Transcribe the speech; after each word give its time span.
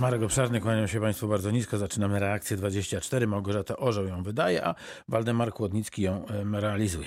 Marek 0.00 0.22
Obszarny, 0.22 0.60
kłaniam 0.60 0.88
się 0.88 1.00
Państwu 1.00 1.28
bardzo 1.28 1.50
nisko. 1.50 1.78
Zaczynamy 1.78 2.18
reakcję 2.18 2.56
24. 2.56 3.26
Małgorzata 3.26 3.76
Orzeł 3.76 4.06
ją 4.06 4.22
wydaje, 4.22 4.64
a 4.64 4.74
Waldemar 5.08 5.52
Kłodnicki 5.52 6.02
ją 6.02 6.24
realizuje. 6.52 7.06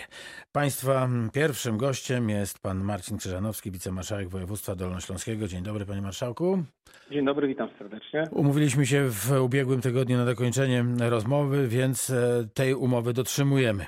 Państwa 0.52 1.10
pierwszym 1.34 1.78
gościem 1.78 2.30
jest 2.30 2.60
pan 2.60 2.84
Marcin 2.84 3.18
Krzyżanowski, 3.18 3.72
wicemarszałek 3.72 4.30
województwa 4.30 4.76
dolnośląskiego. 4.76 5.48
Dzień 5.48 5.64
dobry, 5.64 5.86
panie 5.86 6.02
marszałku. 6.02 6.64
Dzień 7.12 7.26
dobry, 7.26 7.48
witam 7.48 7.70
serdecznie. 7.78 8.28
Umówiliśmy 8.32 8.86
się 8.86 9.10
w 9.10 9.32
ubiegłym 9.32 9.82
tygodniu 9.82 10.18
na 10.18 10.26
dokończenie 10.26 10.86
rozmowy, 11.00 11.68
więc 11.68 12.10
e, 12.10 12.48
tej 12.54 12.74
umowy 12.74 13.14
dotrzymujemy. 13.14 13.86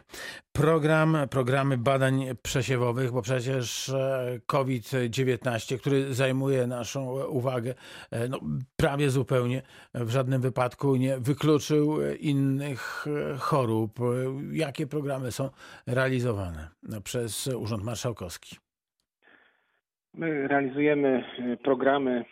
Program, 0.55 1.17
programy 1.31 1.77
badań 1.77 2.25
przesiewowych, 2.43 3.11
bo 3.11 3.21
przecież 3.21 3.89
e, 3.89 4.39
COVID-19, 4.45 5.79
który 5.79 6.13
zajmuje 6.13 6.67
naszą 6.67 7.25
uwagę 7.27 7.73
e, 8.11 8.27
no, 8.27 8.39
prawie 8.77 9.09
zupełnie, 9.09 9.61
w 9.93 10.09
żadnym 10.09 10.41
wypadku 10.41 10.95
nie 10.95 11.17
wykluczył 11.17 11.97
innych 12.19 13.05
e, 13.07 13.37
chorób. 13.37 13.99
E, 13.99 14.03
Jakie 14.57 14.87
programy 14.87 15.31
są 15.31 15.49
realizowane 15.87 16.67
przez 17.03 17.47
Urząd 17.47 17.83
Marszałkowski? 17.83 18.55
My 20.13 20.47
realizujemy 20.47 21.23
programy 21.63 22.25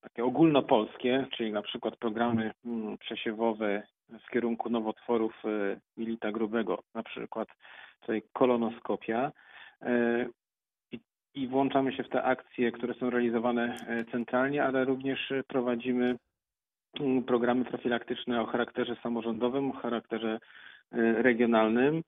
takie 0.00 0.24
ogólnopolskie, 0.24 1.26
czyli 1.36 1.52
na 1.52 1.62
przykład 1.62 1.96
programy 1.96 2.52
mm, 2.64 2.98
przesiewowe 2.98 3.82
w 4.26 4.30
kierunku 4.30 4.70
nowotworów 4.70 5.44
y, 5.44 5.80
jelita 5.96 6.32
grubego, 6.32 6.82
na 6.94 7.02
przykład 7.02 7.48
tutaj 8.00 8.22
kolonoskopia. 8.32 9.32
Y, 9.82 9.86
I, 10.92 11.00
I 11.34 11.48
włączamy 11.48 11.92
się 11.92 12.02
w 12.02 12.08
te 12.08 12.22
akcje, 12.22 12.72
które 12.72 12.94
są 12.94 13.10
realizowane 13.10 13.76
y, 14.00 14.10
centralnie, 14.10 14.64
ale 14.64 14.84
również 14.84 15.32
prowadzimy 15.48 16.16
mm, 17.00 17.22
programy 17.22 17.64
profilaktyczne 17.64 18.40
o 18.40 18.46
charakterze 18.46 18.96
samorządowym, 19.02 19.70
o 19.70 19.74
charakterze 19.74 20.38
regionalnym. 21.22 22.02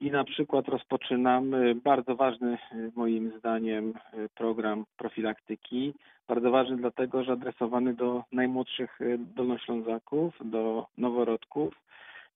I 0.00 0.10
na 0.10 0.24
przykład 0.24 0.68
rozpoczynamy 0.68 1.74
bardzo 1.74 2.16
ważny 2.16 2.58
y, 2.72 2.92
moim 2.96 3.38
zdaniem 3.38 3.88
y, 4.14 4.28
program 4.34 4.84
profilaktyki. 4.96 5.94
Bardzo 6.28 6.50
ważny 6.50 6.76
dlatego, 6.76 7.24
że 7.24 7.32
adresowany 7.32 7.94
do 7.94 8.24
najmłodszych 8.32 9.00
y, 9.00 9.18
dolnoślązaków, 9.18 10.34
do 10.44 10.86
noworodków 10.98 11.74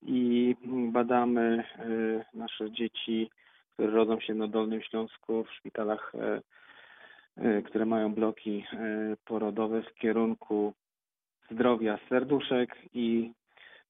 i 0.03 0.55
mm, 0.65 0.93
badamy 0.93 1.65
nasze 2.35 2.71
dzieci, 2.71 3.31
które 3.75 3.91
rodzą 3.91 4.21
się 4.21 4.35
na 4.35 4.49
Dolnym 4.49 4.83
Śląsku 4.83 5.45
w 5.45 5.53
szpitalach, 5.53 6.13
y, 6.15 7.43
y, 7.45 7.63
które 7.63 7.87
mają 7.87 8.15
bloki 8.15 8.65
y, 8.73 9.17
porodowe 9.25 9.83
w 9.83 9.95
kierunku 9.95 10.73
zdrowia 11.51 11.99
serduszek 12.09 12.77
i 12.95 13.33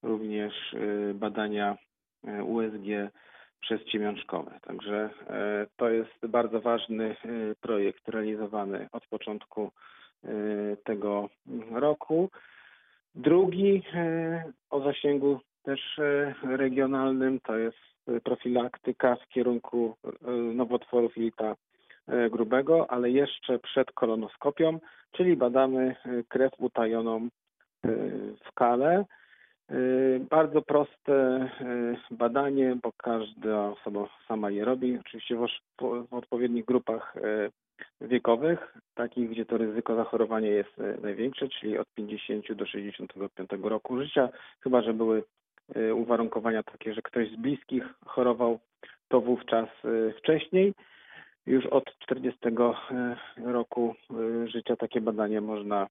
również 0.03 0.77
badania 1.15 1.77
y, 2.25 2.45
USG 3.65 3.85
przezciemiążkowe. 3.85 4.59
Także 4.63 5.11
e, 5.31 5.67
to 5.77 5.89
jest 5.89 6.27
bardzo 6.29 6.61
ważny 6.61 7.05
e, 7.05 7.17
projekt 7.61 8.09
realizowany 8.09 8.89
od 8.93 9.07
początku 9.07 9.71
e, 10.25 10.29
tego 10.85 11.29
roku. 11.73 12.31
Drugi 13.15 13.83
o 14.71 14.81
zasięgu 14.81 15.41
też 15.63 16.01
regionalnym 16.43 17.41
to 17.41 17.57
jest 17.57 17.79
profilaktyka 18.25 19.17
w 19.17 19.29
kierunku 19.29 19.97
nowotworów 20.55 21.17
jelita 21.17 21.55
grubego, 22.31 22.91
ale 22.91 23.11
jeszcze 23.11 23.59
przed 23.59 23.93
kolonoskopią, 23.93 24.79
czyli 25.13 25.37
badamy 25.37 25.97
krew 26.29 26.53
utajoną 26.59 27.29
w 28.45 28.53
kale. 28.55 29.05
Y, 29.73 30.27
Bardzo 30.31 30.63
proste 30.63 31.49
y, 32.11 32.15
badanie, 32.15 32.77
bo 32.83 32.93
każda 32.93 33.69
osoba 33.69 34.09
sama 34.29 34.51
je 34.51 34.65
robi. 34.65 34.99
Oczywiście 35.01 35.37
w, 35.37 35.47
odpowiednich 36.11 36.65
grupach 36.65 37.17
y, 37.17 37.51
wiekowych, 38.01 38.79
takich, 38.95 39.31
gdzie 39.31 39.47
to 39.47 39.59
ryzyko 39.59 39.97
zachorowania 39.97 40.51
jest 40.51 40.77
największe, 41.03 41.49
czyli 41.49 41.79
od 41.79 41.89
50 41.95 42.53
do 42.53 42.67
65 42.67 43.51
roku 43.63 43.99
życia, 43.99 44.29
chyba 44.61 44.83
że 44.83 44.95
były 44.95 45.23
uwarunkowania 45.95 46.63
takie, 46.63 46.95
że 46.95 47.03
ktoś 47.03 47.31
z 47.31 47.37
bliskich 47.37 47.85
chorował, 48.07 48.59
to 49.09 49.21
wówczas 49.21 49.69
wcześniej. 50.19 50.75
Już 51.47 51.67
od 51.67 51.99
40 51.99 52.41
y, 52.49 52.53
roku 53.53 53.95
życia 54.47 54.77
takie 54.77 55.01
badanie 55.01 55.41
można 55.41 55.87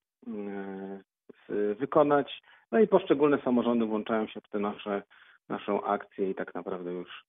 wykonać. 1.80 2.42
No 2.74 2.80
i 2.80 2.88
poszczególne 2.88 3.42
samorządy 3.42 3.86
włączają 3.86 4.28
się 4.28 4.42
w 4.42 4.50
tę 4.50 4.60
nasze, 4.60 5.02
naszą 5.50 5.84
akcję 5.84 6.30
i 6.30 6.36
tak 6.36 6.56
naprawdę 6.56 6.92
już 6.92 7.26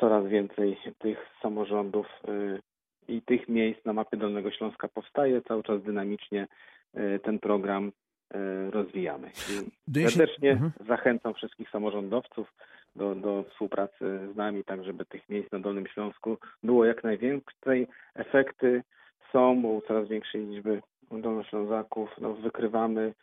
coraz 0.00 0.26
więcej 0.26 0.78
tych 0.98 1.18
samorządów 1.42 2.06
y, 2.28 2.60
i 3.08 3.22
tych 3.22 3.48
miejsc 3.48 3.84
na 3.84 3.92
mapie 3.92 4.16
Dolnego 4.16 4.50
Śląska 4.50 4.88
powstaje. 4.88 5.42
Cały 5.42 5.62
czas 5.62 5.82
dynamicznie 5.82 6.48
y, 6.96 7.20
ten 7.22 7.38
program 7.38 7.88
y, 7.88 8.70
rozwijamy. 8.70 9.30
I 9.96 10.08
serdecznie 10.08 10.50
Mhm. 10.50 10.72
zachęcam 10.88 11.34
wszystkich 11.34 11.70
samorządowców 11.70 12.52
do, 12.96 13.14
do 13.14 13.44
współpracy 13.50 14.28
z 14.32 14.36
nami, 14.36 14.64
tak 14.64 14.84
żeby 14.84 15.04
tych 15.04 15.28
miejsc 15.28 15.52
na 15.52 15.58
Dolnym 15.58 15.86
Śląsku 15.86 16.38
było 16.62 16.84
jak 16.84 17.04
najwięcej. 17.04 17.86
Efekty 18.14 18.82
są, 19.32 19.62
bo 19.62 19.68
u 19.68 19.80
coraz 19.80 20.08
większej 20.08 20.46
liczby 20.46 20.82
Dolnoślązaków 21.10 22.10
no, 22.20 22.34
wykrywamy 22.34 23.14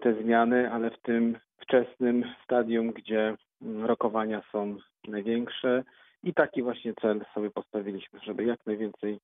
te 0.00 0.22
zmiany, 0.22 0.72
ale 0.72 0.90
w 0.90 1.02
tym 1.02 1.38
wczesnym 1.60 2.24
stadium, 2.44 2.92
gdzie 2.92 3.36
mm, 3.62 3.84
rokowania 3.84 4.42
są 4.52 4.76
największe 5.08 5.84
i 6.22 6.34
taki 6.34 6.62
właśnie 6.62 6.94
cel 7.02 7.24
sobie 7.34 7.50
postawiliśmy, 7.50 8.20
żeby 8.26 8.44
jak 8.44 8.66
najwięcej 8.66 9.20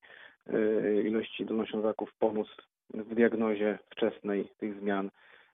e, 0.47 1.01
ilości 1.01 1.45
dolnoślązaków 1.45 2.13
pomóc 2.19 2.47
w 2.93 3.15
diagnozie 3.15 3.79
wczesnej 3.89 4.49
tych 4.57 4.79
zmian 4.79 5.09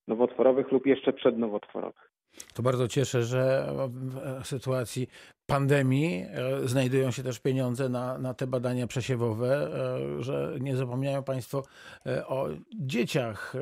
nowotworowych 0.07 0.71
lub 0.71 0.85
jeszcze 0.85 1.13
przednowotworowych. 1.13 2.11
To 2.53 2.63
bardzo 2.63 2.87
cieszę, 2.87 3.23
że 3.23 3.67
w 4.43 4.47
sytuacji 4.47 5.07
pandemii 5.45 6.25
e, 6.29 6.67
znajdują 6.67 7.11
się 7.11 7.23
też 7.23 7.39
pieniądze 7.39 7.89
na, 7.89 8.17
na 8.17 8.33
te 8.33 8.47
badania 8.47 8.87
przesiewowe, 8.87 9.69
e, 10.19 10.23
że 10.23 10.55
nie 10.59 10.75
zapomniają 10.75 11.23
Państwo 11.23 11.63
e, 12.05 12.27
o 12.27 12.47
dzieciach. 12.75 13.53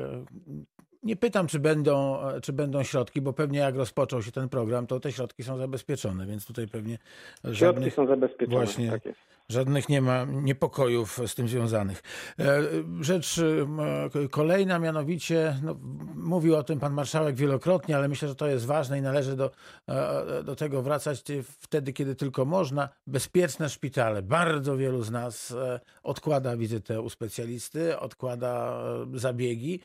Nie 1.06 1.16
pytam, 1.16 1.46
czy 1.46 1.58
będą, 1.58 2.18
czy 2.42 2.52
będą 2.52 2.82
środki, 2.82 3.20
bo 3.20 3.32
pewnie 3.32 3.58
jak 3.58 3.76
rozpoczął 3.76 4.22
się 4.22 4.32
ten 4.32 4.48
program, 4.48 4.86
to 4.86 5.00
te 5.00 5.12
środki 5.12 5.42
są 5.42 5.56
zabezpieczone, 5.58 6.26
więc 6.26 6.46
tutaj 6.46 6.68
pewnie 6.68 6.98
Środki 7.42 7.58
żadnych, 7.58 7.94
są 7.94 8.06
zabezpieczone. 8.06 8.56
Właśnie. 8.56 8.90
Tak 8.90 9.04
jest. 9.04 9.35
Żadnych 9.48 9.88
nie 9.88 10.00
ma 10.00 10.24
niepokojów 10.24 11.20
z 11.26 11.34
tym 11.34 11.48
związanych. 11.48 12.02
E, 12.38 12.62
Rzecz 13.00 13.38
e, 13.38 14.28
kolejna, 14.28 14.78
mianowicie, 14.78 15.58
no, 15.62 15.76
mówił 16.14 16.56
o 16.56 16.62
tym 16.62 16.80
pan 16.80 16.92
marszałek 16.92 17.36
wielokrotnie, 17.36 17.96
ale 17.96 18.08
myślę, 18.08 18.28
że 18.28 18.34
to 18.34 18.46
jest 18.46 18.66
ważne 18.66 18.98
i 18.98 19.02
należy 19.02 19.36
do, 19.36 19.50
e, 19.88 20.42
do 20.42 20.56
tego 20.56 20.82
wracać 20.82 21.22
wtedy, 21.60 21.92
kiedy 21.92 22.14
tylko 22.14 22.44
można. 22.44 22.88
Bezpieczne 23.06 23.68
szpitale. 23.68 24.22
Bardzo 24.22 24.76
wielu 24.76 25.02
z 25.02 25.10
nas 25.10 25.54
odkłada 26.02 26.56
wizytę 26.56 27.00
u 27.00 27.10
specjalisty, 27.10 27.98
odkłada 27.98 28.82
zabiegi, 29.14 29.80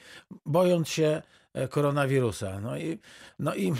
bojąc 0.45 0.89
się 0.89 1.21
koronawirusa. 1.69 2.59
No 2.59 2.78
i, 2.78 3.00
no 3.39 3.56
i 3.56 3.72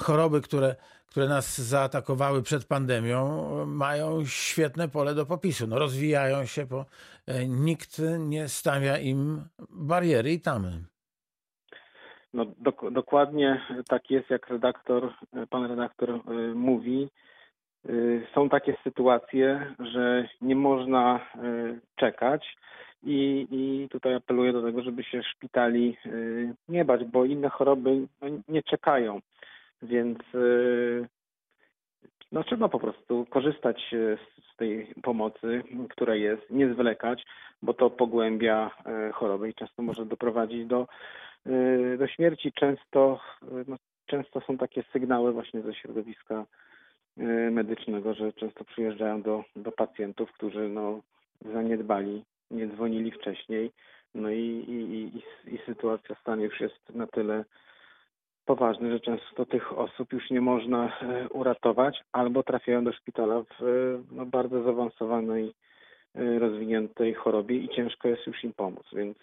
choroby, 0.00 0.40
które, 0.40 0.76
które 1.06 1.28
nas 1.28 1.58
zaatakowały 1.58 2.42
przed 2.42 2.64
pandemią, 2.64 3.18
e, 3.62 3.66
mają 3.66 4.24
świetne 4.24 4.88
pole 4.88 5.14
do 5.14 5.26
popisu. 5.26 5.66
No, 5.66 5.78
rozwijają 5.78 6.44
się, 6.44 6.66
bo 6.66 6.86
e, 7.26 7.46
nikt 7.46 8.02
nie 8.18 8.48
stawia 8.48 8.98
im 8.98 9.44
bariery 9.70 10.32
i 10.32 10.40
tamy. 10.40 10.70
No, 12.32 12.44
dok- 12.44 12.92
dokładnie 12.92 13.60
tak 13.88 14.10
jest, 14.10 14.30
jak 14.30 14.48
redaktor, 14.48 15.14
pan 15.50 15.64
redaktor 15.66 16.20
mówi. 16.54 17.08
Są 18.34 18.48
takie 18.48 18.76
sytuacje, 18.84 19.74
że 19.78 20.28
nie 20.40 20.56
można 20.56 21.20
czekać 21.96 22.56
i, 23.04 23.46
i 23.50 23.88
tutaj 23.88 24.14
apeluję 24.14 24.52
do 24.52 24.62
tego, 24.62 24.82
żeby 24.82 25.04
się 25.04 25.22
szpitali 25.22 25.96
y, 26.06 26.54
nie 26.68 26.84
bać, 26.84 27.04
bo 27.04 27.24
inne 27.24 27.48
choroby 27.48 28.06
no, 28.22 28.28
nie 28.48 28.62
czekają, 28.62 29.20
więc 29.82 30.18
y, 30.34 31.08
no, 32.32 32.44
trzeba 32.44 32.68
po 32.68 32.80
prostu 32.80 33.26
korzystać 33.30 33.92
y, 33.92 34.18
z, 34.52 34.56
tej 34.56 34.94
pomocy, 35.02 35.62
która 35.90 36.14
jest, 36.14 36.50
nie 36.50 36.74
zwlekać, 36.74 37.24
bo 37.62 37.74
to 37.74 37.90
pogłębia 37.90 38.70
choroby 39.12 39.48
i 39.48 39.54
często 39.54 39.82
może 39.82 40.06
doprowadzić 40.06 40.66
do 40.66 40.86
do 41.98 42.06
śmierci. 42.06 42.52
Często, 42.52 43.20
no, 43.66 43.76
często 44.06 44.40
są 44.40 44.58
takie 44.58 44.82
sygnały 44.92 45.32
właśnie 45.32 45.62
ze 45.62 45.74
środowiska 45.74 46.46
medycznego, 47.50 48.14
że 48.14 48.32
często 48.32 48.64
przyjeżdżają 48.64 49.22
do, 49.22 49.44
do 49.56 49.72
pacjentów, 49.72 50.32
którzy 50.32 50.68
no, 50.68 51.00
zaniedbali, 51.52 52.24
nie 52.54 52.66
dzwonili 52.66 53.10
wcześniej, 53.10 53.70
No 54.14 54.30
i, 54.30 54.64
i, 54.68 54.74
i, 54.94 55.54
i 55.54 55.58
sytuacja 55.66 56.16
stanie 56.20 56.44
już 56.44 56.60
jest 56.60 56.94
na 56.94 57.06
tyle 57.06 57.44
poważny, 58.44 58.90
że 58.92 59.00
często 59.00 59.46
tych 59.46 59.78
osób 59.78 60.12
już 60.12 60.30
nie 60.30 60.40
można 60.40 60.98
e, 61.00 61.28
uratować 61.28 62.00
albo 62.12 62.42
trafiają 62.42 62.84
do 62.84 62.92
szpitala 62.92 63.42
w 63.42 63.62
e, 63.62 63.64
no, 64.12 64.26
bardzo 64.26 64.62
zaawansowanej, 64.62 65.54
e, 66.14 66.38
rozwiniętej 66.38 67.14
chorobie 67.14 67.56
i 67.56 67.68
ciężko 67.68 68.08
jest 68.08 68.26
już 68.26 68.44
im 68.44 68.52
pomóc. 68.52 68.86
Więc 68.92 69.18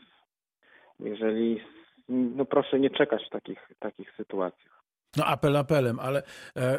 jeżeli, 1.00 1.62
no 2.10 2.46
proszę 2.46 2.80
nie 2.80 2.90
czekać 2.90 3.26
w 3.28 3.30
takich, 3.30 3.70
takich 3.80 4.12
sytuacjach. 4.18 4.82
No 5.18 5.26
apel 5.26 5.58
apelem, 5.58 6.00
ale 6.00 6.24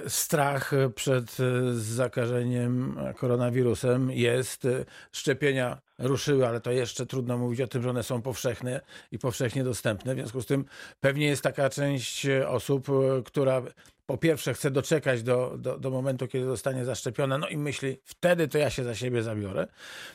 strach 0.07 0.71
przed 0.95 1.31
zakażeniem 1.73 2.97
koronawirusem 3.17 4.11
jest. 4.11 4.69
Szczepienia 5.13 5.79
ruszyły, 6.03 6.49
ale 6.49 6.61
to 6.61 6.71
jeszcze 6.71 7.07
trudno 7.07 7.39
mówić 7.39 7.61
o 7.61 7.67
tym, 7.67 7.83
że 7.83 7.91
one 7.91 8.03
są 8.03 8.23
powszechne 8.23 8.81
i 9.13 9.19
powszechnie 9.19 9.65
dostępne. 9.65 10.15
W 10.15 10.19
związku 10.19 10.43
z 10.43 10.47
tym 10.47 10.65
pewnie 11.01 11.27
jest 11.27 11.43
taka 11.43 11.71
część 11.71 12.27
osób, 12.47 12.87
która 13.25 13.63
po 14.13 14.19
pierwsze 14.19 14.55
chce 14.55 14.71
doczekać 14.71 15.23
do, 15.23 15.59
do, 15.59 15.79
do, 15.79 15.91
momentu, 15.91 16.29
kiedy 16.29 16.45
zostanie 16.45 16.85
zaszczepiona, 16.85 17.39
no 17.39 17.49
i 17.49 17.57
myśli, 17.57 17.97
wtedy 18.05 18.49
to 18.49 18.59
ja 18.59 18.71
się 18.71 18.85
za 18.85 18.95
siebie 18.95 19.23
zabiorę. 19.23 19.67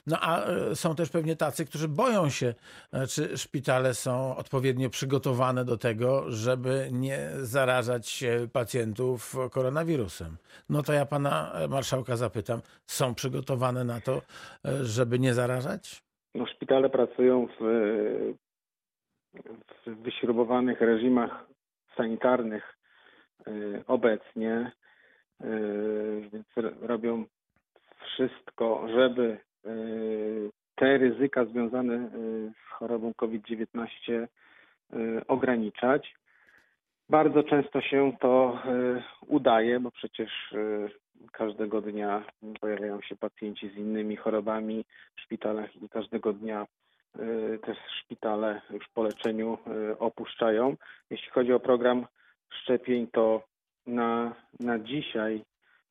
No 0.07 0.17
a 0.21 0.45
e, 0.45 0.75
są 0.75 0.95
też 0.95 1.09
pewnie 1.09 1.35
tacy, 1.35 1.65
którzy 1.65 1.87
boją 1.87 2.29
się, 2.29 2.53
e, 2.93 3.07
czy 3.07 3.37
szpitale 3.37 3.93
są 3.93 4.35
odpowiednio 4.35 4.89
przygotowane 4.89 5.65
do 5.65 5.77
tego, 5.77 6.31
żeby 6.31 6.89
nie 6.91 7.29
zarażać 7.37 8.23
pacjentów 8.53 9.35
koronawirusem. 9.51 10.37
No 10.69 10.83
to 10.83 10.93
ja 10.93 11.05
pana 11.05 11.53
marszałka 11.69 12.15
zapytam, 12.15 12.61
są 12.85 13.15
przygotowane 13.15 13.83
na 13.83 14.01
to, 14.01 14.21
e, 14.65 14.85
żeby 14.85 15.19
nie 15.19 15.33
zarażać? 15.33 16.03
No 16.35 16.45
szpitale 16.45 16.89
pracują 16.89 17.47
w, 17.59 17.63
w 19.85 20.03
wyśrubowanych 20.03 20.81
reżimach 20.81 21.45
sanitarnych 21.95 22.76
obecnie, 23.87 24.71
y, 25.41 26.29
więc 26.33 26.47
robią 26.81 27.25
wszystko, 28.05 28.87
żeby 28.93 29.37
y, 29.65 30.51
te 30.75 30.97
ryzyka 30.97 31.45
związane 31.45 32.09
z 32.53 32.71
chorobą 32.71 33.13
COVID-19 33.13 34.27
ograniczać. 35.27 36.15
Bardzo 37.09 37.43
często 37.43 37.81
się 37.81 38.11
to 38.19 38.59
udaje, 39.27 39.79
bo 39.79 39.91
przecież 39.91 40.53
każdego 41.31 41.81
dnia 41.81 42.23
pojawiają 42.61 43.01
się 43.01 43.15
pacjenci 43.15 43.69
z 43.69 43.75
innymi 43.75 44.15
chorobami 44.15 44.85
w 45.15 45.21
szpitalach 45.21 45.75
i 45.75 45.89
każdego 45.89 46.33
dnia 46.33 46.65
te 47.61 47.75
szpitale 48.01 48.61
już 48.69 48.87
po 48.93 49.03
leczeniu 49.03 49.57
opuszczają. 49.99 50.75
Jeśli 51.09 51.29
chodzi 51.31 51.53
o 51.53 51.59
program 51.59 52.05
szczepień, 52.53 53.07
to 53.07 53.43
na, 53.87 54.35
na 54.59 54.79
dzisiaj 54.79 55.43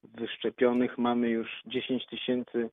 wyszczepionych 0.04 0.98
mamy 0.98 1.28
już 1.28 1.62
10 1.66 2.06
tysięcy 2.06 2.70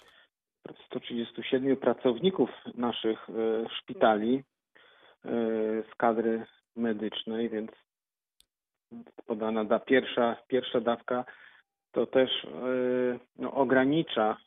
137 0.85 1.77
pracowników 1.77 2.50
naszych 2.75 3.30
e, 3.30 3.33
szpitali 3.69 4.35
e, 4.35 5.30
z 5.91 5.95
kadry 5.97 6.45
medycznej, 6.75 7.50
więc 7.50 7.71
podana 9.25 9.65
da 9.65 9.80
pierwsza, 9.80 10.35
pierwsza 10.47 10.81
dawka 10.81 11.25
to 11.91 12.06
też 12.06 12.45
e, 12.45 12.50
no, 13.35 13.53
ogranicza 13.53 14.38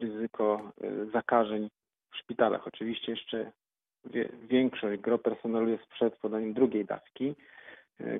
ryzyko 0.00 0.72
zakażeń 1.12 1.68
w 2.12 2.16
szpitalach. 2.16 2.66
Oczywiście 2.66 3.12
jeszcze 3.12 3.52
większość 4.42 5.00
gro 5.00 5.18
personelu 5.18 5.68
jest 5.68 5.86
przed 5.86 6.16
podaniem 6.16 6.54
drugiej 6.54 6.84
dawki, 6.84 7.34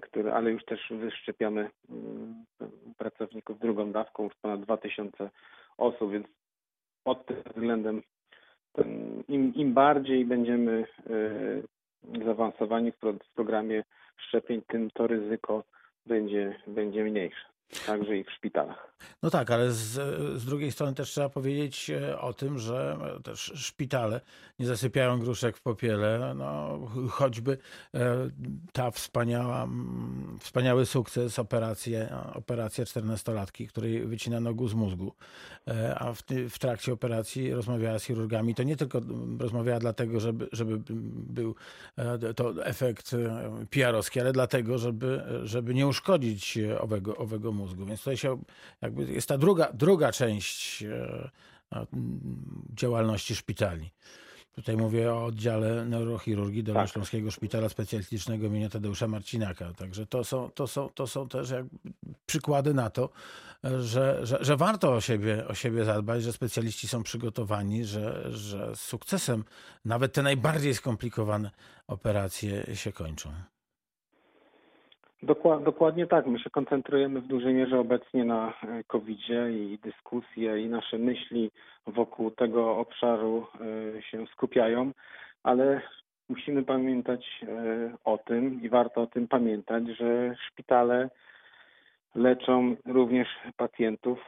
które, 0.02 0.34
ale 0.34 0.50
już 0.50 0.64
też 0.64 0.88
wyszczepiamy 0.90 1.70
mm, 1.90 2.44
pracowników 2.96 3.58
drugą 3.58 3.92
dawką, 3.92 4.24
już 4.24 4.34
ponad 4.42 4.62
2000 4.62 5.30
osób, 5.78 6.12
więc 6.12 6.26
pod 7.04 7.26
tym 7.26 7.36
względem 7.46 8.02
im, 9.28 9.54
im 9.54 9.74
bardziej 9.74 10.24
będziemy 10.24 10.86
e, 12.10 12.24
zaawansowani 12.24 12.92
w 12.92 13.34
programie 13.34 13.84
szczepień, 14.16 14.62
tym 14.66 14.90
to 14.90 15.06
ryzyko 15.06 15.64
będzie, 16.06 16.60
będzie 16.66 17.04
mniejsze 17.04 17.57
także 17.86 18.16
i 18.16 18.24
w 18.24 18.30
szpitalach. 18.30 18.88
No 19.22 19.30
tak, 19.30 19.50
ale 19.50 19.72
z, 19.72 19.90
z 20.40 20.44
drugiej 20.44 20.72
strony 20.72 20.94
też 20.94 21.10
trzeba 21.10 21.28
powiedzieć 21.28 21.90
e, 21.90 22.20
o 22.20 22.32
tym, 22.32 22.58
że 22.58 22.98
też 23.24 23.52
szpitale 23.54 24.20
nie 24.58 24.66
zasypiają 24.66 25.18
gruszek 25.18 25.56
w 25.56 25.62
popiele. 25.62 26.34
No, 26.34 26.78
choćby 27.10 27.58
e, 27.94 28.30
ta 28.72 28.90
wspaniała, 28.90 29.68
wspaniały 30.40 30.86
sukces 30.86 31.38
operacji, 31.38 31.94
operacja 32.34 32.84
14-latki, 32.84 33.68
której 33.68 34.06
wycinano 34.06 34.54
guz 34.54 34.74
mózgu, 34.74 35.12
e, 35.68 35.98
a 35.98 36.12
w, 36.12 36.22
w 36.50 36.58
trakcie 36.58 36.92
operacji 36.92 37.54
rozmawiała 37.54 37.98
z 37.98 38.04
chirurgami. 38.04 38.54
To 38.54 38.62
nie 38.62 38.76
tylko 38.76 39.00
rozmawiała 39.38 39.78
dlatego, 39.78 40.20
żeby, 40.20 40.48
żeby 40.52 40.78
był 41.12 41.54
to 42.36 42.66
efekt 42.66 43.16
PR-owski, 43.70 44.20
ale 44.20 44.32
dlatego, 44.32 44.78
żeby, 44.78 45.22
żeby 45.44 45.74
nie 45.74 45.86
uszkodzić 45.86 46.58
owego, 46.80 47.16
owego 47.16 47.52
mózgu. 47.52 47.57
Więc 47.66 48.00
tutaj 48.00 48.16
się 48.16 48.42
jakby 48.80 49.04
jest 49.04 49.28
ta 49.28 49.38
druga, 49.38 49.72
druga 49.72 50.12
część 50.12 50.82
e, 50.82 51.30
działalności 52.74 53.36
szpitali. 53.36 53.90
Tutaj 54.58 54.76
mówię 54.76 55.12
o 55.12 55.24
oddziale 55.24 55.84
neurochirurgii 55.84 56.62
Dolnośląskiego 56.62 57.28
tak. 57.28 57.36
Szpitala 57.36 57.68
Specjalistycznego 57.68 58.46
im. 58.46 58.70
Tadeusza 58.70 59.08
Marcinaka. 59.08 59.72
Także 59.72 60.06
to 60.06 60.24
są, 60.24 60.50
to 60.50 60.66
są, 60.66 60.88
to 60.88 61.06
są 61.06 61.28
też 61.28 61.54
przykłady 62.26 62.74
na 62.74 62.90
to, 62.90 63.10
że, 63.80 64.26
że, 64.26 64.38
że 64.40 64.56
warto 64.56 64.92
o 64.92 65.00
siebie, 65.00 65.48
o 65.48 65.54
siebie 65.54 65.84
zadbać, 65.84 66.22
że 66.22 66.32
specjaliści 66.32 66.88
są 66.88 67.02
przygotowani, 67.02 67.84
że, 67.84 68.32
że 68.32 68.76
z 68.76 68.80
sukcesem 68.80 69.44
nawet 69.84 70.12
te 70.12 70.22
najbardziej 70.22 70.74
skomplikowane 70.74 71.50
operacje 71.86 72.76
się 72.76 72.92
kończą. 72.92 73.32
Dokładnie 75.22 76.06
tak. 76.06 76.26
My 76.26 76.38
się 76.38 76.50
koncentrujemy 76.50 77.20
w 77.20 77.26
dużej 77.26 77.54
mierze 77.54 77.80
obecnie 77.80 78.24
na 78.24 78.52
e, 78.62 78.84
COVID-zie 78.84 79.52
i 79.52 79.78
dyskusje 79.78 80.60
i 80.60 80.68
nasze 80.68 80.98
myśli 80.98 81.50
wokół 81.86 82.30
tego 82.30 82.76
obszaru 82.76 83.46
e, 83.96 84.02
się 84.02 84.26
skupiają, 84.26 84.92
ale 85.42 85.80
musimy 86.28 86.64
pamiętać 86.64 87.40
e, 87.42 87.46
o 88.04 88.18
tym 88.18 88.62
i 88.62 88.68
warto 88.68 89.02
o 89.02 89.06
tym 89.06 89.28
pamiętać, 89.28 89.84
że 89.88 90.36
szpitale 90.46 91.10
leczą 92.14 92.76
również 92.86 93.28
pacjentów 93.56 94.18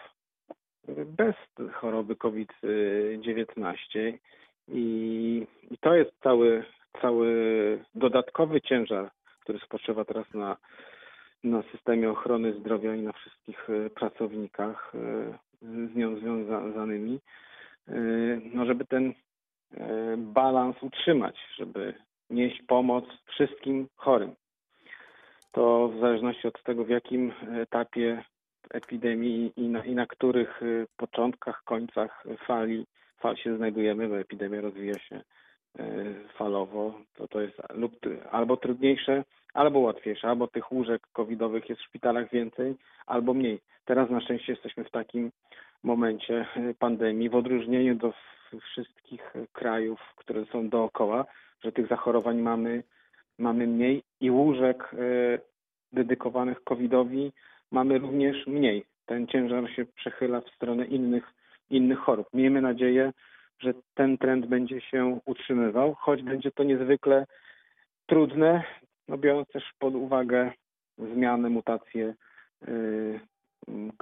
bez 1.07 1.35
choroby 1.73 2.17
COVID-19 2.17 4.12
i, 4.69 5.47
i 5.71 5.79
to 5.79 5.95
jest 5.95 6.11
cały, 6.23 6.65
cały 7.03 7.29
dodatkowy 7.95 8.61
ciężar 8.61 9.11
który 9.41 9.59
spoczywa 9.59 10.05
teraz 10.05 10.35
na, 10.35 10.57
na 11.45 11.63
systemie 11.63 12.11
ochrony 12.11 12.53
zdrowia 12.61 12.95
i 12.95 13.03
na 13.03 13.13
wszystkich 13.13 13.71
e, 13.71 13.91
pracownikach 13.91 14.93
e, 14.95 14.99
z 15.63 15.97
nią 15.97 16.17
związanymi, 16.17 17.21
e, 17.89 17.93
no 18.55 18.67
żeby 18.67 18.85
ten 18.85 19.15
balans 20.17 20.77
utrzymać, 20.83 21.37
żeby 21.57 21.95
nieść 22.31 22.63
pomoc 22.63 23.05
wszystkim 23.27 23.89
chorym. 23.97 24.35
To 25.53 25.89
w 25.89 26.01
zależności 26.01 26.49
od 26.49 26.63
tego, 26.63 26.85
w 26.85 26.89
jakim 26.89 27.33
etapie 27.63 28.25
epidemii 28.71 29.53
i 29.57 29.69
na, 29.69 29.85
i 29.85 29.95
na 29.95 30.07
których 30.07 30.61
początkach, 30.97 31.63
końcach 31.65 32.25
fali, 32.47 32.87
fal 33.19 33.37
się 33.37 33.57
znajdujemy, 33.57 34.09
bo 34.09 34.19
epidemia 34.19 34.61
rozwija 34.61 34.99
się 34.99 35.23
falowo, 36.39 36.95
to 37.15 37.29
to 37.29 37.41
jest 37.41 37.59
lub 37.75 37.93
albo 38.31 38.57
trudniejsze, 38.57 39.25
albo 39.55 39.79
łatwiejsze, 39.79 40.29
albo 40.29 40.47
tych 40.47 40.73
łóżek 40.73 41.03
covidowych 41.12 41.69
jest 41.69 41.81
w 41.81 41.85
szpitalach 41.85 42.31
więcej, 42.31 42.77
albo 43.07 43.35
mniej. 43.35 43.61
Teraz 43.85 44.11
na 44.11 44.21
szczęście 44.21 44.53
jesteśmy 44.53 44.85
w 44.85 44.91
takim 44.91 45.31
momencie 45.83 46.47
pandemii, 46.79 47.29
w 47.29 47.35
odróżnieniu 47.35 47.95
do 47.95 48.12
wszystkich 48.59 49.35
krajów, 49.53 50.00
które 50.17 50.45
są 50.45 50.69
dookoła, 50.69 51.25
że 51.65 51.73
tych 51.73 51.87
zachorowań 51.89 52.39
mamy, 52.39 52.83
mamy 53.39 53.67
mniej 53.67 54.03
i 54.21 54.31
łóżek 54.31 54.95
e, 54.95 54.97
dedykowanych 55.93 56.65
covidowi 56.65 57.33
mamy 57.71 57.99
również 57.99 58.47
mniej. 58.47 58.85
Ten 59.07 59.27
ciężar 59.27 59.71
się 59.71 59.85
przechyla 59.85 60.41
w 60.41 60.50
stronę 60.50 60.87
innych, 60.87 61.33
innych 61.71 61.99
chorób. 61.99 62.29
Miejmy 62.35 62.61
nadzieję, 62.61 63.12
że 63.61 63.75
ten 63.95 64.19
trend 64.19 64.47
będzie 64.47 64.81
się 64.81 65.21
utrzymywał, 65.25 65.95
choć 65.95 66.23
będzie 66.23 66.50
to 66.50 66.64
niezwykle 66.64 67.26
trudne, 68.07 68.64
no 69.09 69.19
biorąc 69.19 69.49
też 69.49 69.73
pod 69.79 69.95
uwagę 69.95 70.52
zmiany, 70.99 71.50
mutacje 71.50 72.14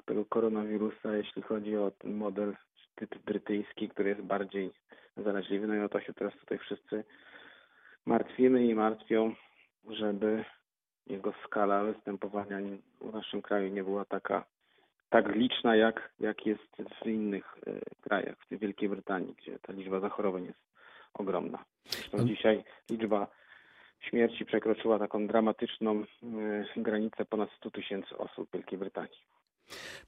tego 0.04 0.24
koronawirusa, 0.24 1.16
jeśli 1.16 1.42
chodzi 1.42 1.76
o 1.76 1.90
ten 1.90 2.14
model 2.14 2.56
typ 2.94 3.18
brytyjski, 3.18 3.88
który 3.88 4.08
jest 4.08 4.22
bardziej 4.22 4.70
zaraźliwy. 5.16 5.66
No 5.66 5.74
i 5.74 5.80
o 5.80 5.88
to 5.88 6.00
się 6.00 6.14
teraz 6.14 6.34
tutaj 6.34 6.58
wszyscy 6.58 7.04
martwimy 8.06 8.66
i 8.66 8.74
martwią, 8.74 9.34
żeby 9.90 10.44
jego 11.06 11.32
skala 11.44 11.84
występowania 11.84 12.58
w 13.00 13.12
naszym 13.12 13.42
kraju 13.42 13.68
nie 13.68 13.84
była 13.84 14.04
taka 14.04 14.44
tak 15.10 15.34
liczna, 15.34 15.76
jak, 15.76 16.10
jak 16.20 16.46
jest 16.46 16.76
w 17.02 17.06
innych 17.06 17.56
e, 17.66 17.80
krajach, 18.00 18.36
w 18.50 18.58
Wielkiej 18.58 18.88
Brytanii, 18.88 19.34
gdzie 19.38 19.58
ta 19.58 19.72
liczba 19.72 20.00
zachorowań 20.00 20.44
jest 20.44 20.58
ogromna. 21.14 21.64
Zresztą 21.84 22.18
dzisiaj 22.26 22.64
liczba 22.90 23.26
śmierci 24.00 24.44
przekroczyła 24.44 24.98
taką 24.98 25.26
dramatyczną 25.26 26.00
e, 26.00 26.04
granicę 26.76 27.24
ponad 27.24 27.50
100 27.56 27.70
tysięcy 27.70 28.18
osób 28.18 28.48
w 28.48 28.52
Wielkiej 28.52 28.78
Brytanii. 28.78 29.18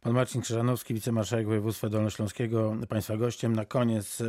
Pan 0.01 0.13
Marcin 0.13 0.41
Krzyżanowski, 0.41 0.95
wicemarszałek 0.95 1.47
województwa 1.47 1.89
dolnośląskiego, 1.89 2.73
Państwa 2.89 3.17
gościem. 3.17 3.57
Na 3.57 3.65
koniec 3.65 4.21
e, 4.21 4.25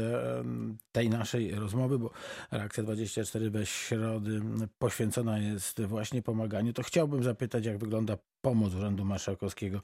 tej 0.91 1.09
naszej 1.09 1.55
rozmowy, 1.55 1.99
bo 1.99 2.09
reakcja 2.51 2.83
24 2.83 3.51
bez 3.51 3.69
środy 3.69 4.41
poświęcona 4.79 5.39
jest 5.39 5.85
właśnie 5.85 6.21
pomaganiu, 6.21 6.73
to 6.73 6.83
chciałbym 6.83 7.23
zapytać, 7.23 7.65
jak 7.65 7.77
wygląda 7.77 8.17
pomoc 8.41 8.75
Urzędu 8.75 9.05
Marszałkowskiego 9.05 9.81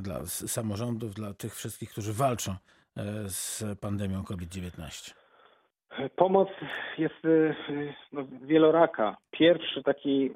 dla 0.00 0.26
samorządów, 0.26 1.14
dla 1.14 1.34
tych 1.34 1.54
wszystkich, 1.54 1.90
którzy 1.90 2.12
walczą 2.12 2.52
e, 2.52 2.56
z 3.28 3.64
pandemią 3.80 4.24
COVID-19. 4.24 5.14
Pomoc 6.16 6.48
jest 6.98 7.24
e, 7.24 7.54
no, 8.12 8.24
wieloraka. 8.42 9.16
Pierwszy 9.30 9.82
taki 9.82 10.30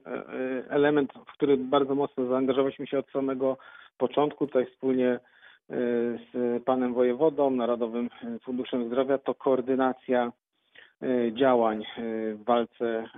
element, 0.68 1.12
w 1.12 1.32
który 1.32 1.56
bardzo 1.56 1.94
mocno 1.94 2.26
zaangażowaliśmy 2.26 2.86
się 2.86 2.98
od 2.98 3.10
samego 3.10 3.58
początku 3.98 4.46
tutaj 4.46 4.66
wspólnie 4.66 5.08
e, 5.08 5.20
z 6.32 6.62
panem 6.64 6.94
wojewodą, 6.94 7.50
Narodowym 7.50 8.10
Funduszem 8.44 8.86
Zdrowia, 8.86 9.18
to 9.18 9.34
koordynacja 9.34 10.32
e, 11.02 11.32
działań 11.32 11.82
e, 11.82 12.02
w 12.34 12.44
walce 12.44 13.08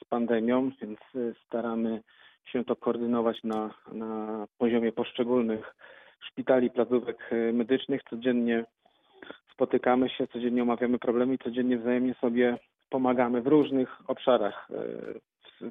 z 0.00 0.04
pandemią, 0.04 0.70
więc 0.82 0.98
staramy 1.46 2.02
się 2.44 2.64
to 2.64 2.76
koordynować 2.76 3.42
na, 3.44 3.74
na 3.92 4.46
poziomie 4.58 4.92
poszczególnych 4.92 5.74
szpitali, 6.20 6.70
placówek 6.70 7.30
medycznych. 7.52 8.00
Codziennie 8.10 8.64
spotykamy 9.52 10.08
się, 10.08 10.26
codziennie 10.26 10.62
omawiamy 10.62 10.98
problemy 10.98 11.34
i 11.34 11.38
codziennie 11.38 11.78
wzajemnie 11.78 12.14
sobie 12.14 12.58
pomagamy 12.90 13.42
w 13.42 13.46
różnych 13.46 14.10
obszarach 14.10 14.68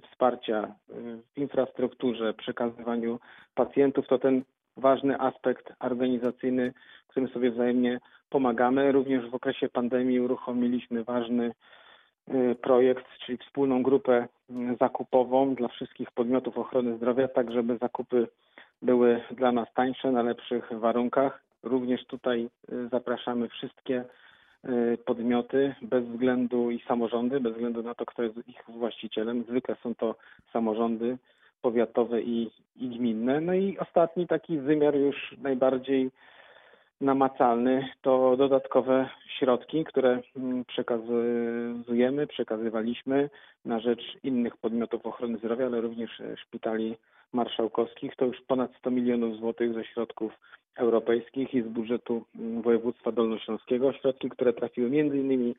wsparcia 0.09 0.75
w 0.89 1.37
infrastrukturze, 1.37 2.33
przekazywaniu 2.33 3.19
pacjentów, 3.55 4.07
to 4.07 4.19
ten 4.19 4.43
ważny 4.77 5.19
aspekt 5.19 5.73
organizacyjny, 5.79 6.73
w 7.07 7.11
którym 7.11 7.29
sobie 7.29 7.51
wzajemnie 7.51 7.99
pomagamy. 8.29 8.91
Również 8.91 9.29
w 9.29 9.35
okresie 9.35 9.69
pandemii 9.69 10.19
uruchomiliśmy 10.19 11.03
ważny 11.03 11.51
y, 12.33 12.55
projekt, 12.61 13.05
czyli 13.25 13.37
wspólną 13.37 13.83
grupę 13.83 14.27
y, 14.49 14.53
zakupową 14.79 15.55
dla 15.55 15.67
wszystkich 15.67 16.11
podmiotów 16.11 16.57
ochrony 16.57 16.97
zdrowia, 16.97 17.27
tak 17.27 17.51
żeby 17.51 17.77
zakupy 17.77 18.27
były 18.81 19.21
dla 19.31 19.51
nas 19.51 19.73
tańsze, 19.73 20.11
na 20.11 20.21
lepszych 20.21 20.69
warunkach. 20.71 21.41
Również 21.63 22.05
tutaj 22.05 22.49
y, 22.71 22.87
zapraszamy 22.89 23.49
wszystkie 23.49 24.03
Y, 24.03 24.28
podmioty 25.05 25.75
bez 25.81 26.05
względu 26.05 26.71
i 26.71 26.79
samorządy, 26.87 27.39
bez 27.39 27.53
względu 27.53 27.83
na 27.83 27.95
to, 27.95 28.05
kto 28.05 28.23
jest 28.23 28.47
ich 28.47 28.63
właścicielem. 28.67 29.43
Zwykle 29.43 29.75
są 29.83 29.95
to 29.95 30.15
samorządy 30.53 31.17
powiatowe 31.61 32.21
i, 32.21 32.51
i 32.75 32.89
gminne. 32.89 33.41
No 33.41 33.53
i 33.53 33.77
ostatni 33.77 34.27
taki 34.27 34.59
wymiar 34.59 34.95
już 34.95 35.35
najbardziej 35.37 36.11
namacalny 37.01 37.89
to 38.01 38.37
dodatkowe 38.37 39.09
środki, 39.39 39.83
które 39.83 40.21
mm, 40.37 40.65
przekazujemy, 40.65 42.27
przekazywaliśmy 42.27 43.29
na 43.65 43.79
rzecz 43.79 44.01
innych 44.23 44.57
podmiotów 44.57 45.05
ochrony 45.05 45.37
zdrowia, 45.37 45.65
ale 45.65 45.81
również 45.81 46.21
szpitali 46.35 46.97
marszałkowskich. 47.33 48.15
To 48.15 48.25
już 48.25 48.41
ponad 48.47 48.71
100 48.79 48.91
milionów 48.91 49.37
złotych 49.37 49.73
ze 49.73 49.85
środków 49.85 50.33
europejskich 50.75 51.53
i 51.53 51.61
z 51.61 51.67
budżetu 51.67 52.25
mm, 52.35 52.61
województwa 52.61 53.11
dolnośląskiego. 53.11 53.93
Środki, 53.93 54.29
które 54.29 54.53
trafiły 54.53 54.89
innymi 54.89 55.55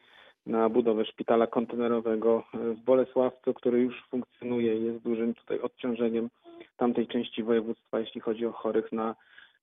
na 0.46 0.68
budowę 0.68 1.04
szpitala 1.04 1.46
kontenerowego 1.46 2.44
w 2.54 2.84
Bolesławcu, 2.84 3.54
który 3.54 3.80
już 3.80 4.02
funkcjonuje 4.10 4.76
i 4.76 4.84
jest 4.84 4.98
dużym 4.98 5.34
tutaj 5.34 5.60
odciążeniem 5.60 6.28
tamtej 6.76 7.06
części 7.06 7.42
województwa, 7.42 8.00
jeśli 8.00 8.20
chodzi 8.20 8.46
o 8.46 8.52
chorych 8.52 8.92
na, 8.92 9.14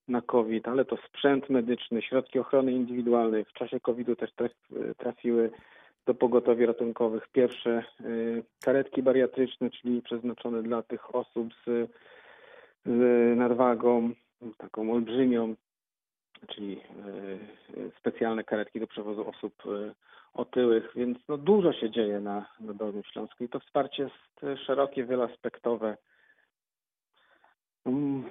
na 0.08 0.22
COVID, 0.22 0.68
ale 0.68 0.84
to 0.84 0.96
sprzęt 0.96 1.50
medyczny, 1.50 2.02
środki 2.02 2.38
ochrony 2.38 2.72
indywidualnej. 2.72 3.44
W 3.44 3.52
czasie 3.52 3.80
COVID-u 3.80 4.16
też 4.16 4.30
trafiły 4.96 5.50
do 6.06 6.14
pogotowi 6.14 6.66
ratunkowych 6.66 7.28
pierwsze 7.32 7.84
y, 8.00 8.42
karetki 8.60 9.02
bariatryczne, 9.02 9.70
czyli 9.70 10.02
przeznaczone 10.02 10.62
dla 10.62 10.82
tych 10.82 11.14
osób 11.14 11.48
z, 11.66 11.90
z 12.86 13.38
nadwagą, 13.38 14.12
taką 14.58 14.92
olbrzymią, 14.92 15.54
czyli 16.46 16.80
e, 16.80 17.90
specjalne 17.98 18.44
karetki 18.44 18.80
do 18.80 18.86
przewozu 18.86 19.28
osób 19.28 19.54
e, 19.66 19.94
otyłych, 20.34 20.92
więc 20.96 21.18
no 21.28 21.38
dużo 21.38 21.72
się 21.72 21.90
dzieje 21.90 22.20
na, 22.20 22.46
na 22.60 22.74
Dolnym 22.74 23.02
Śląsku 23.04 23.44
i 23.44 23.48
to 23.48 23.60
wsparcie 23.60 24.02
jest 24.02 24.60
szerokie, 24.66 25.04
wieloaspektowe. 25.04 25.96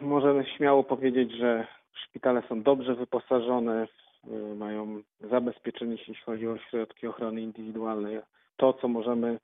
Możemy 0.02 0.46
śmiało 0.46 0.84
powiedzieć, 0.84 1.32
że 1.32 1.68
szpitale 1.94 2.44
są 2.50 2.64
dobrze 2.64 2.96
wyposażone, 2.96 3.88
e, 4.28 4.56
mają 4.56 5.02
zabezpieczenie, 5.20 5.92
jeśli 5.92 6.16
chodzi 6.16 6.48
o 6.48 6.58
środki 6.58 7.08
ochrony 7.08 7.42
indywidualnej. 7.42 8.20
To, 8.58 8.74
co 8.74 8.88
możemy 8.88 9.40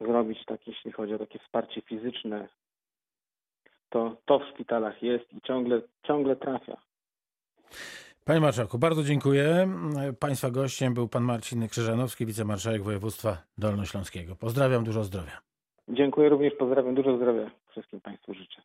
zrobić, 0.00 0.44
tak, 0.44 0.66
jeśli 0.66 0.92
chodzi 0.92 1.14
o 1.14 1.18
takie 1.18 1.38
wsparcie 1.38 1.80
fizyczne, 1.80 2.48
to, 3.94 4.16
to 4.24 4.38
w 4.38 4.48
szpitalach 4.54 5.02
jest 5.02 5.32
i 5.32 5.40
ciągle, 5.40 5.80
ciągle 6.06 6.36
trafia. 6.36 6.76
Panie 8.24 8.40
Marszałku, 8.40 8.78
bardzo 8.78 9.02
dziękuję. 9.02 9.68
Państwa 10.20 10.50
gościem 10.50 10.94
był 10.94 11.08
pan 11.08 11.22
Marcin 11.22 11.68
Krzyżanowski, 11.68 12.26
wicemarszałek 12.26 12.82
województwa 12.82 13.36
dolnośląskiego. 13.58 14.36
Pozdrawiam, 14.36 14.84
dużo 14.84 15.04
zdrowia. 15.04 15.40
Dziękuję 15.88 16.28
również, 16.28 16.54
pozdrawiam, 16.58 16.94
dużo 16.94 17.16
zdrowia 17.16 17.50
wszystkim 17.70 18.00
Państwu 18.00 18.34
życzę. 18.34 18.62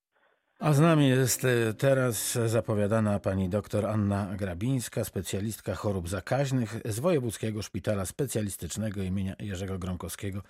A 0.59 0.73
z 0.73 0.79
nami 0.79 1.07
jest 1.07 1.45
e, 1.45 1.73
teraz 1.73 2.33
zapowiadana 2.45 3.19
pani 3.19 3.49
dr 3.49 3.85
Anna 3.85 4.27
Grabińska, 4.37 5.03
specjalistka 5.03 5.75
chorób 5.75 6.09
zakaźnych 6.09 6.81
z 6.85 6.99
Wojewódzkiego 6.99 7.61
Szpitala 7.61 8.05
Specjalistycznego 8.05 9.01
imienia 9.01 9.35
Jerzego 9.39 9.79
Gromkowskiego 9.79 10.41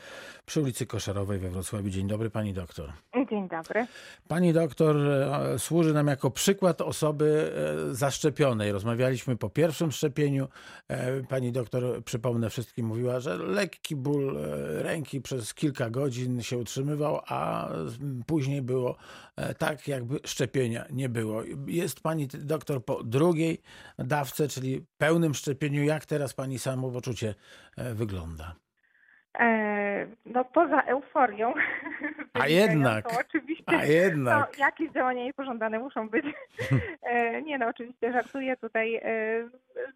przy 0.46 0.62
ulicy 0.62 0.86
Koszarowej 0.86 1.40
we 1.40 1.50
Wrocławiu. 1.50 1.90
Dzień 1.90 2.08
dobry 2.08 2.30
pani 2.30 2.54
doktor. 2.54 2.94
Dzień 3.30 3.50
dobry. 3.50 3.88
Pani 4.28 4.54
doktor 4.54 4.98
e, 4.98 5.60
służy 5.60 5.94
nam 5.94 6.08
jako 6.08 6.32
przykład 6.32 6.82
osoby 6.82 7.52
e, 7.92 7.96
zaszczepionej. 7.96 8.72
Rozmawialiśmy 8.72 9.38
po 9.38 9.50
pierwszym 9.50 9.92
szczepieniu. 9.92 10.48
Pani 11.30 11.52
doktor, 11.52 12.04
przypomnę 12.04 12.50
wszystkim, 12.50 12.86
mówiła, 12.86 13.20
że 13.20 13.38
lekki 13.38 13.96
ból 13.96 14.38
ręki 14.78 15.22
przez 15.22 15.54
kilka 15.54 15.90
godzin 15.90 16.42
się 16.42 16.58
utrzymywał, 16.58 17.20
a 17.28 17.70
później 18.28 18.62
było 18.62 18.96
tak, 19.58 19.88
jak 19.88 19.99
jakby 20.00 20.20
szczepienia 20.26 20.86
nie 20.92 21.10
było. 21.10 21.44
Jest 21.68 22.04
pani 22.04 22.28
doktor 22.28 22.86
po 22.86 23.04
drugiej 23.04 23.62
dawce, 23.98 24.48
czyli 24.48 24.86
pełnym 24.98 25.34
szczepieniu. 25.34 25.84
Jak 25.84 26.06
teraz 26.06 26.34
pani 26.34 26.60
samopoczucie 26.60 27.36
e, 27.78 27.94
wygląda? 27.94 28.56
E, 29.40 30.08
no 30.26 30.46
poza 30.46 30.82
euforią. 30.82 31.54
A 32.34 32.48
jednak. 32.48 33.10
To 33.10 33.20
oczywiście. 33.20 33.64
A 33.68 33.86
jednak. 33.86 34.58
No, 34.58 34.66
jakieś 34.66 34.92
działania 34.92 35.24
niepożądane 35.24 35.80
muszą 35.80 36.10
być. 36.10 36.26
E, 37.04 37.42
nie 37.42 37.58
no, 37.58 37.68
oczywiście 37.68 38.14
żartuję 38.14 38.58
tutaj. 38.58 39.02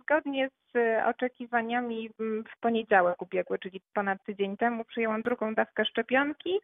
Zgodnie 0.01 0.49
z 0.49 0.77
oczekiwaniami 1.05 2.09
w 2.19 2.59
poniedziałek 2.59 3.21
ubiegły, 3.21 3.59
czyli 3.59 3.81
ponad 3.93 4.23
tydzień 4.23 4.57
temu, 4.57 4.85
przyjęłam 4.85 5.21
drugą 5.21 5.53
dawkę 5.55 5.85
szczepionki 5.85 6.59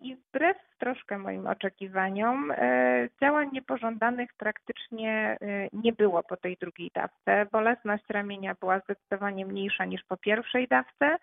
i 0.00 0.16
wbrew 0.16 0.56
troszkę 0.78 1.18
moim 1.18 1.46
oczekiwaniom. 1.46 2.50
E, 2.50 3.08
działań 3.20 3.48
niepożądanych 3.52 4.30
praktycznie 4.38 5.38
e, 5.40 5.68
nie 5.72 5.92
było 5.92 6.22
po 6.22 6.36
tej 6.36 6.56
drugiej 6.60 6.90
dawce. 6.94 7.46
Bolesność 7.52 8.04
ramienia 8.08 8.54
była 8.60 8.80
zdecydowanie 8.80 9.46
mniejsza 9.46 9.84
niż 9.84 10.02
po 10.04 10.16
pierwszej 10.16 10.68
dawce. 10.68 11.16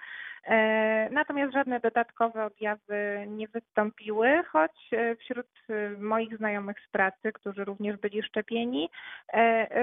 E, 0.43 1.09
natomiast 1.11 1.53
żadne 1.53 1.79
dodatkowe 1.79 2.45
objawy 2.45 3.25
nie 3.27 3.47
wystąpiły, 3.47 4.43
choć 4.43 4.89
wśród 5.19 5.47
moich 5.97 6.37
znajomych 6.37 6.77
z 6.87 6.91
pracy, 6.91 7.31
którzy 7.33 7.65
również 7.65 7.97
byli 7.97 8.23
szczepieni, 8.23 8.89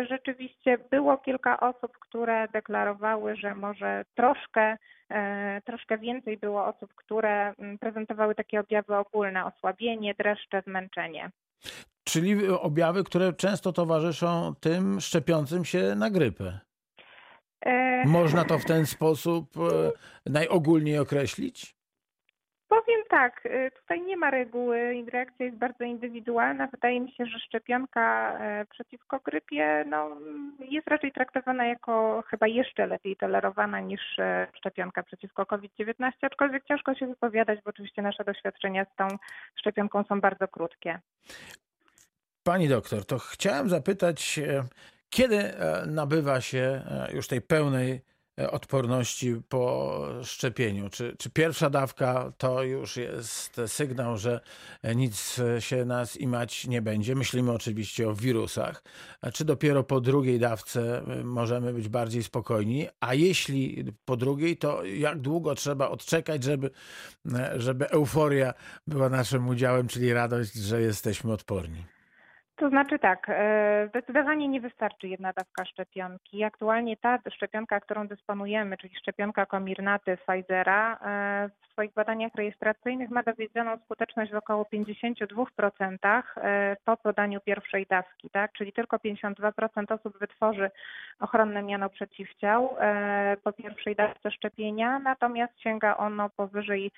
rzeczywiście 0.08 0.78
było 0.90 1.18
kilka 1.18 1.60
osób, 1.60 1.98
które 1.98 2.48
deklarowały, 2.48 3.36
że 3.36 3.54
może 3.54 4.04
troszkę 4.14 4.76
E, 5.10 5.60
troszkę 5.64 5.98
więcej 5.98 6.38
było 6.38 6.66
osób, 6.66 6.94
które 6.94 7.54
mm, 7.58 7.78
prezentowały 7.78 8.34
takie 8.34 8.60
objawy 8.60 8.96
ogólne, 8.96 9.44
osłabienie, 9.44 10.14
dreszcze, 10.14 10.62
zmęczenie. 10.66 11.30
Czyli 12.04 12.48
objawy, 12.48 13.04
które 13.04 13.32
często 13.32 13.72
towarzyszą 13.72 14.54
tym 14.60 15.00
szczepiącym 15.00 15.64
się 15.64 15.94
na 15.96 16.10
grypę. 16.10 16.60
E, 17.60 18.04
Można 18.06 18.44
to 18.44 18.58
w 18.58 18.64
ten 18.64 18.86
sposób 18.86 19.56
e, 19.56 20.30
najogólniej 20.30 20.98
określić? 20.98 21.76
Powiem 22.70 23.00
tak, 23.08 23.46
y, 23.46 23.70
tutaj 23.80 24.02
nie 24.02 24.16
ma 24.16 24.30
reguły, 24.30 25.04
reakcja 25.12 25.46
jest 25.46 25.58
bardzo 25.58 25.84
indywidualna. 25.84 26.66
Wydaje 26.66 27.00
mi 27.00 27.12
się, 27.12 27.26
że 27.26 27.38
szczepionka 27.38 28.38
e, 28.38 28.66
przeciwko 28.70 29.20
grypie 29.24 29.84
no, 29.88 30.16
jest 30.58 30.88
raczej 30.88 31.12
traktowana 31.12 31.66
jako 31.66 32.24
chyba 32.26 32.46
jeszcze 32.46 32.86
lepiej 32.86 33.16
tolerowana 33.16 33.80
niż 33.80 34.00
e, 34.18 34.46
szczepionka 34.58 35.02
przeciwko 35.02 35.46
COVID-19, 35.46 36.12
aczkolwiek 36.22 36.64
ciężko 36.64 36.94
się 36.94 37.06
wypowiadać, 37.06 37.58
bo 37.64 37.70
oczywiście 37.70 38.02
nasze 38.02 38.24
doświadczenia 38.24 38.84
z 38.84 38.96
tą 38.96 39.08
szczepionką 39.60 40.04
są 40.04 40.20
bardzo 40.20 40.48
krótkie. 40.48 40.98
Pani 42.42 42.68
doktor, 42.68 43.04
to 43.04 43.18
chciałem 43.18 43.68
zapytać, 43.68 44.38
e, 44.38 44.64
kiedy 45.10 45.52
nabywa 45.86 46.40
się 46.40 46.82
już 47.14 47.28
tej 47.28 47.40
pełnej 47.40 48.09
odporności 48.50 49.40
po 49.48 50.06
szczepieniu? 50.22 50.90
Czy, 50.90 51.16
czy 51.18 51.30
pierwsza 51.30 51.70
dawka 51.70 52.32
to 52.38 52.62
już 52.62 52.96
jest 52.96 53.60
sygnał, 53.66 54.16
że 54.16 54.40
nic 54.94 55.40
się 55.58 55.84
nas 55.84 56.16
imać 56.16 56.66
nie 56.66 56.82
będzie? 56.82 57.14
Myślimy 57.14 57.52
oczywiście 57.52 58.08
o 58.08 58.14
wirusach. 58.14 58.82
Czy 59.32 59.44
dopiero 59.44 59.84
po 59.84 60.00
drugiej 60.00 60.38
dawce 60.38 61.02
możemy 61.24 61.72
być 61.72 61.88
bardziej 61.88 62.22
spokojni? 62.22 62.88
A 63.00 63.14
jeśli 63.14 63.84
po 64.04 64.16
drugiej, 64.16 64.56
to 64.56 64.84
jak 64.84 65.20
długo 65.20 65.54
trzeba 65.54 65.88
odczekać, 65.88 66.44
żeby, 66.44 66.70
żeby 67.56 67.90
euforia 67.90 68.54
była 68.86 69.08
naszym 69.08 69.48
udziałem, 69.48 69.88
czyli 69.88 70.12
radość, 70.12 70.54
że 70.54 70.82
jesteśmy 70.82 71.32
odporni? 71.32 71.84
To 72.60 72.68
znaczy 72.68 72.98
tak, 72.98 73.26
e, 73.28 73.86
zdecydowanie 73.88 74.48
nie 74.48 74.60
wystarczy 74.60 75.08
jedna 75.08 75.32
dawka 75.32 75.64
szczepionki. 75.64 76.44
Aktualnie 76.44 76.96
ta 76.96 77.18
szczepionka, 77.30 77.80
którą 77.80 78.08
dysponujemy, 78.08 78.76
czyli 78.76 78.96
szczepionka 78.96 79.46
Comirnaty 79.46 80.16
Pfizera, 80.16 80.94
e, 80.94 81.50
w 81.62 81.72
swoich 81.72 81.92
badaniach 81.92 82.34
rejestracyjnych 82.34 83.10
ma 83.10 83.22
dowiedzioną 83.22 83.78
skuteczność 83.84 84.32
w 84.32 84.34
około 84.34 84.64
52% 84.64 86.24
e, 86.36 86.76
po 86.84 86.96
podaniu 86.96 87.40
pierwszej 87.40 87.86
dawki, 87.90 88.30
tak? 88.30 88.52
czyli 88.52 88.72
tylko 88.72 88.96
52% 88.96 89.94
osób 89.94 90.18
wytworzy 90.18 90.70
ochronne 91.20 91.62
miano 91.62 91.90
przeciwciał 91.90 92.76
po 93.44 93.52
pierwszej 93.52 93.96
dawce 93.96 94.30
szczepienia, 94.30 94.98
natomiast 94.98 95.60
sięga 95.60 95.96
ono 95.96 96.30
powyżej 96.30 96.90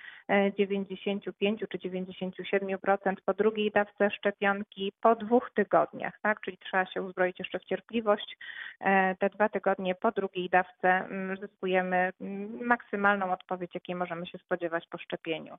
95 0.59 1.65
czy 1.71 1.79
97% 1.79 3.15
po 3.27 3.35
drugiej 3.35 3.71
dawce 3.71 4.11
szczepionki, 4.11 4.93
po 5.01 5.15
dwóch 5.15 5.52
tygodniach, 5.55 6.21
tak? 6.23 6.41
Czyli 6.41 6.59
trzeba 6.59 6.87
się 6.87 7.03
uzbroić 7.03 7.39
jeszcze 7.39 7.59
w 7.59 7.65
cierpliwość. 7.65 8.37
E, 8.81 9.17
te 9.17 9.31
dwa 9.31 9.49
tygodnie 9.49 9.95
po 9.95 10.13
drugiej 10.13 10.51
dawce 10.51 10.89
mm, 10.89 11.37
zyskujemy 11.37 12.13
mm, 12.21 12.67
maksymalną 12.67 13.33
odpowiedź, 13.33 13.75
jakiej 13.75 13.95
możemy 13.95 14.27
się 14.27 14.39
spodziewać 14.39 14.87
po 14.91 14.99
szczepieniu. 14.99 15.59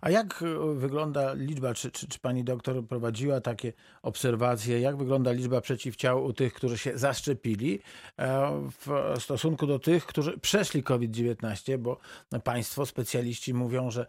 A 0.00 0.10
jak 0.10 0.42
e, 0.42 0.74
wygląda 0.74 1.34
liczba, 1.34 1.74
czy, 1.74 1.90
czy, 1.90 2.08
czy 2.08 2.18
pani 2.18 2.44
doktor 2.44 2.86
prowadziła 2.88 3.40
takie 3.40 3.72
obserwacje, 4.02 4.80
jak 4.80 4.96
wygląda 4.96 5.32
liczba 5.32 5.60
przeciwciał 5.60 6.24
u 6.24 6.32
tych, 6.32 6.54
którzy 6.54 6.78
się 6.78 6.98
zaszczepili 6.98 7.80
e, 8.18 8.50
w 8.70 9.14
stosunku 9.22 9.66
do 9.66 9.78
tych, 9.78 10.06
którzy 10.06 10.38
przeszli 10.38 10.82
COVID-19, 10.82 11.78
bo 11.78 11.98
państwo, 12.44 12.86
specjaliści 12.86 13.54
mówią, 13.54 13.90
że 13.90 14.06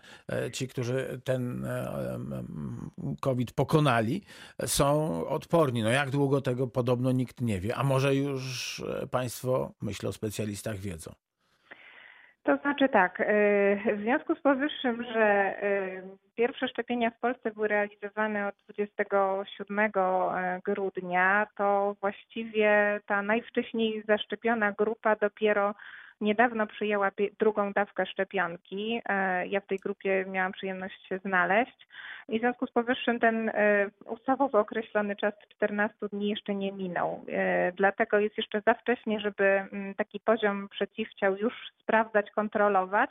ci, 0.54 0.68
którzy 0.68 1.22
ten 1.24 1.68
COVID 3.22 3.52
pokonali, 3.52 4.22
są 4.66 5.25
odporni. 5.28 5.84
No 5.84 5.90
jak 5.90 6.10
długo 6.10 6.42
tego 6.42 6.68
podobno 6.68 7.12
nikt 7.12 7.42
nie 7.42 7.60
wie, 7.60 7.76
a 7.76 7.84
może 7.84 8.16
już 8.16 8.80
e, 8.80 9.08
Państwo, 9.08 9.72
myślę 9.82 10.10
o 10.10 10.14
specjalistach, 10.14 10.76
wiedzą. 10.76 11.12
To 12.44 12.58
znaczy 12.58 12.90
tak, 12.90 13.22
e, 13.22 13.26
w 13.96 14.02
związku 14.02 14.36
z 14.36 14.42
powyższym, 14.42 15.04
że 15.04 15.24
e, 15.24 16.02
pierwsze 16.36 16.68
szczepienia 16.68 17.12
w 17.12 17.20
Polsce 17.20 17.52
były 17.52 17.68
realizowane 17.68 18.48
od 18.48 18.56
27 18.64 19.92
grudnia, 20.66 21.48
to 21.58 21.96
właściwie 22.02 23.00
ta 23.06 23.22
najwcześniej 23.22 24.04
zaszczepiona 24.08 24.72
grupa 24.72 25.16
dopiero 25.16 25.76
niedawno 26.22 26.68
przyjęła 26.68 27.12
drugą 27.40 27.74
dawkę 27.74 28.06
szczepionki. 28.06 29.02
E, 29.06 29.48
ja 29.48 29.60
w 29.60 29.68
tej 29.68 29.78
grupie 29.78 30.26
miałam 30.28 30.52
przyjemność 30.52 31.08
się 31.08 31.18
znaleźć 31.18 31.88
i 32.30 32.38
w 32.38 32.42
związku 32.42 32.68
z 32.68 32.72
powyższym 32.72 33.20
ten 33.20 33.50
e, 33.50 33.90
ustawowo 34.06 34.60
określony 34.60 35.16
czas 35.16 35.34
14 35.56 35.96
dni 36.14 36.30
jeszcze 36.30 36.56
nie 36.56 36.72
minął. 36.72 37.26
E, 37.30 37.72
dlatego 37.72 38.20
jest 38.20 38.38
jeszcze 38.38 38.62
za 38.62 38.74
wcześnie, 38.74 39.20
żeby 39.20 39.44
mm, 39.44 39.96
taki 39.96 40.20
poziom 40.20 40.70
przeciwciał 40.70 41.38
już 41.38 41.54
sprawdzać, 41.82 42.32
kontrolować. 42.32 43.10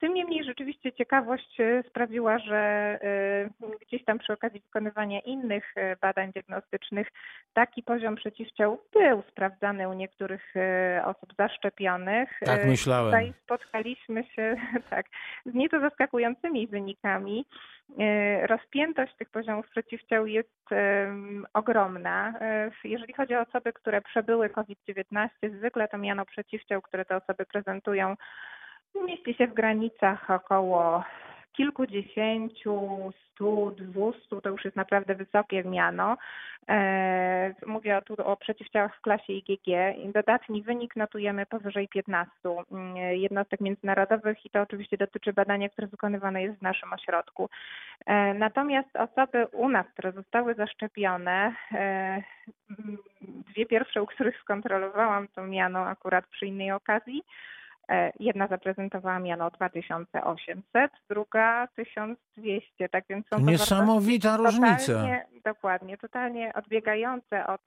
Tym 0.00 0.14
niemniej 0.14 0.44
rzeczywiście 0.44 0.92
ciekawość 0.92 1.60
e, 1.60 1.82
sprawiła, 1.88 2.38
że 2.38 2.56
e, 2.56 3.50
gdzieś 3.86 4.04
tam 4.04 4.18
przy 4.18 4.32
okazji 4.32 4.60
wykonywania 4.60 5.20
innych 5.20 5.64
e, 5.76 5.96
badań 5.96 6.32
diagnostycznych 6.32 7.08
taki 7.52 7.82
poziom 7.82 8.16
przeciwciał 8.16 8.78
był 8.92 9.22
sprawdzany 9.30 9.88
u 9.88 9.92
niektórych 9.92 10.54
osób 11.04 11.34
zaszczepionych. 11.38 12.40
Tak 12.44 12.66
myślałem. 12.66 13.12
Tutaj 13.12 13.32
spotkaliśmy 13.44 14.24
się 14.24 14.56
tak, 14.90 15.06
z 15.46 15.54
nieco 15.54 15.80
zaskakującymi 15.80 16.66
wynikami. 16.66 17.46
Rozpiętość 18.42 19.14
tych 19.16 19.30
poziomów 19.30 19.68
przeciwciał 19.68 20.26
jest 20.26 20.68
ogromna. 21.54 22.34
Jeżeli 22.84 23.12
chodzi 23.12 23.34
o 23.34 23.40
osoby, 23.40 23.72
które 23.72 24.00
przebyły 24.00 24.50
COVID-19, 24.50 25.28
zwykle 25.58 25.88
to 25.88 25.98
miano 25.98 26.24
przeciwciał, 26.24 26.82
które 26.82 27.04
te 27.04 27.16
osoby 27.16 27.46
prezentują 27.46 28.16
mieści 28.94 29.34
się 29.34 29.46
w 29.46 29.54
granicach 29.54 30.30
około 30.30 31.04
kilkudziesięciu, 31.52 32.88
stu, 33.30 33.70
dwustu, 33.70 34.40
to 34.40 34.48
już 34.48 34.64
jest 34.64 34.76
naprawdę 34.76 35.14
wysokie 35.14 35.64
miano. 35.64 36.16
E, 36.68 37.54
mówię 37.66 38.02
tu 38.04 38.14
o 38.26 38.36
przeciwciałach 38.36 38.96
w 38.96 39.00
klasie 39.00 39.32
IgG. 39.32 39.66
Dodatni 40.14 40.62
wynik 40.62 40.96
notujemy 40.96 41.46
powyżej 41.46 41.88
15 41.88 42.32
mm, 42.72 42.96
jednostek 43.16 43.60
międzynarodowych 43.60 44.46
i 44.46 44.50
to 44.50 44.60
oczywiście 44.60 44.96
dotyczy 44.96 45.32
badania, 45.32 45.68
które 45.68 45.86
wykonywane 45.86 46.42
jest 46.42 46.58
w 46.58 46.62
naszym 46.62 46.92
ośrodku. 46.92 47.48
E, 48.06 48.34
natomiast 48.34 48.96
osoby 48.96 49.46
u 49.52 49.68
nas, 49.68 49.86
które 49.92 50.12
zostały 50.12 50.54
zaszczepione, 50.54 51.54
e, 51.72 52.22
dwie 53.20 53.66
pierwsze, 53.66 54.02
u 54.02 54.06
których 54.06 54.40
skontrolowałam 54.40 55.28
to 55.28 55.46
miano 55.46 55.78
akurat 55.78 56.26
przy 56.26 56.46
innej 56.46 56.72
okazji, 56.72 57.22
jedna 58.20 58.46
zaprezentowała 58.46 59.18
miano 59.18 59.50
2800, 59.50 60.92
druga 61.08 61.68
1200, 61.76 62.88
tak 62.88 63.04
więc 63.08 63.28
są 63.28 63.36
to 63.36 63.42
Niesamowita 63.42 64.36
różnica. 64.36 65.06
Dokładnie, 65.44 65.98
totalnie 65.98 66.52
odbiegające 66.54 67.46
od, 67.46 67.60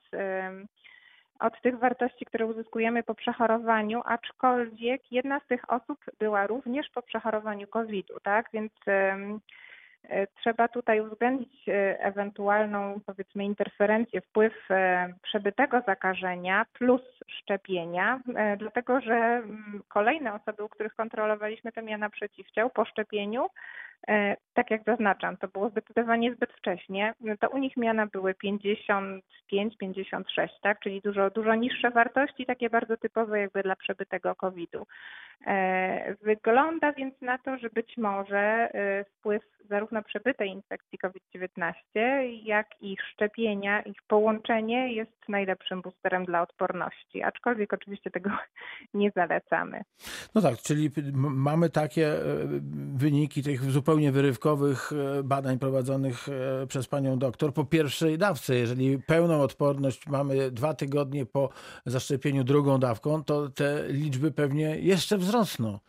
od 1.39 1.61
tych 1.61 1.79
wartości, 1.79 2.25
które 2.25 2.45
uzyskujemy 2.45 3.03
po 3.03 3.15
przechorowaniu, 3.15 4.01
aczkolwiek 4.05 5.11
jedna 5.11 5.39
z 5.39 5.47
tych 5.47 5.71
osób 5.71 5.99
była 6.19 6.47
również 6.47 6.89
po 6.89 7.01
przechorowaniu 7.01 7.67
COVID-u, 7.67 8.19
tak, 8.19 8.49
więc 8.53 8.71
E, 8.87 9.39
trzeba 10.41 10.67
tutaj 10.67 11.01
uwzględnić 11.01 11.69
e, 11.69 11.99
ewentualną, 11.99 12.99
powiedzmy, 13.05 13.45
interferencję, 13.45 14.21
wpływ 14.21 14.53
e, 14.71 15.13
przebytego 15.21 15.81
zakażenia 15.87 16.65
plus 16.73 17.01
szczepienia, 17.27 18.19
dlatego 18.57 19.01
że 19.01 19.15
mm, 19.15 19.83
kolejne 19.87 20.33
osoby, 20.33 20.63
u 20.63 20.69
których 20.69 20.95
kontrolowaliśmy 20.95 21.71
te 21.71 21.81
miana 21.81 22.09
przeciwciał 22.09 22.69
po 22.69 22.85
szczepieniu, 22.85 23.47
tak 24.53 24.71
jak 24.71 24.83
zaznaczam, 24.83 25.37
to 25.37 25.47
było 25.47 25.69
zdecydowanie 25.69 26.33
zbyt 26.33 26.53
wcześnie, 26.53 27.13
to 27.39 27.49
u 27.49 27.57
nich 27.57 27.77
miana 27.77 28.07
były 28.07 28.33
55, 28.33 29.77
56, 29.77 30.53
tak? 30.61 30.79
czyli 30.79 31.01
dużo, 31.01 31.29
dużo 31.29 31.55
niższe 31.55 31.89
wartości, 31.89 32.45
takie 32.45 32.69
bardzo 32.69 32.97
typowe 32.97 33.39
jakby 33.39 33.63
dla 33.63 33.75
przebytego 33.75 34.35
COVID-u. 34.35 34.87
Wygląda 36.21 36.93
więc 36.93 37.21
na 37.21 37.37
to, 37.37 37.57
że 37.57 37.69
być 37.69 37.97
może 37.97 38.69
wpływ 39.05 39.43
zarówno 39.69 39.92
przebytej 40.01 40.49
infekcji 40.49 40.97
COVID-19, 40.97 41.73
jak 42.43 42.67
i 42.81 42.95
szczepienia, 43.11 43.81
ich 43.81 43.97
połączenie 44.07 44.93
jest 44.93 45.11
najlepszym 45.29 45.81
boosterem 45.81 46.25
dla 46.25 46.41
odporności, 46.41 47.23
aczkolwiek 47.23 47.73
oczywiście 47.73 48.11
tego 48.11 48.29
nie 48.93 49.11
zalecamy. 49.15 49.81
No 50.35 50.41
tak, 50.41 50.57
czyli 50.57 50.91
mamy 51.15 51.69
takie 51.69 52.07
e, 52.07 52.21
wyniki 52.95 53.43
tych 53.43 53.63
zupełnie 53.63 54.11
wyrywkowych 54.11 54.91
e, 55.19 55.23
badań 55.23 55.59
prowadzonych 55.59 56.29
e, 56.29 56.67
przez 56.67 56.87
panią 56.87 57.19
doktor 57.19 57.53
po 57.53 57.65
pierwszej 57.65 58.17
dawce. 58.17 58.55
Jeżeli 58.55 58.99
pełną 58.99 59.41
odporność 59.41 60.07
mamy 60.07 60.51
dwa 60.51 60.73
tygodnie 60.73 61.25
po 61.25 61.49
zaszczepieniu 61.85 62.43
drugą 62.43 62.79
dawką, 62.79 63.23
to 63.23 63.49
te 63.49 63.83
liczby 63.87 64.31
pewnie 64.31 64.79
jeszcze 64.79 65.17
wzrosną. 65.17 65.79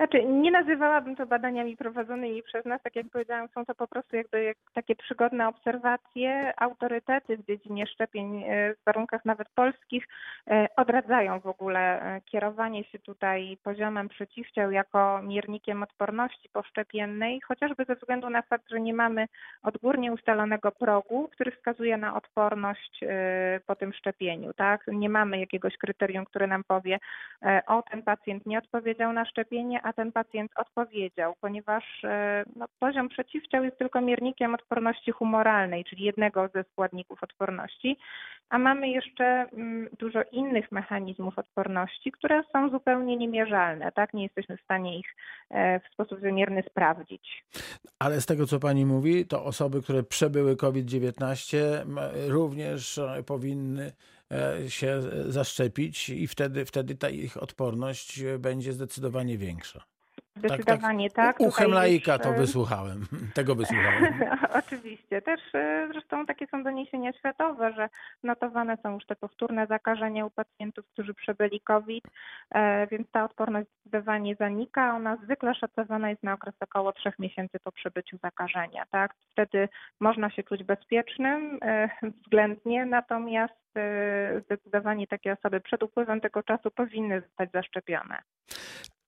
Znaczy, 0.00 0.24
nie 0.24 0.50
nazywałabym 0.50 1.16
to 1.16 1.26
badaniami 1.26 1.76
prowadzonymi 1.76 2.42
przez 2.42 2.64
nas. 2.64 2.82
Tak 2.82 2.96
jak 2.96 3.06
powiedziałam, 3.12 3.48
są 3.48 3.64
to 3.64 3.74
po 3.74 3.88
prostu 3.88 4.16
jakby 4.16 4.42
jak 4.42 4.56
takie 4.74 4.96
przygodne 4.96 5.48
obserwacje. 5.48 6.52
Autorytety 6.56 7.36
w 7.36 7.46
dziedzinie 7.46 7.86
szczepień 7.86 8.42
e, 8.42 8.74
w 8.74 8.84
warunkach 8.86 9.24
nawet 9.24 9.48
polskich 9.54 10.08
e, 10.50 10.66
odradzają 10.76 11.40
w 11.40 11.46
ogóle 11.46 12.02
e, 12.02 12.20
kierowanie 12.20 12.84
się 12.84 12.98
tutaj 12.98 13.58
poziomem 13.62 14.08
przeciwciał 14.08 14.70
jako 14.70 15.22
miernikiem 15.22 15.82
odporności 15.82 16.48
poszczepiennej, 16.52 17.40
chociażby 17.40 17.84
ze 17.84 17.94
względu 17.94 18.30
na 18.30 18.42
fakt, 18.42 18.70
że 18.70 18.80
nie 18.80 18.94
mamy 18.94 19.26
odgórnie 19.62 20.12
ustalonego 20.12 20.72
progu, 20.72 21.28
który 21.28 21.50
wskazuje 21.50 21.96
na 21.96 22.14
odporność 22.14 23.00
po 23.66 23.76
tym 23.76 23.92
szczepieniu. 23.92 24.52
Tak? 24.52 24.84
Nie 24.86 25.08
mamy 25.08 25.40
jakiegoś 25.40 25.76
kryterium, 25.76 26.24
które 26.24 26.46
nam 26.46 26.64
powie, 26.64 26.98
o 27.66 27.82
ten 27.82 28.02
pacjent 28.02 28.46
nie 28.46 28.58
odpowiedział 28.58 29.12
na 29.12 29.24
szczepienie, 29.24 29.82
a 29.90 29.92
ten 29.92 30.12
pacjent 30.12 30.50
odpowiedział, 30.56 31.34
ponieważ 31.40 31.84
e, 32.04 32.44
no, 32.56 32.66
poziom 32.78 33.08
przeciwciał 33.08 33.64
jest 33.64 33.78
tylko 33.78 34.00
miernikiem 34.00 34.54
odporności 34.54 35.10
humoralnej, 35.10 35.84
czyli 35.84 36.04
jednego 36.04 36.48
ze 36.54 36.64
składników 36.72 37.22
odporności, 37.22 37.96
a 38.48 38.58
mamy 38.58 38.88
jeszcze 38.88 39.24
mm, 39.24 39.88
dużo 39.98 40.22
innych 40.32 40.72
mechanizmów 40.72 41.38
odporności, 41.38 42.12
które 42.12 42.42
są 42.52 42.70
zupełnie 42.70 43.16
niemierzalne. 43.16 43.92
Tak? 43.92 44.14
Nie 44.14 44.22
jesteśmy 44.22 44.56
w 44.56 44.60
stanie 44.62 44.98
ich 44.98 45.06
e, 45.50 45.80
w 45.80 45.92
sposób 45.92 46.20
wymierny 46.20 46.62
sprawdzić. 46.62 47.44
Ale 47.98 48.20
z 48.20 48.26
tego, 48.26 48.46
co 48.46 48.60
Pani 48.60 48.86
mówi, 48.86 49.26
to 49.26 49.44
osoby, 49.44 49.82
które 49.82 50.02
przebyły 50.02 50.56
COVID-19 50.56 51.58
również 52.28 52.98
e, 52.98 53.22
powinny 53.26 53.92
się 54.68 55.02
zaszczepić 55.28 56.08
i 56.08 56.26
wtedy, 56.26 56.64
wtedy 56.64 56.94
ta 56.94 57.08
ich 57.08 57.36
odporność 57.36 58.22
będzie 58.38 58.72
zdecydowanie 58.72 59.38
większa. 59.38 59.89
Zdecydowanie 60.48 61.10
tak. 61.10 61.38
tak. 61.38 61.48
Uchem 61.48 61.70
laika 61.70 62.18
to 62.18 62.28
e, 62.28 62.38
wysłuchałem. 62.38 63.06
Tego 63.34 63.54
wysłuchałem. 63.54 64.14
Oczywiście. 64.64 65.22
Też 65.22 65.40
e, 65.54 65.88
zresztą 65.92 66.26
takie 66.26 66.46
są 66.46 66.62
doniesienia 66.62 67.12
światowe, 67.12 67.72
że 67.72 67.88
notowane 68.22 68.76
są 68.82 68.94
już 68.94 69.06
te 69.06 69.16
powtórne 69.16 69.66
zakażenia 69.66 70.26
u 70.26 70.30
pacjentów, 70.30 70.84
którzy 70.92 71.14
przebyli 71.14 71.60
COVID, 71.60 72.04
e, 72.50 72.86
więc 72.86 73.10
ta 73.10 73.24
odporność 73.24 73.68
zdecydowanie 73.80 74.34
zanika. 74.34 74.96
Ona 74.96 75.16
zwykle 75.16 75.54
szacowana 75.54 76.10
jest 76.10 76.22
na 76.22 76.32
okres 76.32 76.54
około 76.60 76.92
trzech 76.92 77.18
miesięcy 77.18 77.58
po 77.64 77.72
przebyciu 77.72 78.16
zakażenia. 78.22 78.84
Tak? 78.90 79.14
Wtedy 79.32 79.68
można 80.00 80.30
się 80.30 80.42
czuć 80.42 80.64
bezpiecznym 80.64 81.58
względnie, 82.02 82.86
natomiast 82.86 83.54
zdecydowanie 84.44 85.06
takie 85.06 85.32
osoby 85.32 85.60
przed 85.60 85.82
upływem 85.82 86.20
tego 86.20 86.42
czasu 86.42 86.70
powinny 86.70 87.20
zostać 87.20 87.50
zaszczepione. 87.52 88.22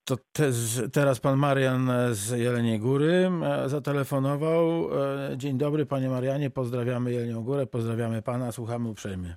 To 0.05 0.17
też, 0.33 0.55
teraz 0.93 1.21
pan 1.21 1.37
Marian 1.39 1.91
z 2.11 2.39
Jeleniej 2.39 2.79
Góry 2.79 3.31
e, 3.45 3.69
zatelefonował. 3.69 4.65
E, 5.33 5.37
dzień 5.37 5.59
dobry 5.59 5.87
panie 5.87 6.09
Marianie, 6.09 6.51
pozdrawiamy 6.51 7.13
Jelenią 7.13 7.45
Górę, 7.45 7.67
pozdrawiamy 7.67 8.23
pana, 8.23 8.53
słuchamy 8.53 8.89
uprzejmie. 8.89 9.35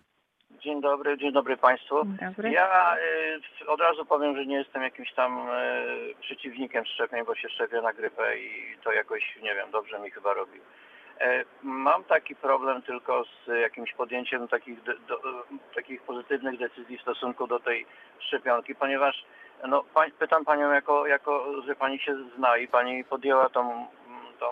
Dzień 0.64 0.82
dobry, 0.82 1.18
dzień 1.18 1.32
dobry 1.32 1.58
Państwu. 1.58 2.06
Dzień 2.06 2.18
dobry. 2.30 2.52
Ja 2.52 2.96
y, 3.62 3.68
od 3.68 3.82
razu 3.82 4.06
powiem, 4.06 4.36
że 4.36 4.46
nie 4.46 4.56
jestem 4.56 4.82
jakimś 4.84 5.14
tam 5.14 5.50
y, 5.50 6.16
przeciwnikiem 6.22 6.86
szczepień, 6.86 7.26
bo 7.26 7.36
się 7.36 7.50
szczepię 7.50 7.82
na 7.82 7.94
grypę 7.94 8.40
i 8.40 8.78
to 8.84 8.92
jakoś, 8.92 9.38
nie 9.44 9.56
wiem, 9.56 9.72
dobrze 9.72 10.00
mi 10.00 10.12
chyba 10.12 10.34
robi. 10.34 10.60
Mam 11.64 12.04
taki 12.04 12.36
problem 12.36 12.82
tylko 12.82 13.24
z 13.24 13.48
jakimś 13.62 13.94
podjęciem 13.94 14.48
takich, 14.48 14.84
do, 14.84 15.22
takich 15.76 16.02
pozytywnych 16.02 16.60
decyzji 16.60 16.98
w 16.98 17.02
stosunku 17.02 17.48
do 17.48 17.60
tej 17.60 17.86
szczepionki, 18.20 18.76
ponieważ 18.76 19.26
no, 19.68 19.84
pań, 19.94 20.12
pytam 20.20 20.46
Panią, 20.46 20.72
jako, 20.72 21.08
jako, 21.08 21.62
że 21.62 21.76
Pani 21.76 22.00
się 22.00 22.16
zna 22.38 22.58
i 22.58 22.68
Pani 22.68 23.04
podjęła 23.04 23.50
tą, 23.50 23.88
tą 24.40 24.48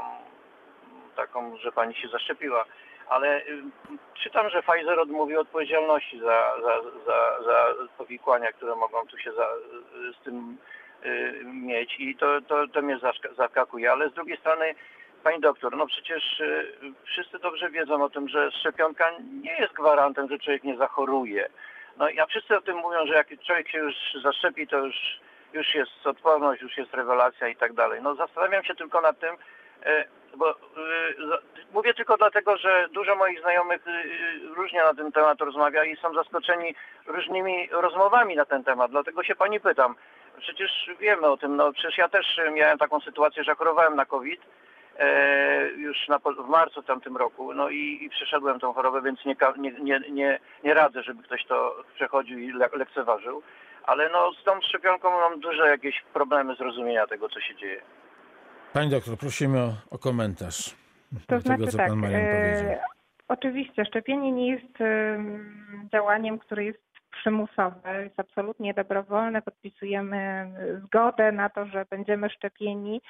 taką, 1.16 1.58
że 1.58 1.72
Pani 1.72 1.96
się 1.96 2.08
zaszczepiła, 2.08 2.66
ale 3.10 3.38
y, 3.38 3.64
czytam, 4.14 4.50
że 4.50 4.64
Pfizer 4.64 5.00
odmówił 5.00 5.40
odpowiedzialności 5.40 6.20
za, 6.20 6.54
za, 6.62 6.82
za, 7.06 7.44
za 7.44 7.74
powikłania, 7.98 8.52
które 8.52 8.76
mogą 8.76 9.08
tu 9.08 9.18
się 9.18 9.32
za, 9.32 9.48
z 10.20 10.24
tym 10.24 10.58
y, 11.06 11.42
mieć. 11.46 12.00
I 12.00 12.16
to, 12.16 12.42
to, 12.42 12.68
to 12.68 12.82
mnie 12.82 13.00
zaskakuje, 13.38 13.92
ale 13.92 14.10
z 14.10 14.14
drugiej 14.14 14.38
strony 14.38 14.76
Pani 15.24 15.40
doktor, 15.40 15.78
no 15.78 15.88
przecież 15.88 16.40
y, 16.40 16.74
wszyscy 17.04 17.40
dobrze 17.40 17.70
wiedzą 17.70 18.04
o 18.04 18.10
tym, 18.10 18.30
że 18.30 18.52
szczepionka 18.52 19.12
nie 19.42 19.58
jest 19.58 19.74
gwarantem, 19.74 20.30
że 20.30 20.40
człowiek 20.40 20.64
nie 20.64 20.78
zachoruje. 20.78 21.50
No 21.98 22.10
ja 22.10 22.26
wszyscy 22.26 22.58
o 22.58 22.62
tym 22.62 22.78
mówią, 22.78 23.08
że 23.08 23.14
jak 23.14 23.28
człowiek 23.46 23.70
się 23.70 23.78
już 23.78 23.96
zaszczepi, 24.24 24.68
to 24.68 24.78
już, 24.78 24.96
już 25.54 25.76
jest 25.76 26.08
odporność, 26.08 26.62
już 26.62 26.78
jest 26.78 26.94
rewelacja 26.94 27.48
i 27.48 27.56
tak 27.56 27.74
dalej. 27.74 28.02
No 28.02 28.16
zastanawiam 28.16 28.64
się 28.64 28.76
tylko 28.76 29.02
nad 29.02 29.20
tym, 29.20 29.36
e, 29.86 30.06
bo 30.38 30.52
e, 30.52 30.54
mówię 31.74 31.94
tylko 31.94 32.18
dlatego, 32.18 32.58
że 32.58 32.88
dużo 32.92 33.16
moich 33.16 33.42
znajomych 33.42 33.88
e, 33.88 34.04
różnie 34.56 34.84
na 34.84 34.94
ten 34.94 35.12
temat 35.12 35.42
rozmawia 35.42 35.84
i 35.84 35.96
są 35.98 36.14
zaskoczeni 36.14 36.76
różnymi 37.08 37.70
rozmowami 37.72 38.36
na 38.36 38.46
ten 38.46 38.64
temat. 38.64 38.92
Dlatego 38.92 39.24
się 39.24 39.36
pani 39.36 39.60
pytam. 39.60 39.96
Przecież 40.40 40.90
wiemy 41.00 41.28
o 41.28 41.38
tym, 41.38 41.56
no 41.56 41.74
przecież 41.74 41.98
ja 41.98 42.10
też 42.10 42.40
miałem 42.54 42.78
taką 42.78 43.00
sytuację, 43.00 43.44
że 43.44 43.56
chorowałem 43.56 43.96
na 43.96 44.06
COVID 44.06 44.42
już 45.78 46.08
na, 46.08 46.20
w 46.20 46.50
marcu 46.50 46.84
tamtym 46.84 47.18
roku. 47.18 47.54
No 47.54 47.70
i, 47.70 48.00
i 48.02 48.10
przeszedłem 48.10 48.60
tą 48.60 48.74
chorobę, 48.74 49.02
więc 49.02 49.26
nie, 49.26 49.36
nie, 49.58 49.72
nie, 49.72 50.00
nie, 50.12 50.40
nie 50.64 50.74
radzę, 50.74 51.04
żeby 51.04 51.24
ktoś 51.24 51.46
to 51.46 51.76
przechodził 51.96 52.40
i 52.40 52.52
le, 52.52 52.70
lekceważył. 52.74 53.42
Ale 53.84 54.10
no 54.10 54.32
z 54.42 54.44
tą 54.44 54.62
szczepionką 54.62 55.12
mam 55.12 55.40
duże 55.40 55.68
jakieś 55.68 56.04
problemy 56.14 56.56
zrozumienia 56.56 57.08
tego, 57.08 57.30
co 57.30 57.42
się 57.42 57.56
dzieje. 57.56 57.82
Pani 58.74 58.90
doktor, 58.90 59.18
prosimy 59.18 59.60
o, 59.60 59.74
o 59.92 59.98
komentarz 59.98 60.84
to 61.28 61.40
znaczy, 61.40 61.60
tego, 61.60 61.72
co 61.72 61.78
tak, 61.78 61.88
pan 61.88 62.00
Marian 62.00 62.22
powiedział. 62.22 62.72
E, 62.72 62.82
oczywiście, 63.28 63.86
szczepienie 63.86 64.32
nie 64.32 64.52
jest 64.52 64.82
e, 64.82 65.20
działaniem, 65.92 66.40
które 66.40 66.64
jest 66.64 66.80
przymusowe, 67.12 68.04
jest 68.04 68.20
absolutnie 68.20 68.74
dobrowolne, 68.74 69.42
podpisujemy 69.42 70.52
zgodę 70.86 71.32
na 71.32 71.50
to, 71.50 71.66
że 71.66 71.86
będziemy 71.90 72.30
szczepieni 72.30 72.96
e, 72.98 73.02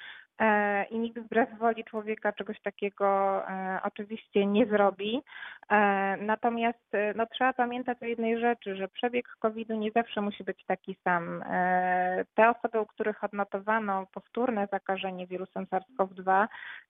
i 0.90 1.00
nikt 1.00 1.20
wbrew 1.20 1.58
woli 1.60 1.84
człowieka 1.84 2.34
czegoś 2.34 2.62
takiego 2.62 3.08
e, 3.48 3.80
oczywiście 3.84 4.46
nie 4.46 4.66
zrobi. 4.66 5.22
E, 5.70 6.18
natomiast 6.18 6.92
no, 7.16 7.26
trzeba 7.26 7.54
pamiętać 7.54 7.98
o 8.02 8.06
jednej 8.06 8.40
rzeczy, 8.40 8.76
że 8.76 8.88
przebieg 8.88 9.28
COVID-u 9.40 9.76
nie 9.76 9.92
zawsze 9.92 10.22
musi 10.22 10.44
być 10.44 10.66
taki 10.66 10.98
sam. 11.04 11.44
Te 12.36 12.50
osoby, 12.50 12.80
u 12.80 12.86
których 12.86 13.24
odnotowano 13.24 14.08
powtórne 14.14 14.68
zakażenie 14.72 15.28
wirusem 15.28 15.66
SARS-CoV-2, 15.66 16.48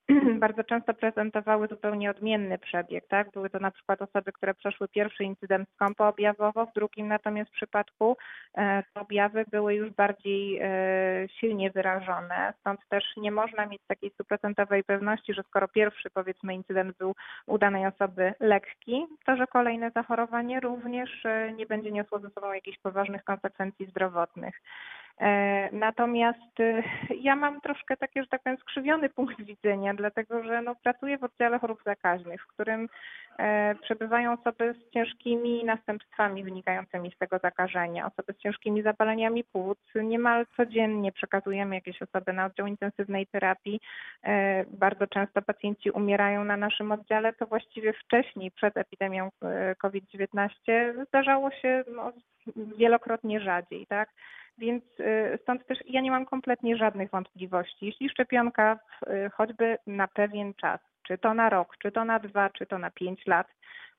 bardzo 0.44 0.64
często 0.64 0.94
prezentowały 0.94 1.68
zupełnie 1.68 2.10
odmienny 2.10 2.58
przebieg. 2.58 3.08
Tak? 3.08 3.30
Były 3.30 3.50
to 3.50 3.58
na 3.58 3.70
przykład 3.70 4.02
osoby, 4.02 4.32
które 4.32 4.54
przeszły 4.54 4.88
pierwszy 4.88 5.24
incydent 5.24 5.68
skąpoobjawowo, 5.74 6.66
w 6.66 6.72
drugim 6.72 7.08
natomiast 7.08 7.50
przypadku 7.50 8.16
e, 8.54 8.82
te 8.82 9.00
objawy 9.00 9.44
były 9.50 9.74
już 9.74 9.90
bardziej 9.90 10.58
e, 10.62 10.68
silnie 11.28 11.70
wyrażone. 11.70 12.54
Stąd 12.60 12.80
też 12.88 13.04
nie 13.16 13.32
można 13.34 13.66
mieć 13.66 13.82
takiej 13.86 14.10
stuprocentowej 14.10 14.84
pewności, 14.84 15.34
że 15.34 15.42
skoro 15.42 15.68
pierwszy 15.68 16.10
powiedzmy 16.10 16.54
incydent 16.54 16.96
był 16.96 17.14
u 17.46 17.58
danej 17.58 17.86
osoby 17.86 18.34
lekki, 18.40 19.06
to 19.26 19.36
że 19.36 19.46
kolejne 19.46 19.90
zachorowanie 19.90 20.60
również 20.60 21.26
e, 21.26 21.52
nie 21.52 21.66
będzie 21.66 21.92
niosło 21.92 22.18
ze 22.18 22.30
sobą 22.30 22.52
jakichś 22.52 22.78
poważnych 22.78 23.24
konsekwencji 23.24 23.86
zdrowotnych. 23.86 24.54
E, 25.20 25.68
natomiast 25.72 26.60
e, 26.60 26.82
ja 27.20 27.36
mam 27.36 27.60
troszkę 27.60 27.96
taki, 27.96 28.20
że 28.20 28.26
tak 28.26 28.42
powiem, 28.42 28.58
skrzywiony 28.58 29.08
punkt 29.08 29.42
widzenia, 29.42 29.94
dlatego 29.94 30.42
że 30.42 30.62
no, 30.62 30.74
pracuję 30.74 31.18
w 31.18 31.24
oddziale 31.24 31.58
chorób 31.58 31.82
zakaźnych, 31.84 32.42
w 32.42 32.46
którym 32.46 32.88
e, 33.38 33.74
przebywają 33.74 34.32
osoby 34.32 34.74
z 34.74 34.90
ciężkimi 34.90 35.64
następstwami 35.64 36.44
wynikającymi 36.44 37.10
z 37.10 37.18
tego 37.18 37.38
zakażenia, 37.38 38.06
osoby 38.06 38.32
z 38.32 38.42
ciężkimi 38.42 38.82
zapaleniami 38.82 39.44
płuc. 39.44 39.78
Niemal 39.94 40.46
codziennie 40.56 41.12
przekazujemy 41.12 41.74
jakieś 41.74 42.02
osoby 42.02 42.32
na 42.32 42.46
oddział 42.46 42.66
intensywnej 42.66 43.26
terapii. 43.26 43.80
Bardzo 44.68 45.06
często 45.06 45.42
pacjenci 45.42 45.90
umierają 45.90 46.44
na 46.44 46.56
naszym 46.56 46.92
oddziale, 46.92 47.32
to 47.32 47.46
właściwie 47.46 47.92
wcześniej, 47.92 48.50
przed 48.50 48.76
epidemią 48.76 49.30
COVID-19 49.78 50.48
zdarzało 51.08 51.50
się 51.50 51.84
no, 51.94 52.12
wielokrotnie 52.56 53.40
rzadziej, 53.40 53.86
tak? 53.86 54.08
Więc 54.58 54.84
y, 55.00 55.38
stąd 55.42 55.66
też 55.66 55.78
ja 55.86 56.00
nie 56.00 56.10
mam 56.10 56.26
kompletnie 56.26 56.76
żadnych 56.76 57.10
wątpliwości. 57.10 57.86
Jeśli 57.86 58.08
szczepionka 58.10 58.78
y, 59.06 59.30
choćby 59.30 59.78
na 59.86 60.08
pewien 60.08 60.54
czas, 60.54 60.80
czy 61.06 61.18
to 61.18 61.34
na 61.34 61.50
rok, 61.50 61.76
czy 61.78 61.92
to 61.92 62.04
na 62.04 62.18
dwa, 62.18 62.50
czy 62.50 62.66
to 62.66 62.78
na 62.78 62.90
pięć 62.90 63.26
lat, 63.26 63.46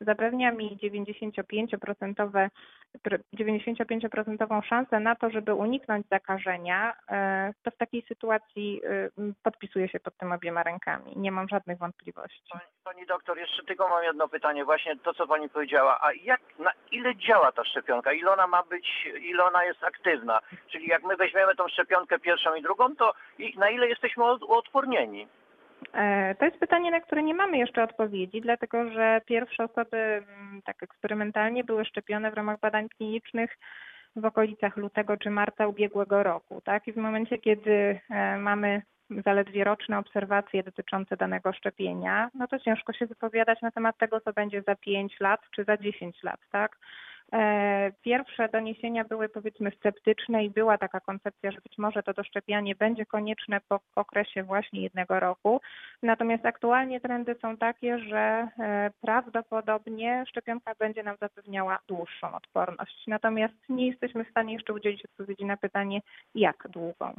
zapewnia 0.02 0.52
mi 0.52 0.78
95%, 0.84 2.50
95% 3.34 4.64
szansę 4.64 5.00
na 5.00 5.16
to, 5.16 5.30
żeby 5.30 5.54
uniknąć 5.54 6.08
zakażenia, 6.08 6.94
e, 7.10 7.54
to 7.64 7.72
w 7.72 7.78
takiej 7.78 8.06
sytuacji 8.08 8.82
podpisuję 9.44 9.90
się 9.90 10.00
pod 10.00 10.18
tym 10.18 10.32
obiema 10.32 10.64
rękami. 10.64 11.14
Nie 11.16 11.32
mam 11.32 11.48
żadnych 11.48 11.78
wątpliwości. 11.78 12.52
Pani, 12.84 13.06
doktor, 13.06 13.38
jeszcze 13.38 13.64
tylko 13.64 13.90
mam 13.90 14.04
jedno 14.04 14.28
pytanie, 14.28 14.66
właśnie 14.66 14.96
to, 14.96 15.14
co 15.14 15.28
pani 15.28 15.50
powiedziała. 15.50 16.00
A 16.02 16.14
jak, 16.14 16.42
na 16.60 16.72
ile 16.92 17.16
działa 17.16 17.52
ta 17.52 17.64
szczepionka? 17.64 18.14
Ile 18.14 18.32
ona 18.32 18.48
ma 18.48 18.64
być, 18.64 19.10
ile 19.22 19.44
ona 19.44 19.64
jest 19.64 19.84
aktywna? 19.84 20.40
Czyli 20.68 20.88
jak 20.88 21.04
my 21.04 21.16
weźmiemy 21.16 21.56
tą 21.56 21.68
szczepionkę 21.68 22.20
pierwszą 22.20 22.56
i 22.56 22.62
drugą, 22.62 22.96
to 22.96 23.14
na 23.58 23.70
ile 23.70 23.88
jesteśmy 23.88 24.24
uodpornieni? 24.24 25.28
E, 25.94 26.36
to 26.36 26.46
jest 26.46 26.58
pytanie, 26.58 26.92
na 26.92 27.00
które 27.00 27.24
nie 27.24 27.34
mamy 27.34 27.58
jeszcze 27.58 27.84
odpowiedzi, 27.84 28.42
dlatego 28.42 28.90
że 28.90 29.22
pierwsze 29.26 29.64
osoby 29.64 29.98
mm, 29.98 30.62
tak 30.66 30.84
eksperymentalnie 30.84 31.64
były 31.64 31.86
szczepione 31.86 32.32
w 32.32 32.34
ramach 32.34 32.60
badań 32.60 32.90
klinicznych 32.90 33.58
w 34.16 34.26
okolicach 34.26 34.78
lutego 34.78 35.18
czy 35.18 35.30
marca 35.30 35.68
ubiegłego 35.68 36.24
roku. 36.24 36.62
Tak? 36.62 36.88
I 36.88 36.94
w 36.94 36.98
momencie, 36.98 37.38
kiedy 37.38 38.00
e, 38.10 38.38
mamy 38.38 38.82
zaledwie 39.26 39.64
roczne 39.64 40.00
obserwacje 40.00 40.64
dotyczące 40.64 41.18
danego 41.18 41.54
szczepienia, 41.54 42.30
no 42.34 42.48
to 42.48 42.60
ciężko 42.60 42.94
się 42.94 43.06
wypowiadać 43.06 43.62
na 43.62 43.72
temat 43.72 43.98
tego, 43.98 44.22
co 44.22 44.34
będzie 44.34 44.62
za 44.62 44.76
5 44.76 45.20
lat 45.20 45.42
czy 45.56 45.64
za 45.64 45.78
10 45.78 46.24
lat, 46.24 46.40
tak? 46.52 46.78
E, 47.34 47.92
pierwsze 48.02 48.50
doniesienia 48.50 49.04
były 49.04 49.30
powiedzmy 49.30 49.72
sceptyczne 49.72 50.46
i 50.46 50.50
była 50.50 50.78
taka 50.78 51.00
koncepcja, 51.00 51.52
że 51.52 51.62
być 51.62 51.78
może 51.78 52.04
to 52.04 52.14
doszczepianie 52.14 52.76
będzie 52.76 53.06
konieczne 53.06 53.62
po 53.70 53.80
okresie 53.96 54.44
właśnie 54.44 54.82
jednego 54.82 55.20
roku. 55.20 55.62
Natomiast 56.04 56.46
aktualnie 56.46 57.02
trendy 57.02 57.36
są 57.42 57.58
takie, 57.58 58.00
że 58.00 58.48
e, 58.60 58.92
prawdopodobnie 59.02 60.24
szczepionka 60.30 60.76
będzie 60.80 61.04
nam 61.04 61.16
zapewniała 61.22 61.80
dłuższą 61.88 62.36
odporność. 62.36 63.04
Natomiast 63.08 63.56
nie 63.70 63.88
jesteśmy 63.88 64.26
w 64.26 64.30
stanie 64.30 64.54
jeszcze 64.54 64.74
udzielić 64.74 65.06
odpowiedzi 65.06 65.46
na 65.46 65.58
pytanie, 65.58 66.02
jak 66.36 66.68
długą. 66.70 67.14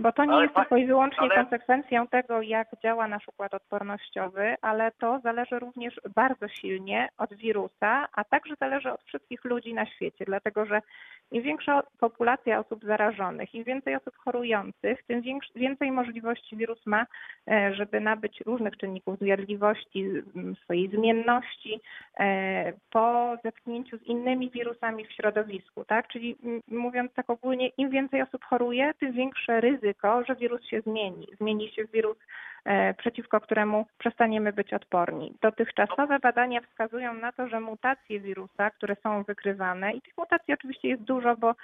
Bo 0.00 0.12
to 0.12 0.24
nie 0.24 0.32
ale 0.32 0.42
jest 0.42 0.54
tylko 0.54 0.76
i 0.76 0.86
wyłącznie 0.86 1.20
ale... 1.20 1.34
konsekwencją 1.34 2.06
tego, 2.06 2.42
jak 2.42 2.68
działa 2.82 3.08
nasz 3.08 3.28
układ 3.28 3.54
odpornościowy, 3.54 4.54
ale 4.62 4.92
to 4.92 5.20
zależy 5.20 5.58
również 5.58 6.00
bardzo 6.14 6.48
silnie 6.48 7.08
od 7.18 7.34
wirusa, 7.34 8.08
a 8.12 8.24
także 8.24 8.54
zależy 8.60 8.92
od 8.92 9.02
wszystkich 9.02 9.44
ludzi 9.44 9.74
na 9.74 9.86
świecie, 9.86 10.24
dlatego 10.24 10.66
że 10.66 10.82
im 11.32 11.42
większa 11.42 11.82
populacja 12.00 12.58
osób 12.58 12.84
zarażonych, 12.84 13.54
im 13.54 13.64
więcej 13.64 13.96
osób 13.96 14.16
chorujących, 14.16 15.02
tym 15.06 15.22
więcej 15.54 15.92
możliwości 15.92 16.56
wirus 16.56 16.86
ma, 16.86 17.06
e, 17.50 17.74
żeby 17.74 18.00
nabyć 18.00 18.40
różnych 18.46 18.76
czynników 18.76 19.18
zjadliwości, 19.18 20.10
swojej 20.64 20.88
zmienności 20.88 21.80
e, 22.20 22.72
po 22.90 23.36
zetknięciu 23.44 23.98
z 23.98 24.02
innymi 24.02 24.50
wirusami 24.50 25.04
w 25.04 25.12
środowisku. 25.12 25.84
Tak? 25.84 26.08
Czyli 26.08 26.36
mówiąc 26.68 27.12
tak 27.12 27.30
ogólnie, 27.30 27.68
im 27.68 27.90
więcej 27.90 28.22
osób 28.22 28.44
choruje, 28.44 28.94
tym 29.00 29.12
większe 29.12 29.60
ryzyko, 29.60 29.87
że 30.26 30.36
wirus 30.36 30.64
się 30.64 30.80
zmieni. 30.80 31.26
Zmieni 31.40 31.72
się 31.72 31.84
wirus 31.84 32.18
E, 32.68 32.94
przeciwko 32.94 33.40
któremu 33.40 33.86
przestaniemy 33.98 34.52
być 34.52 34.72
odporni. 34.74 35.34
Dotychczasowe 35.42 36.18
badania 36.18 36.60
wskazują 36.60 37.14
na 37.14 37.32
to, 37.32 37.48
że 37.48 37.60
mutacje 37.60 38.20
wirusa, 38.20 38.70
które 38.70 38.96
są 39.02 39.22
wykrywane, 39.22 39.92
i 39.92 40.02
tych 40.02 40.16
mutacji 40.18 40.54
oczywiście 40.54 40.88
jest 40.88 41.02
dużo, 41.02 41.36
bo, 41.36 41.54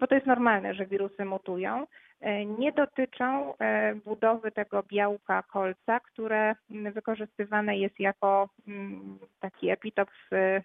bo 0.00 0.06
to 0.06 0.14
jest 0.14 0.26
normalne, 0.26 0.74
że 0.74 0.86
wirusy 0.86 1.24
mutują, 1.24 1.86
e, 2.20 2.44
nie 2.44 2.72
dotyczą 2.72 3.54
e, 3.58 3.94
budowy 3.94 4.50
tego 4.52 4.82
białka 4.82 5.42
kolca, 5.42 6.00
które 6.00 6.54
wykorzystywane 6.70 7.78
jest 7.78 8.00
jako 8.00 8.48
mm, 8.68 9.18
taki 9.40 9.70
epitop 9.70 10.10
w 10.30 10.60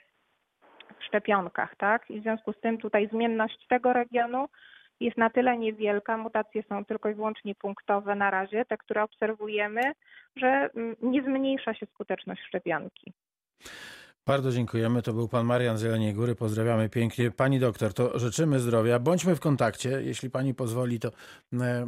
szczepionkach, 0.99 1.75
tak? 1.75 2.11
I 2.11 2.19
w 2.19 2.23
związku 2.23 2.53
z 2.53 2.59
tym 2.59 2.77
tutaj 2.77 3.07
zmienność 3.07 3.67
tego 3.67 3.93
regionu 3.93 4.47
jest 5.05 5.17
na 5.17 5.29
tyle 5.29 5.57
niewielka, 5.57 6.17
mutacje 6.17 6.63
są 6.69 6.85
tylko 6.85 7.09
i 7.09 7.13
wyłącznie 7.13 7.55
punktowe 7.55 8.15
na 8.15 8.31
razie, 8.31 8.65
te, 8.65 8.77
które 8.77 9.03
obserwujemy, 9.03 9.81
że 10.35 10.69
mm, 10.75 10.95
nie 11.01 11.23
zmniejsza 11.23 11.73
się 11.73 11.85
skuteczność 11.85 12.41
szczepionki. 12.47 13.13
Bardzo 14.25 14.51
dziękujemy. 14.51 15.01
To 15.01 15.13
był 15.13 15.27
pan 15.27 15.45
Marian 15.45 15.77
z 15.77 15.81
Jeleniej 15.81 16.13
Góry. 16.13 16.35
Pozdrawiamy 16.35 16.89
pięknie. 16.89 17.31
Pani 17.31 17.59
doktor, 17.59 17.93
to 17.93 18.19
życzymy 18.19 18.59
zdrowia. 18.59 18.99
Bądźmy 18.99 19.35
w 19.35 19.39
kontakcie. 19.39 19.89
Jeśli 19.89 20.29
pani 20.29 20.53
pozwoli, 20.53 20.99
to 20.99 21.07
e, 21.53 21.85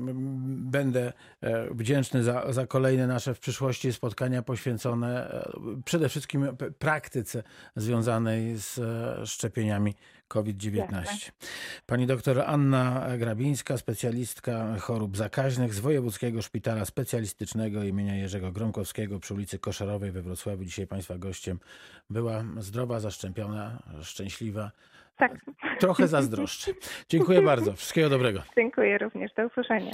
będę 0.48 1.14
e, 1.42 1.74
wdzięczny 1.74 2.24
za, 2.24 2.54
za 2.54 2.68
kolejne 2.68 3.08
nasze 3.08 3.34
w 3.34 3.40
przyszłości 3.40 3.94
spotkania 3.94 4.42
poświęcone 4.42 5.32
e, 5.32 5.52
przede 5.86 6.10
wszystkim 6.10 6.48
praktyce 6.80 7.44
związanej 7.76 8.56
z 8.56 8.80
szczepieniami 9.30 9.94
COVID-19. 10.28 11.32
Pani 11.86 12.08
doktor 12.08 12.42
Anna 12.42 13.08
Grabińska, 13.18 13.78
specjalistka 13.78 14.80
chorób 14.80 15.18
zakaźnych 15.18 15.74
z 15.74 15.80
Wojewódzkiego 15.80 16.42
Szpitala 16.42 16.86
Specjalistycznego 16.86 17.84
imienia 17.84 18.16
Jerzego 18.16 18.52
Gromkowskiego 18.52 19.20
przy 19.20 19.34
ulicy 19.34 19.60
Koszarowej 19.60 20.12
we 20.12 20.22
Wrocławiu. 20.22 20.66
Dzisiaj 20.66 20.88
Państwa 20.88 21.18
gościem 21.18 21.60
była 22.10 22.44
zdrowa, 22.60 23.00
zaszczepiona, 23.00 23.84
szczęśliwa. 24.02 24.72
Tak. 25.18 25.32
Trochę 25.80 26.08
zazdroszczę. 26.08 26.72
Dziękuję 27.10 27.42
bardzo. 27.42 27.74
Wszystkiego 27.74 28.10
dobrego. 28.10 28.42
Dziękuję 28.56 28.98
również. 28.98 29.34
Do 29.34 29.46
usłyszenia. 29.46 29.92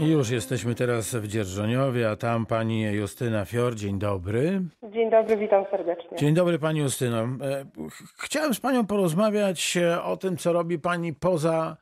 Już 0.00 0.30
jesteśmy 0.30 0.74
teraz 0.74 1.14
w 1.14 1.28
Dzierżoniowie, 1.28 2.10
a 2.10 2.16
tam 2.16 2.46
pani 2.46 2.82
Justyna 2.82 3.44
Fior. 3.44 3.74
Dzień 3.74 3.98
dobry. 3.98 4.62
Dzień 4.92 5.10
dobry, 5.10 5.36
witam 5.36 5.64
serdecznie. 5.70 6.18
Dzień 6.18 6.34
dobry 6.34 6.58
pani 6.58 6.80
Justyno. 6.80 7.18
E, 7.18 7.64
chciałem 8.18 8.54
z 8.54 8.60
panią 8.60 8.86
porozmawiać 8.86 9.76
e, 9.76 10.02
o 10.02 10.16
tym, 10.16 10.36
co 10.36 10.52
robi 10.52 10.78
pani 10.78 11.14
poza 11.14 11.76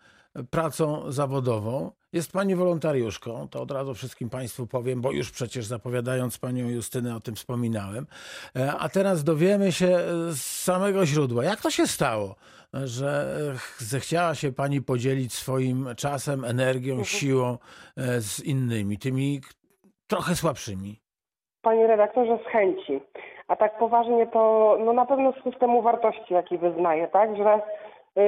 pracą 0.51 1.12
zawodową. 1.12 1.91
Jest 2.12 2.33
pani 2.33 2.55
wolontariuszką, 2.55 3.49
to 3.49 3.62
od 3.62 3.71
razu 3.71 3.94
wszystkim 3.94 4.31
Państwu 4.31 4.66
powiem, 4.66 5.01
bo 5.01 5.12
już 5.12 5.31
przecież 5.31 5.64
zapowiadając 5.64 6.38
Panią 6.38 6.68
Justynę 6.68 7.16
o 7.16 7.21
tym 7.21 7.35
wspominałem. 7.35 8.07
E, 8.57 8.73
a 8.79 8.88
teraz 8.88 9.25
dowiemy 9.25 9.73
się 9.73 9.99
z 10.31 10.40
samego 10.40 11.07
źródła, 11.07 11.44
jak 11.44 11.61
to 11.61 11.71
się 11.71 11.87
stało, 11.87 12.35
że 12.73 13.37
zechciała 13.79 14.35
się 14.35 14.53
Pani 14.53 14.83
podzielić 14.83 15.33
swoim 15.33 15.88
czasem, 15.97 16.44
energią, 16.44 16.92
mhm. 16.92 17.05
siłą 17.05 17.59
e, 17.97 18.21
z 18.21 18.44
innymi, 18.44 18.99
tymi 18.99 19.40
trochę 20.07 20.35
słabszymi. 20.35 21.01
Panie 21.62 21.87
redaktorze, 21.87 22.38
z 22.44 22.53
chęci. 22.53 23.01
A 23.49 23.57
tak 23.57 23.79
poważnie 23.79 24.27
to 24.27 24.77
no 24.85 24.92
na 24.92 25.07
pewno 25.07 25.33
z 25.33 25.44
systemu 25.44 25.83
wartości, 25.83 26.35
jaki 26.35 26.59
wyznaję, 26.59 27.09
tak? 27.09 27.37
Że 27.37 27.51
e, 27.51 27.61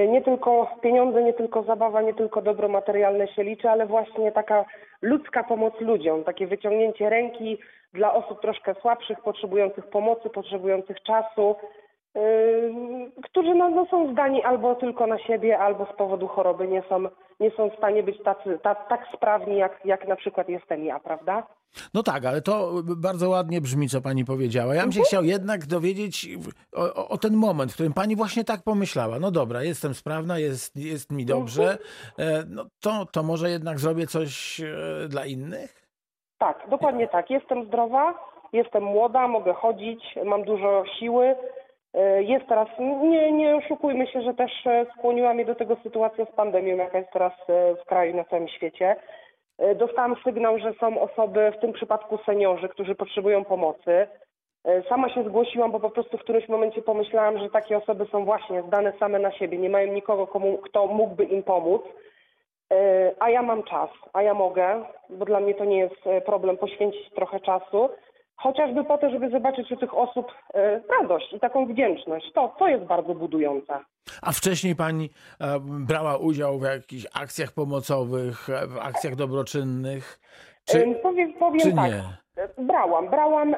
nie 0.08 0.22
tylko 0.22 0.70
pieniądze, 0.80 1.22
nie 1.22 1.32
tylko 1.32 1.62
zabawa, 1.62 2.02
nie 2.02 2.14
tylko 2.14 2.42
dobro 2.42 2.68
materialne 2.68 3.28
się 3.28 3.44
liczy, 3.44 3.70
ale 3.70 3.86
właśnie 3.86 4.32
taka 4.32 4.64
ludzka 5.02 5.44
pomoc 5.44 5.80
ludziom, 5.80 6.24
takie 6.24 6.46
wyciągnięcie 6.46 7.10
ręki 7.10 7.58
dla 7.94 8.14
osób 8.14 8.40
troszkę 8.40 8.74
słabszych, 8.74 9.20
potrzebujących 9.20 9.86
pomocy, 9.86 10.30
potrzebujących 10.30 11.02
czasu, 11.02 11.56
którzy 13.24 13.54
no, 13.54 13.68
no, 13.68 13.86
są 13.90 14.12
zdani 14.12 14.42
albo 14.42 14.74
tylko 14.74 15.06
na 15.06 15.18
siebie, 15.18 15.58
albo 15.58 15.86
z 15.92 15.96
powodu 15.96 16.28
choroby 16.28 16.68
nie 16.68 16.82
są, 16.88 17.02
nie 17.40 17.50
są 17.50 17.70
w 17.70 17.76
stanie 17.76 18.02
być 18.02 18.22
tacy, 18.22 18.58
tak, 18.62 18.88
tak 18.88 19.06
sprawni, 19.16 19.56
jak, 19.56 19.80
jak 19.84 20.08
na 20.08 20.16
przykład 20.16 20.48
jestem 20.48 20.84
ja, 20.84 21.00
prawda? 21.00 21.46
No 21.94 22.02
tak, 22.02 22.24
ale 22.24 22.42
to 22.42 22.70
bardzo 22.96 23.28
ładnie 23.28 23.60
brzmi, 23.60 23.88
co 23.88 24.00
pani 24.00 24.24
powiedziała. 24.24 24.74
Ja 24.74 24.82
bym 24.82 24.92
się 24.92 25.00
mhm. 25.00 25.06
chciał 25.06 25.24
jednak 25.24 25.66
dowiedzieć 25.66 26.28
o, 26.76 27.08
o, 27.08 27.18
ten 27.18 27.34
moment, 27.34 27.70
w 27.70 27.74
którym 27.74 27.92
pani 27.92 28.16
właśnie 28.16 28.44
tak 28.44 28.62
pomyślała. 28.62 29.18
No 29.18 29.30
dobra, 29.30 29.62
jestem 29.62 29.94
sprawna, 29.94 30.38
jest, 30.38 30.76
jest 30.76 31.12
mi 31.12 31.26
dobrze, 31.26 31.62
mhm. 31.62 31.78
e, 32.18 32.44
no 32.48 32.64
to, 32.80 33.06
to 33.12 33.22
może 33.22 33.50
jednak 33.50 33.78
zrobię 33.78 34.06
coś 34.06 34.60
e, 34.60 35.08
dla 35.08 35.26
innych? 35.26 35.86
Tak, 36.38 36.66
dokładnie 36.70 37.08
tak. 37.08 37.30
Jestem 37.30 37.64
zdrowa, 37.64 38.14
jestem 38.52 38.82
młoda, 38.82 39.28
mogę 39.28 39.52
chodzić, 39.52 40.04
mam 40.24 40.44
dużo 40.44 40.84
siły, 40.98 41.34
jest 42.20 42.46
teraz, 42.46 42.68
nie, 43.02 43.32
nie 43.32 43.56
oszukujmy 43.56 44.06
się, 44.06 44.22
że 44.22 44.34
też 44.34 44.66
e, 44.66 44.86
skłoniła 44.96 45.34
mnie 45.34 45.44
do 45.44 45.54
tego 45.54 45.76
sytuacja 45.82 46.24
z 46.24 46.30
pandemią, 46.30 46.76
jaka 46.76 46.98
jest 46.98 47.12
teraz 47.12 47.32
e, 47.48 47.74
w 47.74 47.84
kraju 47.84 48.16
na 48.16 48.24
całym 48.24 48.48
świecie. 48.48 48.96
Dostałam 49.76 50.16
sygnał, 50.24 50.58
że 50.58 50.72
są 50.80 51.00
osoby, 51.00 51.52
w 51.56 51.60
tym 51.60 51.72
przypadku 51.72 52.18
seniorzy, 52.26 52.68
którzy 52.68 52.94
potrzebują 52.94 53.44
pomocy. 53.44 54.06
Sama 54.88 55.08
się 55.08 55.24
zgłosiłam, 55.24 55.70
bo 55.70 55.80
po 55.80 55.90
prostu 55.90 56.18
w 56.18 56.20
którymś 56.20 56.48
momencie 56.48 56.82
pomyślałam, 56.82 57.38
że 57.38 57.50
takie 57.50 57.76
osoby 57.78 58.06
są 58.12 58.24
właśnie 58.24 58.62
zdane 58.62 58.92
same 59.00 59.18
na 59.18 59.32
siebie, 59.32 59.58
nie 59.58 59.70
mają 59.70 59.92
nikogo, 59.92 60.26
komu, 60.26 60.58
kto 60.58 60.86
mógłby 60.86 61.24
im 61.24 61.42
pomóc. 61.42 61.82
A 63.18 63.30
ja 63.30 63.42
mam 63.42 63.62
czas, 63.62 63.90
a 64.12 64.22
ja 64.22 64.34
mogę, 64.34 64.84
bo 65.10 65.24
dla 65.24 65.40
mnie 65.40 65.54
to 65.54 65.64
nie 65.64 65.78
jest 65.78 66.24
problem 66.26 66.56
poświęcić 66.56 67.10
trochę 67.10 67.40
czasu 67.40 67.88
chociażby 68.42 68.84
po 68.84 68.98
to, 68.98 69.10
żeby 69.10 69.30
zobaczyć 69.30 69.72
u 69.72 69.76
tych 69.76 69.94
osób 69.94 70.26
e, 70.54 70.80
radość 71.00 71.32
i 71.32 71.40
taką 71.40 71.66
wdzięczność. 71.66 72.32
To, 72.34 72.54
to 72.58 72.68
jest 72.68 72.84
bardzo 72.84 73.14
budujące. 73.14 73.78
A 74.22 74.32
wcześniej 74.32 74.76
pani 74.76 75.10
e, 75.40 75.60
brała 75.60 76.16
udział 76.16 76.58
w 76.58 76.62
jakichś 76.62 77.06
akcjach 77.14 77.52
pomocowych, 77.52 78.48
w 78.68 78.78
akcjach 78.78 79.16
dobroczynnych? 79.16 80.20
Czy, 80.64 80.98
powiem, 81.02 81.32
powiem 81.32 81.60
czy 81.60 81.72
tak. 81.72 81.90
nie? 81.90 82.02
Brałam, 82.58 83.08
brałam, 83.08 83.56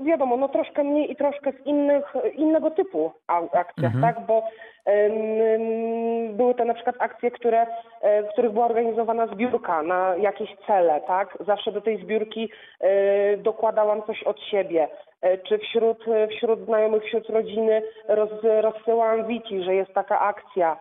wiadomo, 0.00 0.36
no 0.36 0.48
troszkę 0.48 0.84
mniej 0.84 1.12
i 1.12 1.16
troszkę 1.16 1.52
z 1.52 1.66
innych, 1.66 2.14
innego 2.34 2.70
typu 2.70 3.12
akcjach, 3.52 3.94
mhm. 3.94 4.02
tak, 4.02 4.26
bo 4.26 4.42
były 6.32 6.54
to 6.54 6.64
na 6.64 6.74
przykład 6.74 6.96
akcje, 6.98 7.30
które, 7.30 7.66
e, 8.00 8.22
w 8.22 8.28
których 8.28 8.52
była 8.52 8.66
organizowana 8.66 9.26
zbiórka 9.26 9.82
na 9.82 10.16
jakieś 10.16 10.56
cele, 10.66 11.00
tak, 11.06 11.38
zawsze 11.46 11.72
do 11.72 11.80
tej 11.80 12.02
zbiórki 12.02 12.50
e, 12.80 13.36
dokładałam 13.36 14.02
coś 14.02 14.22
od 14.22 14.40
siebie, 14.40 14.88
e, 15.22 15.38
czy 15.38 15.58
wśród, 15.58 16.04
wśród 16.30 16.64
znajomych, 16.64 17.04
wśród 17.04 17.30
rodziny 17.30 17.82
roz, 18.08 18.30
rozsyłałam 18.60 19.26
wiki, 19.26 19.62
że 19.62 19.74
jest 19.74 19.94
taka 19.94 20.20
akcja. 20.20 20.76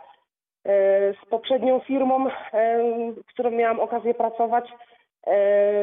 Z 1.24 1.30
poprzednią 1.30 1.80
firmą, 1.80 2.28
w 3.18 3.26
którą 3.34 3.52
miałam 3.52 3.80
okazję 3.80 4.14
pracować, 4.14 4.70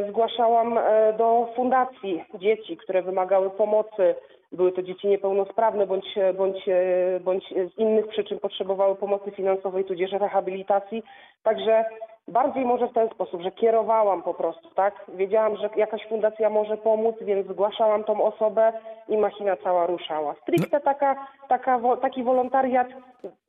zgłaszałam 0.08 0.78
e, 0.78 1.12
do 1.18 1.48
fundacji 1.56 2.24
dzieci, 2.34 2.76
które 2.76 3.02
wymagały 3.02 3.50
pomocy. 3.50 4.14
Były 4.52 4.72
to 4.72 4.82
dzieci 4.82 5.08
niepełnosprawne 5.08 5.86
bądź, 5.86 6.14
bądź, 6.36 6.68
e, 6.68 7.20
bądź 7.20 7.44
z 7.74 7.78
innych 7.78 8.08
przyczyn 8.08 8.38
potrzebowały 8.38 8.96
pomocy 8.96 9.30
finansowej 9.30 9.84
tudzież 9.84 10.12
rehabilitacji. 10.12 11.02
Także 11.42 11.84
bardziej 12.28 12.64
może 12.64 12.88
w 12.88 12.92
ten 12.92 13.08
sposób, 13.10 13.42
że 13.42 13.50
kierowałam 13.50 14.22
po 14.22 14.34
prostu, 14.34 14.68
tak? 14.74 14.94
Wiedziałam, 15.14 15.56
że 15.56 15.70
jakaś 15.76 16.06
fundacja 16.08 16.50
może 16.50 16.76
pomóc, 16.76 17.16
więc 17.20 17.48
zgłaszałam 17.48 18.04
tą 18.04 18.22
osobę 18.22 18.72
i 19.08 19.16
machina 19.16 19.56
cała 19.56 19.86
ruszała. 19.86 20.34
Stricte 20.42 20.80
taka, 20.80 21.26
taka, 21.48 21.80
taki 22.02 22.22
wolontariat 22.24 22.88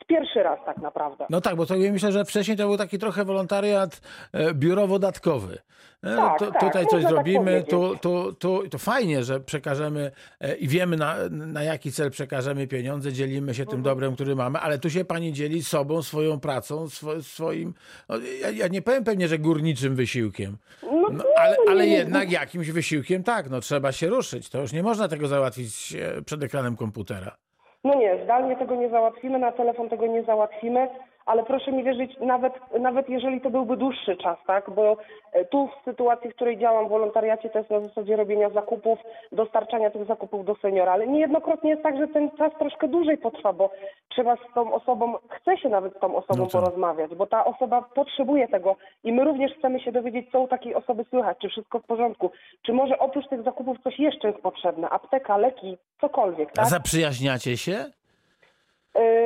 pierwszy 0.07 0.43
raz 0.43 0.59
tak 0.65 0.77
naprawdę. 0.77 1.25
No 1.29 1.41
tak, 1.41 1.55
bo 1.55 1.65
to 1.65 1.75
ja 1.75 1.91
myślę, 1.91 2.12
że 2.12 2.25
wcześniej 2.25 2.57
to 2.57 2.67
był 2.67 2.77
taki 2.77 2.99
trochę 2.99 3.25
wolontariat 3.25 4.01
e, 4.33 4.53
biurowo-datkowy. 4.53 5.57
E, 6.03 6.15
tak, 6.15 6.39
tak, 6.39 6.59
tutaj 6.59 6.88
coś 6.88 7.03
tak 7.03 7.12
zrobimy, 7.12 7.63
tu, 7.69 7.95
tu, 8.01 8.33
tu, 8.33 8.69
to 8.69 8.77
fajnie, 8.77 9.23
że 9.23 9.39
przekażemy 9.39 10.12
e, 10.39 10.55
i 10.55 10.67
wiemy 10.67 10.97
na, 10.97 11.15
na 11.29 11.63
jaki 11.63 11.91
cel 11.91 12.12
przekażemy 12.12 12.67
pieniądze, 12.67 13.13
dzielimy 13.13 13.53
się 13.53 13.65
tym 13.65 13.79
mhm. 13.79 13.83
dobrem, 13.83 14.15
który 14.15 14.36
mamy, 14.36 14.59
ale 14.59 14.79
tu 14.79 14.89
się 14.89 15.05
pani 15.05 15.33
dzieli 15.33 15.63
sobą, 15.63 16.01
swoją 16.01 16.39
pracą, 16.39 16.89
swo, 16.89 17.21
swoim, 17.21 17.73
no, 18.09 18.15
ja, 18.53 18.62
ja, 18.63 18.69
nie 18.69 18.82
powiem 18.82 19.04
pewnie, 19.04 19.28
że 19.28 19.38
górniczym 19.39 19.95
wysiłkiem, 19.95 20.58
no, 20.84 21.10
no, 21.12 21.23
ale, 21.38 21.56
ale 21.69 21.88
jednak 21.88 22.32
jakimś 22.32 22.71
wysiłkiem 22.71 23.23
tak, 23.23 23.49
no 23.49 23.60
trzeba 23.60 23.91
się 23.91 24.08
ruszyć, 24.08 24.49
to 24.49 24.62
już 24.62 24.73
nie 24.73 24.84
można 24.84 25.08
tego 25.08 25.28
załatwić 25.28 25.97
przed 26.26 26.43
ekranem 26.43 26.76
komputera. 26.76 27.36
No 27.84 27.95
nie, 27.95 28.19
zdalnie 28.23 28.56
tego 28.56 28.76
nie 28.76 28.89
załatwimy, 28.89 29.39
na 29.39 29.52
telefon 29.52 29.89
tego 29.89 30.08
nie 30.08 30.23
załatwimy 30.23 30.88
ale 31.25 31.43
proszę 31.43 31.71
mi 31.71 31.83
wierzyć, 31.83 32.17
nawet, 32.19 32.53
nawet 32.79 33.09
jeżeli 33.09 33.41
to 33.41 33.49
byłby 33.49 33.77
dłuższy 33.77 34.17
czas, 34.17 34.38
tak? 34.47 34.69
Bo 34.69 34.97
e, 35.31 35.45
tu 35.45 35.67
w 35.67 35.86
sytuacji, 35.86 36.29
w 36.29 36.36
której 36.36 36.57
działam 36.57 36.86
w 36.88 36.89
wolontariacie, 36.89 37.49
to 37.49 37.57
jest 37.59 37.69
na 37.69 37.79
zasadzie 37.79 38.15
robienia 38.15 38.49
zakupów, 38.49 38.99
dostarczania 39.31 39.89
tych 39.89 40.05
zakupów 40.05 40.45
do 40.45 40.55
seniora, 40.55 40.91
ale 40.91 41.07
niejednokrotnie 41.07 41.69
jest 41.69 41.83
tak, 41.83 41.97
że 41.97 42.07
ten 42.07 42.31
czas 42.31 42.51
troszkę 42.59 42.88
dłużej 42.88 43.17
potrwa, 43.17 43.53
bo 43.53 43.69
trzeba 44.09 44.36
z 44.36 44.53
tą 44.55 44.73
osobą, 44.73 45.13
chce 45.29 45.57
się 45.57 45.69
nawet 45.69 45.97
z 45.97 45.99
tą 45.99 46.15
osobą 46.15 46.43
no 46.43 46.47
porozmawiać, 46.47 47.15
bo 47.15 47.27
ta 47.27 47.45
osoba 47.45 47.81
potrzebuje 47.81 48.47
tego 48.47 48.75
i 49.03 49.13
my 49.13 49.23
również 49.23 49.51
chcemy 49.57 49.79
się 49.79 49.91
dowiedzieć, 49.91 50.31
co 50.31 50.39
u 50.39 50.47
takiej 50.47 50.75
osoby 50.75 51.05
słychać, 51.09 51.38
czy 51.41 51.49
wszystko 51.49 51.79
w 51.79 51.86
porządku, 51.86 52.31
czy 52.62 52.73
może 52.73 52.99
oprócz 52.99 53.27
tych 53.27 53.43
zakupów 53.43 53.77
coś 53.83 53.99
jeszcze 53.99 54.27
jest 54.27 54.41
potrzebne, 54.41 54.89
apteka, 54.89 55.38
leki, 55.38 55.77
cokolwiek, 56.01 56.51
tak? 56.51 56.65
A 56.65 56.69
zaprzyjaźniacie 56.69 57.57
się? 57.57 57.86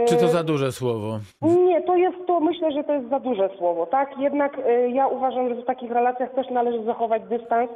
Czy 0.08 0.18
to 0.18 0.28
za 0.28 0.44
duże 0.44 0.72
słowo? 0.72 1.20
Nie, 1.42 1.82
to 1.82 1.96
jest 1.96 2.18
to, 2.28 2.40
myślę, 2.40 2.72
że 2.72 2.84
to 2.84 2.94
jest 2.94 3.10
za 3.10 3.20
duże 3.20 3.50
słowo, 3.58 3.86
tak? 3.86 4.18
Jednak 4.18 4.58
y, 4.60 4.90
ja 4.90 5.08
uważam, 5.08 5.50
że 5.50 5.56
w 5.56 5.66
takich 5.66 5.92
relacjach 5.92 6.34
też 6.34 6.50
należy 6.50 6.84
zachować 6.84 7.24
dystans. 7.24 7.72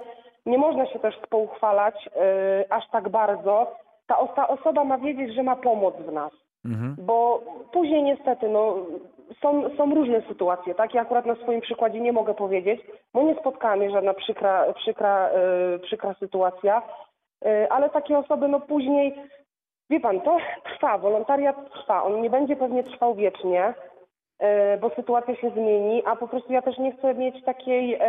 Nie 0.46 0.58
można 0.58 0.86
się 0.86 1.00
też 1.00 1.16
pouchwalać 1.30 1.96
y, 2.08 2.70
aż 2.70 2.90
tak 2.92 3.10
bardzo. 3.10 3.76
Ta, 4.08 4.28
ta 4.28 4.48
osoba 4.48 4.84
ma 4.84 4.98
wiedzieć, 4.98 5.36
że 5.36 5.44
ma 5.44 5.56
pomoc 5.56 5.96
w 5.96 6.12
nas. 6.12 6.32
Mhm. 6.66 6.96
Bo 7.00 7.42
później 7.72 8.04
niestety, 8.04 8.50
no, 8.50 8.76
są, 9.42 9.70
są 9.78 9.96
różne 9.96 10.22
sytuacje, 10.28 10.76
tak? 10.76 10.94
Ja 10.94 11.02
akurat 11.02 11.26
na 11.26 11.36
swoim 11.36 11.62
przykładzie 11.62 12.00
nie 12.00 12.12
mogę 12.12 12.34
powiedzieć, 12.34 12.82
bo 13.14 13.24
nie 13.24 13.36
spotkała 13.36 13.76
mnie 13.76 13.92
żadna 13.92 14.14
przykra, 14.14 14.74
przykra, 14.74 15.30
yy, 15.72 15.80
przykra 15.80 16.14
sytuacja, 16.14 16.82
yy, 17.42 17.72
ale 17.72 17.90
takie 17.90 18.18
osoby, 18.18 18.48
no 18.48 18.60
później 18.60 19.16
Wie 19.92 20.00
pan, 20.00 20.22
to 20.22 20.38
trwa, 20.64 20.98
wolontariat 20.98 21.56
trwa. 21.74 22.04
On 22.04 22.22
nie 22.22 22.30
będzie 22.30 22.56
pewnie 22.56 22.84
trwał 22.84 23.16
wiecznie, 23.16 23.74
e, 24.40 24.78
bo 24.78 24.90
sytuacja 24.90 25.36
się 25.36 25.50
zmieni, 25.50 26.04
a 26.06 26.16
po 26.16 26.28
prostu 26.28 26.54
ja 26.54 26.62
też 26.62 26.78
nie 26.78 26.92
chcę 26.92 27.14
mieć 27.14 27.46
takiej, 27.46 28.00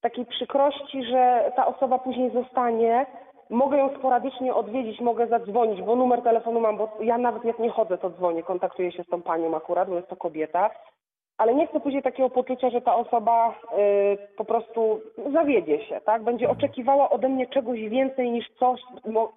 takiej 0.00 0.26
przykrości, 0.26 1.04
że 1.04 1.52
ta 1.56 1.66
osoba 1.66 1.98
później 1.98 2.30
zostanie. 2.30 3.06
Mogę 3.50 3.78
ją 3.78 3.88
sporadycznie 3.98 4.54
odwiedzić, 4.54 5.00
mogę 5.00 5.26
zadzwonić, 5.26 5.82
bo 5.82 5.96
numer 5.96 6.22
telefonu 6.22 6.60
mam, 6.60 6.76
bo 6.76 6.88
ja 7.00 7.18
nawet 7.18 7.44
jak 7.44 7.58
nie 7.58 7.70
chodzę, 7.70 7.98
to 7.98 8.10
dzwonię, 8.10 8.42
kontaktuję 8.42 8.92
się 8.92 9.04
z 9.04 9.08
tą 9.08 9.22
panią 9.22 9.56
akurat, 9.56 9.88
bo 9.88 9.96
jest 9.96 10.08
to 10.08 10.16
kobieta 10.16 10.70
ale 11.40 11.54
nie 11.54 11.66
chcę 11.66 11.80
później 11.80 12.02
takiego 12.02 12.30
poczucia, 12.30 12.70
że 12.70 12.80
ta 12.80 12.94
osoba 12.94 13.50
y, 13.50 14.36
po 14.36 14.44
prostu 14.44 15.00
zawiedzie 15.32 15.86
się, 15.86 16.00
tak? 16.06 16.24
Będzie 16.24 16.50
oczekiwała 16.50 17.10
ode 17.10 17.28
mnie 17.28 17.46
czegoś 17.46 17.80
więcej 17.80 18.30
niż 18.30 18.46
coś, 18.58 18.80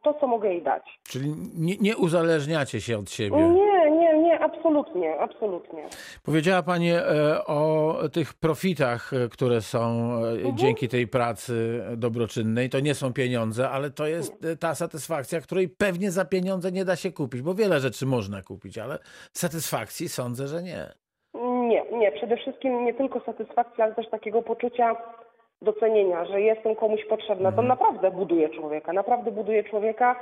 to, 0.04 0.14
co 0.14 0.28
mogę 0.28 0.50
jej 0.50 0.62
dać. 0.62 1.00
Czyli 1.04 1.30
nie, 1.56 1.78
nie 1.78 1.98
uzależniacie 1.98 2.82
się 2.82 2.98
od 2.98 3.12
siebie? 3.12 3.38
Nie, 3.38 3.92
nie, 3.92 4.18
nie, 4.18 4.40
absolutnie, 4.40 5.20
absolutnie. 5.20 5.84
Powiedziała 6.24 6.64
Pani 6.64 6.92
e, 6.92 7.02
o 7.46 7.96
tych 8.14 8.34
profitach, 8.34 9.14
e, 9.14 9.30
które 9.30 9.62
są 9.62 9.80
e, 9.80 10.32
mhm. 10.32 10.58
dzięki 10.58 10.88
tej 10.88 11.08
pracy 11.08 11.84
dobroczynnej. 11.98 12.70
To 12.70 12.80
nie 12.80 12.96
są 12.96 13.14
pieniądze, 13.14 13.70
ale 13.70 13.90
to 13.90 14.08
jest 14.08 14.34
ta 14.60 14.76
satysfakcja, 14.76 15.42
której 15.42 15.70
pewnie 15.70 16.12
za 16.12 16.26
pieniądze 16.26 16.72
nie 16.72 16.86
da 16.86 16.96
się 16.96 17.12
kupić, 17.12 17.42
bo 17.42 17.54
wiele 17.54 17.80
rzeczy 17.80 18.06
można 18.06 18.42
kupić, 18.42 18.78
ale 18.78 19.00
satysfakcji 19.34 20.10
sądzę, 20.10 20.48
że 20.48 20.64
nie. 20.64 21.03
Nie, 21.74 21.98
nie. 21.98 22.12
Przede 22.12 22.38
wszystkim 22.38 22.86
nie 22.86 22.94
tylko 22.94 23.20
satysfakcja, 23.20 23.86
ale 23.86 23.96
też 23.96 24.10
takiego 24.10 24.42
poczucia 24.42 24.96
docenienia, 25.62 26.26
że 26.26 26.42
jestem 26.42 26.76
komuś 26.76 27.06
potrzebna. 27.06 27.52
To 27.52 27.62
mhm. 27.62 27.68
naprawdę 27.68 28.12
buduje 28.12 28.50
człowieka, 28.50 28.94
naprawdę 28.94 29.32
buduje 29.32 29.64
człowieka. 29.64 30.16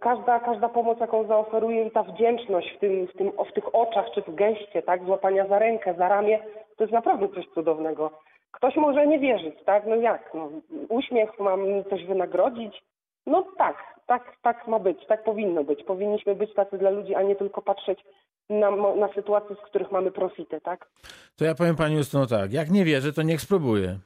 Każda, 0.00 0.40
każda 0.40 0.68
pomoc, 0.68 1.00
jaką 1.00 1.24
zaoferuje 1.24 1.84
i 1.84 1.90
ta 1.90 2.02
wdzięczność 2.02 2.76
w, 2.76 2.78
tym, 2.78 3.06
w, 3.06 3.12
tym, 3.12 3.32
w 3.50 3.52
tych 3.52 3.74
oczach 3.74 4.06
czy 4.14 4.22
w 4.22 4.34
geście, 4.34 4.82
tak, 4.82 5.04
złapania 5.04 5.46
za 5.46 5.58
rękę, 5.58 5.94
za 5.94 6.08
ramię, 6.08 6.38
to 6.76 6.84
jest 6.84 6.92
naprawdę 6.92 7.28
coś 7.28 7.46
cudownego. 7.54 8.10
Ktoś 8.52 8.76
może 8.76 9.06
nie 9.06 9.18
wierzyć, 9.18 9.54
tak? 9.64 9.86
No 9.86 9.96
jak? 9.96 10.34
No, 10.34 10.48
uśmiech 10.88 11.38
mam 11.38 11.84
coś 11.90 12.04
wynagrodzić? 12.04 12.82
No 13.26 13.44
tak, 13.58 13.76
tak, 14.06 14.36
tak 14.42 14.68
ma 14.68 14.78
być, 14.78 15.06
tak 15.06 15.24
powinno 15.24 15.64
być. 15.64 15.84
Powinniśmy 15.84 16.34
być 16.34 16.54
tacy 16.54 16.78
dla 16.78 16.90
ludzi, 16.90 17.14
a 17.14 17.22
nie 17.22 17.36
tylko 17.36 17.62
patrzeć 17.62 18.04
na, 18.50 18.70
na 18.70 19.08
sytuacje, 19.14 19.56
z 19.56 19.58
których 19.58 19.90
mamy 19.92 20.10
profity, 20.10 20.60
tak? 20.60 20.88
To 21.36 21.44
ja 21.44 21.54
powiem 21.54 21.76
Pani 21.76 21.96
Justyno 21.96 22.26
tak, 22.26 22.52
jak 22.52 22.70
nie 22.70 22.84
wierzy, 22.84 23.12
to 23.12 23.22
niech 23.22 23.40
spróbuje. 23.40 23.98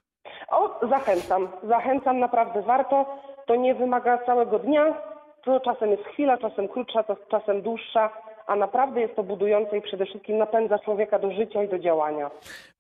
O, 0.51 0.87
zachęcam, 0.89 1.49
zachęcam, 1.69 2.19
naprawdę 2.19 2.63
warto. 2.63 3.19
To 3.47 3.57
nie 3.57 3.75
wymaga 3.75 4.19
całego 4.19 4.59
dnia, 4.59 4.95
to 5.45 5.61
czasem 5.61 5.91
jest 5.91 6.05
chwila, 6.05 6.39
czasem 6.39 6.69
krótsza, 6.69 7.05
czasem 7.31 7.63
dłuższa 7.63 8.11
a 8.47 8.57
naprawdę 8.57 9.01
jest 9.01 9.17
to 9.17 9.23
budujące 9.23 9.79
i 9.79 9.83
przede 9.83 10.07
wszystkim 10.07 10.39
napędza 10.39 10.79
człowieka 10.79 11.19
do 11.19 11.33
życia 11.33 11.63
i 11.63 11.69
do 11.69 11.79
działania. 11.79 12.31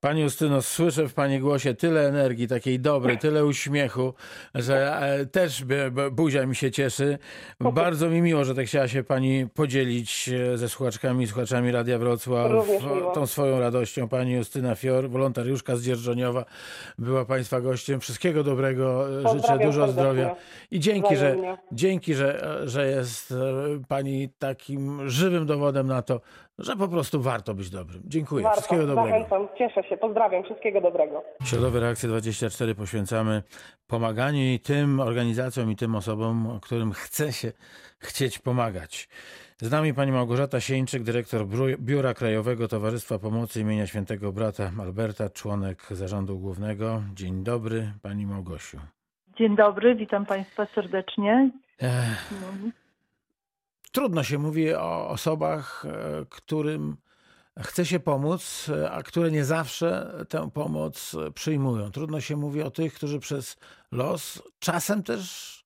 Pani 0.03 0.21
Justyno, 0.21 0.63
słyszę 0.63 1.09
w 1.09 1.15
Pani 1.15 1.41
głosie 1.41 1.75
tyle 1.75 2.09
energii, 2.09 2.49
takiej 2.49 2.81
dobrej, 2.81 3.19
tyle 3.19 3.47
uśmiechu, 3.47 4.15
że 4.55 4.97
e, 4.97 5.27
też 5.27 5.65
buzia 6.13 6.47
mi 6.47 6.57
się 6.57 6.71
cieszy. 6.71 7.19
Bardzo 7.61 8.11
mi 8.11 8.23
miło, 8.23 8.45
że 8.45 8.55
tak 8.55 8.67
chciała 8.67 8.89
się 8.89 9.05
Pani 9.05 9.47
podzielić 9.55 10.29
e, 10.29 10.59
ze 10.59 10.69
słuchaczkami 10.69 11.25
i 11.25 11.27
słuchaczami 11.27 11.73
Radia 11.73 11.99
Wrocław 11.99 12.53
tą 13.15 13.27
swoją 13.27 13.61
radością. 13.61 14.09
Pani 14.09 14.33
Justyna 14.33 14.75
Fior, 14.75 15.11
wolontariuszka 15.11 15.77
z 15.77 15.83
Dzierżoniowa, 15.83 16.45
była 16.99 17.25
Państwa 17.25 17.61
gościem. 17.61 18.01
Wszystkiego 18.01 18.45
dobrego, 18.45 19.09
e, 19.21 19.37
życzę 19.37 19.59
dużo 19.59 19.89
zdrowia 19.89 20.37
i 20.71 20.81
dzięki, 20.81 21.17
że, 21.17 21.37
dzięki 21.73 22.15
że, 22.15 22.61
że 22.65 22.89
jest 22.89 23.35
Pani 23.89 24.29
takim 24.39 25.11
żywym 25.11 25.47
dowodem 25.47 25.87
na 25.87 26.03
to, 26.03 26.21
że 26.59 26.77
po 26.77 26.89
prostu 26.89 27.23
warto 27.23 27.55
być 27.55 27.71
dobrym. 27.71 28.03
Dziękuję. 28.07 28.43
Warto. 28.45 28.61
Wszystkiego 28.61 28.87
dobrego. 28.87 29.09
Zachęcam. 29.09 29.49
Cieszę 29.59 29.89
się. 29.89 29.97
Pozdrawiam. 29.97 30.45
Wszystkiego 30.45 30.81
dobrego. 30.81 31.23
Środowe 31.45 31.81
Reakcje 31.81 32.09
24 32.09 32.75
poświęcamy 32.75 33.43
pomaganiu 33.87 34.41
i 34.41 34.61
tym 34.61 35.01
organizacjom 35.01 35.71
i 35.71 35.77
tym 35.77 35.95
osobom, 35.95 36.59
którym 36.63 36.93
chce 36.93 37.33
się 37.33 37.53
chcieć 37.99 38.39
pomagać. 38.39 39.09
Z 39.61 39.71
nami 39.71 39.95
pani 39.95 40.13
Małgorzata 40.13 40.61
Sieńczyk, 40.61 41.03
dyrektor 41.03 41.47
Biura 41.79 42.15
Krajowego 42.15 42.69
Towarzystwa 42.69 43.19
Pomocy 43.19 43.61
imienia 43.61 43.87
Świętego 43.87 44.33
Brata 44.33 44.71
Alberta, 44.81 45.31
członek 45.31 45.87
zarządu 45.91 46.39
głównego. 46.39 47.03
Dzień 47.15 47.45
dobry, 47.45 47.93
pani 48.03 48.27
Małgosiu. 48.27 48.79
Dzień 49.39 49.57
dobry, 49.57 49.95
witam 49.95 50.27
państwa 50.27 50.67
serdecznie. 50.75 51.51
Ech 51.83 52.33
trudno 53.93 54.25
się 54.25 54.39
mówi 54.39 54.75
o 54.75 55.09
osobach, 55.09 55.85
e, 55.87 56.27
którym 56.29 56.97
chce 57.59 57.87
się 57.87 58.01
pomóc, 58.01 58.71
a 58.91 59.03
które 59.03 59.31
nie 59.31 59.45
zawsze 59.45 60.15
tę 60.29 60.51
pomoc 60.51 61.17
przyjmują. 61.35 61.91
Trudno 61.91 62.21
się 62.21 62.37
mówi 62.37 62.63
o 62.63 62.71
tych, 62.71 62.95
którzy 62.95 63.19
przez 63.19 63.57
los, 63.93 64.43
czasem 64.59 65.03
też 65.03 65.63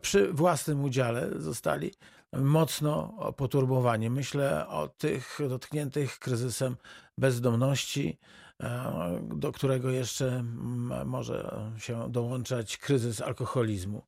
przy 0.00 0.32
własnym 0.32 0.84
udziale 0.84 1.30
zostali 1.36 1.90
mocno 2.32 3.14
poturbowani. 3.36 4.10
Myślę 4.10 4.68
o 4.68 4.88
tych 4.88 5.38
dotkniętych 5.48 6.18
kryzysem 6.18 6.76
bezdomności, 7.18 8.18
e, 8.18 8.43
do 9.22 9.52
którego 9.52 9.90
jeszcze 9.90 10.44
może 11.04 11.68
się 11.78 12.12
dołączać 12.12 12.76
kryzys 12.76 13.20
alkoholizmu. 13.20 14.02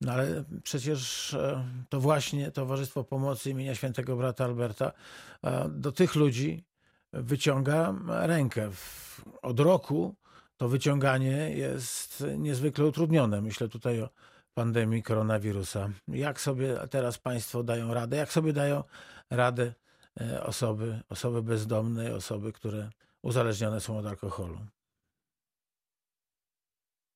No 0.00 0.12
ale 0.12 0.44
przecież 0.62 1.34
e, 1.34 1.64
to 1.88 2.00
właśnie 2.00 2.50
Towarzystwo 2.50 3.04
Pomocy 3.04 3.50
imienia 3.50 3.74
świętego 3.74 4.16
brata 4.16 4.44
Alberta 4.44 4.92
e, 5.42 5.68
do 5.68 5.92
tych 5.92 6.14
ludzi 6.14 6.64
wyciąga 7.12 7.94
rękę. 8.08 8.70
Od 9.42 9.60
roku 9.60 10.14
to 10.56 10.68
wyciąganie 10.68 11.50
jest 11.50 12.24
niezwykle 12.38 12.84
utrudnione. 12.86 13.40
Myślę 13.40 13.68
tutaj 13.68 14.02
o 14.02 14.08
pandemii 14.54 15.02
koronawirusa. 15.02 15.90
Jak 16.08 16.40
sobie 16.40 16.76
teraz 16.90 17.18
Państwo 17.18 17.62
dają 17.62 17.94
radę? 17.94 18.16
Jak 18.16 18.32
sobie 18.32 18.52
dają 18.52 18.84
radę 19.30 19.74
e, 20.20 20.42
osoby, 20.44 21.00
osoby 21.08 21.42
bezdomne, 21.42 22.14
osoby, 22.14 22.52
które 22.52 22.90
uzależnione 23.22 23.80
są 23.80 23.98
od 23.98 24.06
alkoholu? 24.06 24.58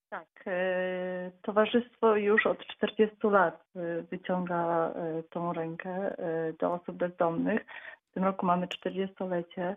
Tak, 0.09 0.43
e, 0.47 1.31
towarzystwo 1.41 2.15
już 2.15 2.45
od 2.45 2.67
40 2.67 3.17
lat 3.23 3.63
e, 3.75 4.01
wyciąga 4.01 4.93
tą 5.29 5.53
rękę 5.53 6.15
do 6.59 6.73
osób 6.73 6.97
bezdomnych. 6.97 7.65
W 8.11 8.13
tym 8.13 8.23
roku 8.23 8.45
mamy 8.45 8.67
40-lecie. 8.67 9.75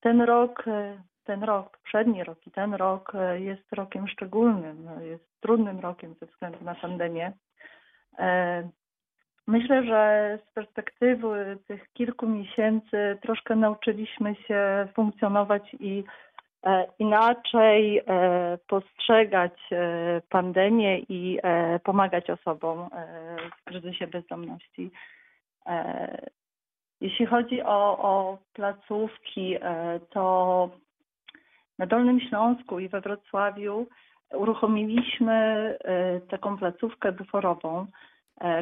Ten 0.00 0.20
rok 0.20 0.64
ten 1.26 1.42
rok, 1.42 1.76
poprzedni 1.78 2.24
rok 2.24 2.46
i 2.46 2.50
ten 2.50 2.74
rok 2.74 3.12
e, 3.14 3.40
jest 3.40 3.72
rokiem 3.72 4.08
szczególnym, 4.08 4.88
jest 5.00 5.40
trudnym 5.40 5.80
rokiem 5.80 6.14
ze 6.20 6.26
względu 6.26 6.64
na 6.64 6.74
pandemię. 6.74 7.32
E, 9.48 9.50
myślę, 9.50 9.84
że 9.84 10.38
z 10.46 10.54
perspektywy 10.54 11.58
tych 11.66 11.92
kilku 11.92 12.26
miesięcy 12.26 13.18
troszkę 13.22 13.56
nauczyliśmy 13.56 14.34
się 14.34 14.88
funkcjonować 14.94 15.62
i 15.80 16.04
e, 16.62 16.86
inaczej 16.98 18.02
postrzegać 18.68 19.52
pandemię 20.28 20.98
i 20.98 21.38
pomagać 21.84 22.30
osobom 22.30 22.88
w 23.60 23.64
kryzysie 23.64 24.06
bezdomności. 24.06 24.90
Jeśli 27.00 27.26
chodzi 27.26 27.62
o, 27.62 27.98
o 27.98 28.38
placówki, 28.52 29.56
to 30.10 30.70
na 31.78 31.86
Dolnym 31.86 32.20
Śląsku 32.20 32.80
i 32.80 32.88
we 32.88 33.00
Wrocławiu 33.00 33.86
uruchomiliśmy 34.34 35.34
e, 35.34 36.20
taką 36.20 36.58
placówkę 36.58 37.12
buforową, 37.12 37.80
e, 37.80 37.86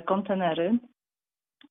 kontenery, 0.07 0.79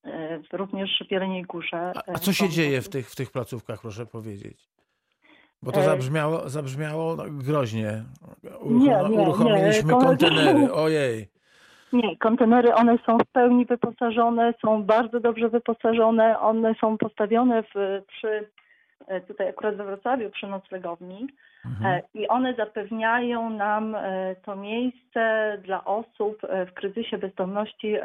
e, 0.06 0.40
również 0.52 1.04
w 1.08 1.12
Jeleniej 1.12 1.44
Górze. 1.44 1.92
A, 1.96 2.12
a 2.14 2.20
co 2.20 2.34
się 2.34 2.50
dzieje 2.50 2.82
w 2.82 2.90
tych, 2.90 3.10
w 3.10 3.16
tych 3.16 3.32
placówkach, 3.32 3.82
proszę 3.82 4.06
powiedzieć? 4.06 4.70
Bo 5.64 5.72
to 5.72 5.82
zabrzmiało, 5.82 6.50
zabrzmiało 6.50 7.18
groźnie. 7.30 8.04
Uruchom, 8.44 8.80
nie, 8.80 9.16
nie, 9.16 9.22
uruchomiliśmy 9.22 9.94
nie. 9.94 10.00
kontenery. 10.00 10.74
Ojej. 10.86 11.28
Nie, 11.94 12.18
kontenery 12.18 12.74
one 12.74 12.98
są 13.06 13.18
w 13.18 13.26
pełni 13.32 13.66
wyposażone, 13.66 14.54
są 14.62 14.84
bardzo 14.84 15.20
dobrze 15.20 15.50
wyposażone. 15.50 16.40
One 16.40 16.76
są 16.82 16.98
postawione 16.98 17.64
w, 17.64 18.02
przy 18.08 18.28
E, 18.28 18.63
tutaj 19.28 19.50
akurat 19.50 19.76
we 19.76 19.86
Wrocławiu 19.86 20.30
przy 20.30 20.48
noclegowni 20.48 21.28
mhm. 21.66 21.86
E, 21.86 22.02
i 22.14 22.28
one 22.28 22.54
zapewniają 22.54 23.50
nam 23.50 23.96
e, 23.96 24.36
to 24.46 24.56
miejsce 24.56 25.54
dla 25.64 25.86
osób 25.86 26.42
w 26.68 26.74
kryzysie 26.74 27.18
bezdomności 27.18 27.96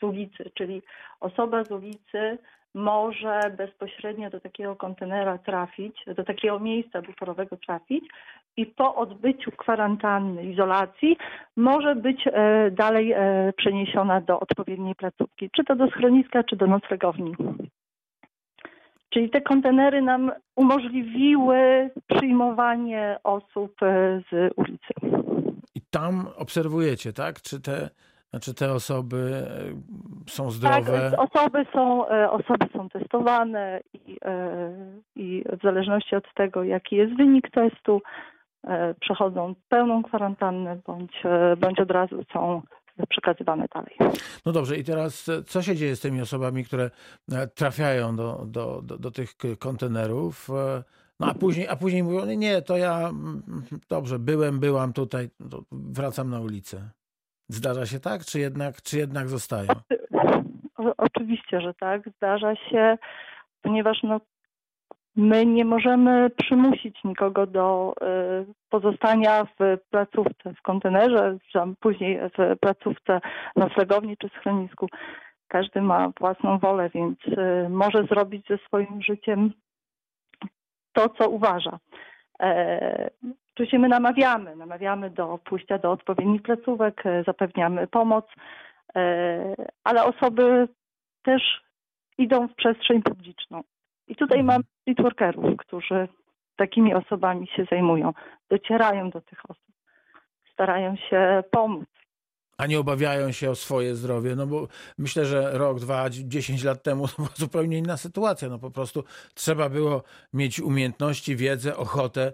z 0.00 0.02
ulicy, 0.02 0.50
czyli 0.54 0.82
osoba 1.20 1.64
z 1.64 1.70
ulicy 1.70 2.38
może 2.74 3.40
bezpośrednio 3.56 4.30
do 4.30 4.40
takiego 4.40 4.76
kontenera 4.76 5.38
trafić, 5.38 6.04
do 6.16 6.24
takiego 6.24 6.60
miejsca 6.60 7.02
buforowego 7.02 7.56
trafić 7.56 8.04
i 8.56 8.66
po 8.66 8.94
odbyciu 8.94 9.50
kwarantanny, 9.50 10.44
izolacji 10.44 11.16
może 11.56 11.94
być 11.94 12.24
dalej 12.72 13.14
przeniesiona 13.56 14.20
do 14.20 14.40
odpowiedniej 14.40 14.94
placówki, 14.94 15.50
czy 15.56 15.64
to 15.64 15.76
do 15.76 15.90
schroniska, 15.90 16.44
czy 16.44 16.56
do 16.56 16.66
noclegowni. 16.66 17.34
Czyli 19.14 19.30
te 19.30 19.40
kontenery 19.40 20.02
nam 20.02 20.32
umożliwiły 20.56 21.90
przyjmowanie 22.14 23.18
osób 23.24 23.82
e, 23.82 24.20
z 24.30 24.52
ulicy. 24.56 24.94
I 25.74 25.80
tam 25.90 26.26
obserwujecie, 26.36 27.12
tak? 27.12 27.42
Czy 27.42 27.60
te, 27.60 27.90
znaczy 28.30 28.54
te 28.54 28.72
osoby 28.72 29.46
e, 30.26 30.30
są 30.30 30.50
zdrowe? 30.50 31.10
Tak, 31.10 31.34
osoby 31.34 31.66
są, 31.72 32.08
e, 32.08 32.30
osoby 32.30 32.66
są 32.72 32.88
testowane 32.88 33.80
i, 33.94 34.18
i 35.16 35.44
w 35.60 35.62
zależności 35.62 36.16
od 36.16 36.34
tego, 36.34 36.64
jaki 36.64 36.96
jest 36.96 37.16
wynik 37.16 37.50
testu, 37.50 38.02
przechodzą 39.00 39.54
pełną 39.68 40.02
kwarantannę 40.02 40.76
bądź, 40.86 41.22
bądź 41.60 41.80
od 41.80 41.90
razu 41.90 42.24
są 42.32 42.62
przekazywane 43.08 43.66
dalej. 43.74 43.96
No 44.46 44.52
dobrze, 44.52 44.76
i 44.76 44.84
teraz 44.84 45.28
e, 45.28 45.42
co 45.42 45.62
się 45.62 45.76
dzieje 45.76 45.96
z 45.96 46.00
tymi 46.00 46.20
osobami, 46.20 46.64
które 46.64 46.90
e, 47.32 47.46
trafiają 47.46 48.16
do, 48.16 48.44
do, 48.46 48.82
do, 48.82 48.98
do 48.98 49.10
tych 49.10 49.34
kontenerów? 49.58 50.50
E, 50.50 50.82
no 51.20 51.26
a 51.26 51.34
później, 51.34 51.68
a 51.68 51.76
później 51.76 52.02
mówią, 52.02 52.26
nie, 52.26 52.62
to 52.62 52.76
ja 52.76 53.10
dobrze, 53.88 54.18
byłem, 54.18 54.60
byłam 54.60 54.92
tutaj, 54.92 55.28
wracam 55.72 56.30
na 56.30 56.40
ulicę. 56.40 56.90
Zdarza 57.48 57.86
się 57.86 58.00
tak, 58.00 58.24
czy 58.24 58.38
jednak, 58.38 58.82
czy 58.82 58.98
jednak 58.98 59.28
zostają? 59.28 59.68
O, 60.76 60.92
oczywiście, 60.96 61.60
że 61.60 61.74
tak, 61.74 62.08
zdarza 62.16 62.56
się, 62.56 62.98
ponieważ 63.62 64.02
no, 64.02 64.20
My 65.16 65.46
nie 65.46 65.64
możemy 65.64 66.30
przymusić 66.30 67.04
nikogo 67.04 67.46
do 67.46 67.94
y, 68.02 68.54
pozostania 68.70 69.44
w 69.44 69.78
placówce, 69.90 70.54
w 70.54 70.62
kontenerze, 70.62 71.38
później 71.80 72.18
w 72.38 72.58
placówce 72.60 73.20
noclegowni 73.56 74.16
czy 74.16 74.28
schronisku. 74.28 74.86
Każdy 75.48 75.82
ma 75.82 76.10
własną 76.20 76.58
wolę, 76.58 76.90
więc 76.94 77.18
y, 77.26 77.68
może 77.68 78.04
zrobić 78.04 78.46
ze 78.48 78.58
swoim 78.58 79.02
życiem 79.02 79.52
to, 80.92 81.08
co 81.08 81.28
uważa. 81.28 81.78
Oczywiście 83.54 83.78
my 83.78 83.88
namawiamy, 83.88 84.56
namawiamy 84.56 85.10
do 85.10 85.38
pójścia 85.38 85.78
do 85.78 85.92
odpowiednich 85.92 86.42
placówek, 86.42 87.06
e, 87.06 87.24
zapewniamy 87.26 87.86
pomoc, 87.86 88.24
e, 88.96 89.54
ale 89.84 90.04
osoby 90.04 90.68
też 91.22 91.42
idą 92.18 92.48
w 92.48 92.54
przestrzeń 92.54 93.02
publiczną. 93.02 93.62
I 94.08 94.16
tutaj 94.16 94.40
mhm. 94.40 94.46
mam 94.46 94.62
streetworkerów, 94.80 95.56
którzy 95.58 96.08
takimi 96.56 96.94
osobami 96.94 97.46
się 97.46 97.66
zajmują, 97.70 98.12
docierają 98.50 99.10
do 99.10 99.20
tych 99.20 99.50
osób, 99.50 99.74
starają 100.52 100.96
się 100.96 101.42
pomóc. 101.50 101.86
A 102.58 102.66
nie 102.66 102.80
obawiają 102.80 103.32
się 103.32 103.50
o 103.50 103.54
swoje 103.54 103.94
zdrowie, 103.94 104.36
no 104.36 104.46
bo 104.46 104.68
myślę, 104.98 105.24
że 105.24 105.58
rok, 105.58 105.80
dwa, 105.80 106.10
dziesięć 106.10 106.64
lat 106.64 106.82
temu 106.82 107.08
to 107.08 107.14
była 107.16 107.28
zupełnie 107.34 107.78
inna 107.78 107.96
sytuacja. 107.96 108.48
No 108.48 108.58
po 108.58 108.70
prostu 108.70 109.04
trzeba 109.34 109.68
było 109.68 110.02
mieć 110.32 110.60
umiejętności, 110.60 111.36
wiedzę, 111.36 111.76
ochotę 111.76 112.32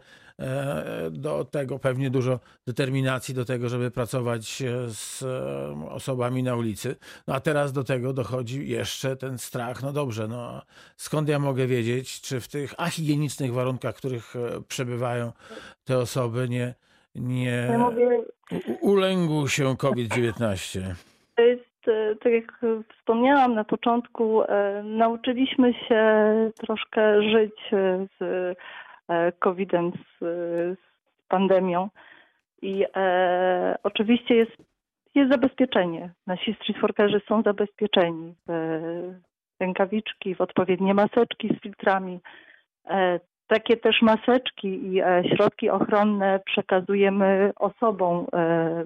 do 1.11 1.45
tego 1.45 1.79
pewnie 1.79 2.11
dużo 2.11 2.41
determinacji 2.67 3.35
do 3.35 3.45
tego, 3.45 3.69
żeby 3.69 3.91
pracować 3.91 4.63
z 4.87 5.23
e, 5.23 5.91
osobami 5.91 6.43
na 6.43 6.57
ulicy. 6.57 6.97
No 7.29 7.35
a 7.35 7.41
teraz 7.41 7.73
do 7.73 7.85
tego 7.85 8.13
dochodzi 8.13 8.69
jeszcze 8.69 9.17
ten 9.17 9.39
strach. 9.39 9.83
No 9.83 9.93
dobrze, 9.93 10.29
no 10.29 10.63
skąd 10.97 11.29
ja 11.29 11.39
mogę 11.39 11.67
wiedzieć, 11.67 12.21
czy 12.21 12.41
w 12.41 12.49
tych 12.49 12.75
ahigienicznych 12.79 13.53
warunkach, 13.53 13.95
w 13.95 13.99
których 13.99 14.37
e, 14.37 14.61
przebywają 14.69 15.33
te 15.85 15.99
osoby, 15.99 16.49
nie, 16.49 16.75
nie 17.15 17.79
ulęgł 18.81 19.49
się 19.49 19.77
COVID-19? 19.77 20.81
To 21.37 21.43
jest, 21.43 21.65
tak 22.23 22.33
jak 22.33 22.61
wspomniałam 22.99 23.55
na 23.55 23.65
początku, 23.65 24.43
nauczyliśmy 24.85 25.75
się 25.75 26.25
troszkę 26.57 27.23
żyć 27.23 27.55
z 28.21 28.23
E, 28.23 28.55
COVID-em, 29.39 29.93
z, 29.93 30.19
z 30.79 30.79
pandemią. 31.29 31.89
I 32.63 32.87
e, 32.97 33.79
oczywiście 33.83 34.35
jest, 34.35 34.57
jest 35.15 35.31
zabezpieczenie. 35.31 36.11
Nasi 36.27 36.55
streetworkerzy 36.55 37.21
są 37.29 37.43
zabezpieczeni 37.43 38.35
w 38.47 38.53
rękawiczki, 39.61 40.35
w 40.35 40.41
odpowiednie 40.41 40.95
maseczki 40.95 41.49
z 41.57 41.63
filtrami. 41.63 42.21
E, 42.91 43.21
takie 43.47 43.77
też 43.77 44.03
maseczki 44.03 44.69
i 44.69 45.01
e, 45.01 45.23
środki 45.37 45.71
ochronne 45.71 46.41
przekazujemy 46.47 47.53
osobom 47.57 48.27
e, 48.33 48.85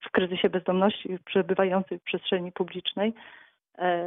w 0.00 0.10
kryzysie 0.10 0.50
bezdomności 0.50 1.18
przebywających 1.24 2.00
w 2.00 2.04
przestrzeni 2.04 2.52
publicznej. 2.52 3.14
E, 3.78 4.04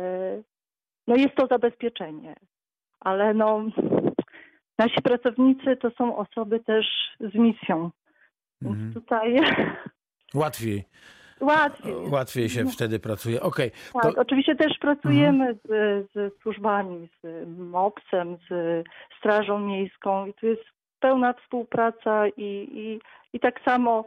no 1.07 1.15
jest 1.15 1.35
to 1.35 1.47
zabezpieczenie 1.47 2.35
ale 3.03 3.33
no, 3.33 3.63
nasi 4.79 5.01
pracownicy 5.01 5.75
to 5.75 5.89
są 5.91 6.17
osoby 6.17 6.59
też 6.59 6.85
z 7.19 7.35
misją. 7.35 7.91
Więc 8.61 8.75
mhm. 8.75 8.93
tutaj. 8.93 9.39
Łatwiej. 10.33 10.83
Łatwiej. 11.41 11.93
Łatwiej 12.11 12.49
się 12.49 12.63
no. 12.63 12.71
wtedy 12.71 12.99
pracuje. 12.99 13.41
Okay, 13.41 13.71
tak, 13.93 14.15
to... 14.15 14.21
oczywiście 14.21 14.55
też 14.55 14.77
pracujemy 14.77 15.47
mhm. 15.49 15.57
z, 15.63 16.11
z 16.11 16.41
służbami, 16.41 17.09
z 17.23 17.47
MOPS-em, 17.57 18.37
z 18.49 18.83
Strażą 19.17 19.59
Miejską 19.59 20.25
i 20.25 20.33
tu 20.33 20.47
jest 20.47 20.63
pełna 20.99 21.33
współpraca 21.33 22.27
i, 22.27 22.67
i, 22.71 22.99
i 23.33 23.39
tak 23.39 23.61
samo 23.65 24.05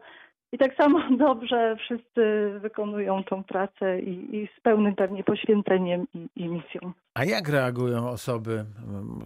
i 0.57 0.59
tak 0.59 0.77
samo 0.77 1.01
dobrze 1.27 1.77
wszyscy 1.77 2.53
wykonują 2.61 3.25
tą 3.25 3.45
pracę 3.45 4.01
i, 4.01 4.37
i 4.37 4.49
z 4.59 4.61
pełnym 4.61 4.95
pewnie 4.95 5.25
poświęceniem 5.25 6.07
i, 6.15 6.29
i, 6.37 6.49
misją. 6.49 6.93
A 7.15 7.25
jak 7.25 7.49
reagują 7.49 8.09
osoby 8.09 8.65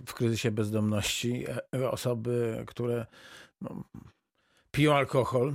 w 0.06 0.14
kryzysie 0.14 0.50
bezdomności, 0.50 1.44
e, 1.74 1.90
osoby, 1.90 2.64
które 2.66 3.06
no, 3.60 3.70
piją 4.70 4.94
alkohol? 4.94 5.52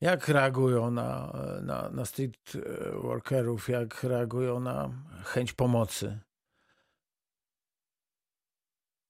Jak 0.00 0.28
reagują 0.28 0.90
na, 0.90 1.32
na, 1.62 1.90
na 1.90 2.04
street 2.04 2.52
workerów? 2.92 3.68
Jak 3.68 4.04
reagują 4.04 4.60
na 4.60 4.88
chęć 5.24 5.52
pomocy? 5.52 6.18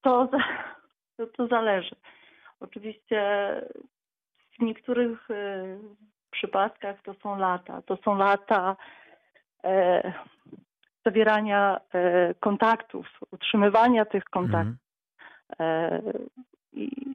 To, 0.03 0.29
to, 1.17 1.27
to 1.27 1.47
zależy. 1.47 1.97
Oczywiście 2.61 3.21
w 4.59 4.63
niektórych 4.63 5.31
y, 5.31 5.79
przypadkach 6.31 7.03
to 7.03 7.15
są 7.15 7.39
lata. 7.39 7.83
To 7.83 7.97
są 7.97 8.17
lata 8.17 8.77
e, 9.65 10.13
zawierania 11.05 11.81
e, 11.95 12.35
kontaktów, 12.35 13.07
utrzymywania 13.31 14.05
tych 14.05 14.25
kontaktów. 14.25 14.77
Mhm. 15.59 16.03
E, 16.03 16.03
I 16.73 17.15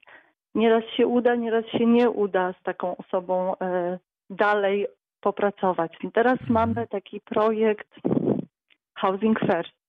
nieraz 0.56 0.84
się 0.98 1.08
uda, 1.08 1.36
nieraz 1.36 1.66
się 1.66 1.86
nie 1.86 2.10
uda 2.10 2.54
z 2.60 2.64
taką 2.64 2.98
osobą 2.98 3.58
e, 3.58 4.00
dalej 4.30 4.88
popracować. 5.22 5.92
Teraz 6.14 6.42
mhm. 6.42 6.54
mamy 6.54 6.88
taki 6.88 7.22
projekt 7.22 7.90
Housing 8.96 9.40
First. 9.40 9.81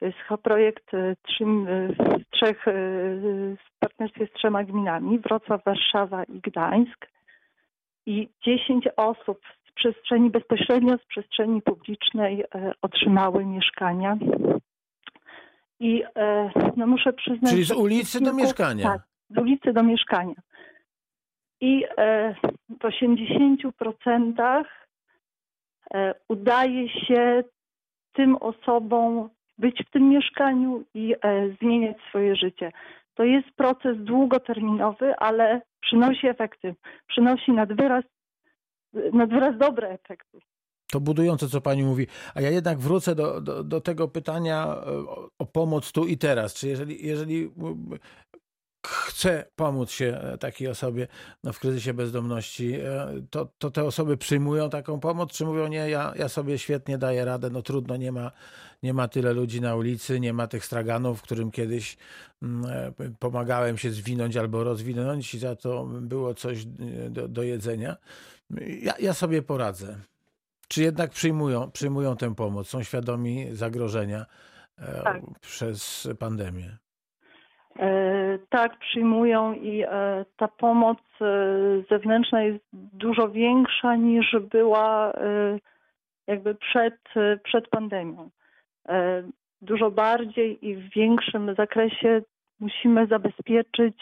To 0.00 0.06
jest 0.06 0.18
projekt 0.42 0.94
e, 0.94 1.16
trzy, 1.22 1.44
e, 1.44 1.88
trzech, 2.30 2.64
w 3.56 3.78
partnerstwie 3.78 4.26
z 4.26 4.32
trzema 4.32 4.64
gminami, 4.64 5.18
Wrocław, 5.18 5.64
Warszawa 5.64 6.24
i 6.24 6.40
Gdańsk. 6.40 7.06
I 8.06 8.28
10 8.46 8.88
osób 8.96 9.40
z 9.68 9.72
przestrzeni, 9.72 10.30
bezpośrednio 10.30 10.98
z 10.98 11.04
przestrzeni 11.04 11.62
publicznej 11.62 12.44
otrzymały 12.82 13.44
mieszkania. 13.44 14.16
I 15.80 16.04
no 16.76 16.86
muszę 16.86 17.12
przyznać... 17.12 17.50
Czyli 17.52 17.64
z 17.64 17.72
ulicy 17.72 18.20
do 18.20 18.32
mieszkania? 18.32 18.84
Tak, 18.84 19.02
z 19.30 19.38
ulicy 19.38 19.72
do 19.72 19.82
mieszkania. 19.82 20.34
I 21.60 21.84
e, 21.96 22.34
w 22.68 22.78
80% 22.78 24.64
e, 25.94 26.14
udaje 26.28 26.88
się 26.88 27.44
tym 28.12 28.36
osobom 28.36 29.30
być 29.58 29.82
w 29.88 29.90
tym 29.90 30.08
mieszkaniu 30.08 30.84
i 30.94 31.14
e, 31.22 31.48
zmieniać 31.60 31.96
swoje 32.08 32.36
życie. 32.36 32.72
To 33.14 33.24
jest 33.24 33.48
proces 33.56 33.96
długoterminowy, 33.98 35.16
ale 35.16 35.62
przynosi 35.80 36.26
efekty. 36.26 36.74
Przynosi 37.08 37.52
nad 37.52 37.72
wyraz, 37.72 38.04
nad 39.12 39.30
wyraz 39.30 39.58
dobre 39.58 39.88
efekty. 39.88 40.38
To 40.90 41.00
budujące, 41.00 41.48
co 41.48 41.60
pani 41.60 41.82
mówi. 41.82 42.06
A 42.34 42.40
ja 42.40 42.50
jednak 42.50 42.78
wrócę 42.78 43.14
do, 43.14 43.40
do, 43.40 43.64
do 43.64 43.80
tego 43.80 44.08
pytania 44.08 44.66
o, 44.66 45.28
o, 45.38 45.46
pomoc 45.46 45.92
tu 45.92 46.06
i 46.06 46.18
teraz. 46.18 46.54
Czy 46.54 46.68
jeżeli, 46.68 47.06
jeżeli 47.06 47.50
chce 48.86 49.44
pomóc 49.56 49.90
się 49.90 50.20
e, 50.22 50.38
takiej 50.38 50.68
osobie 50.68 51.08
no, 51.44 51.52
w 51.52 51.58
kryzysie 51.58 51.94
bezdomności, 51.94 52.74
e, 52.74 53.06
to, 53.30 53.52
to 53.58 53.70
te 53.70 53.84
osoby 53.84 54.16
przyjmują 54.16 54.70
taką 54.70 55.00
pomoc, 55.00 55.32
czy 55.32 55.44
mówią 55.44 55.68
nie, 55.68 55.90
ja, 55.90 56.12
ja 56.16 56.28
sobie 56.28 56.58
świetnie 56.58 56.98
daję 56.98 57.24
radę, 57.24 57.50
no 57.50 57.62
trudno, 57.62 57.96
nie 57.96 58.12
ma, 58.12 58.32
nie 58.82 58.94
ma 58.94 59.08
tyle 59.08 59.32
ludzi 59.32 59.60
na 59.60 59.76
ulicy, 59.76 60.20
nie 60.20 60.32
ma 60.32 60.46
tych 60.46 60.64
straganów, 60.64 61.22
którym 61.22 61.50
kiedyś 61.50 61.96
mm, 62.42 62.70
e, 62.70 63.10
pomagałem 63.18 63.78
się 63.78 63.90
zwinąć 63.90 64.36
albo 64.36 64.64
rozwinąć 64.64 65.34
i 65.34 65.38
za 65.38 65.56
to 65.56 65.84
było 65.84 66.34
coś 66.34 66.64
do, 67.10 67.28
do 67.28 67.42
jedzenia. 67.42 67.96
Ja, 68.82 68.94
ja 69.00 69.14
sobie 69.14 69.42
poradzę. 69.42 69.98
Czy 70.68 70.82
jednak 70.82 71.10
przyjmują, 71.10 71.70
przyjmują 71.70 72.16
tę 72.16 72.34
pomoc, 72.34 72.68
są 72.68 72.82
świadomi 72.82 73.48
zagrożenia 73.52 74.26
tak. 75.04 75.22
przez 75.40 76.08
pandemię? 76.18 76.78
E, 77.78 78.38
tak, 78.48 78.78
przyjmują 78.78 79.52
i 79.52 79.82
e, 79.82 80.24
ta 80.36 80.48
pomoc 80.48 80.98
e, 81.20 81.26
zewnętrzna 81.90 82.42
jest 82.42 82.64
dużo 82.72 83.28
większa 83.28 83.96
niż 83.96 84.36
była 84.50 85.12
jakby 86.26 86.54
przed, 86.54 86.94
przed 87.44 87.68
pandemią. 87.68 88.30
Dużo 89.62 89.90
bardziej 89.90 90.66
i 90.66 90.76
w 90.76 90.94
większym 90.94 91.54
zakresie 91.54 92.22
musimy 92.60 93.06
zabezpieczyć 93.06 93.96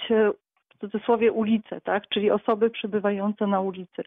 w 0.68 0.79
cudzysłowie 0.81 1.33
ulice, 1.33 1.81
tak? 1.81 2.09
czyli 2.09 2.31
osoby 2.31 2.70
przybywające 2.70 3.47
na 3.47 3.61
ulicy. 3.61 4.03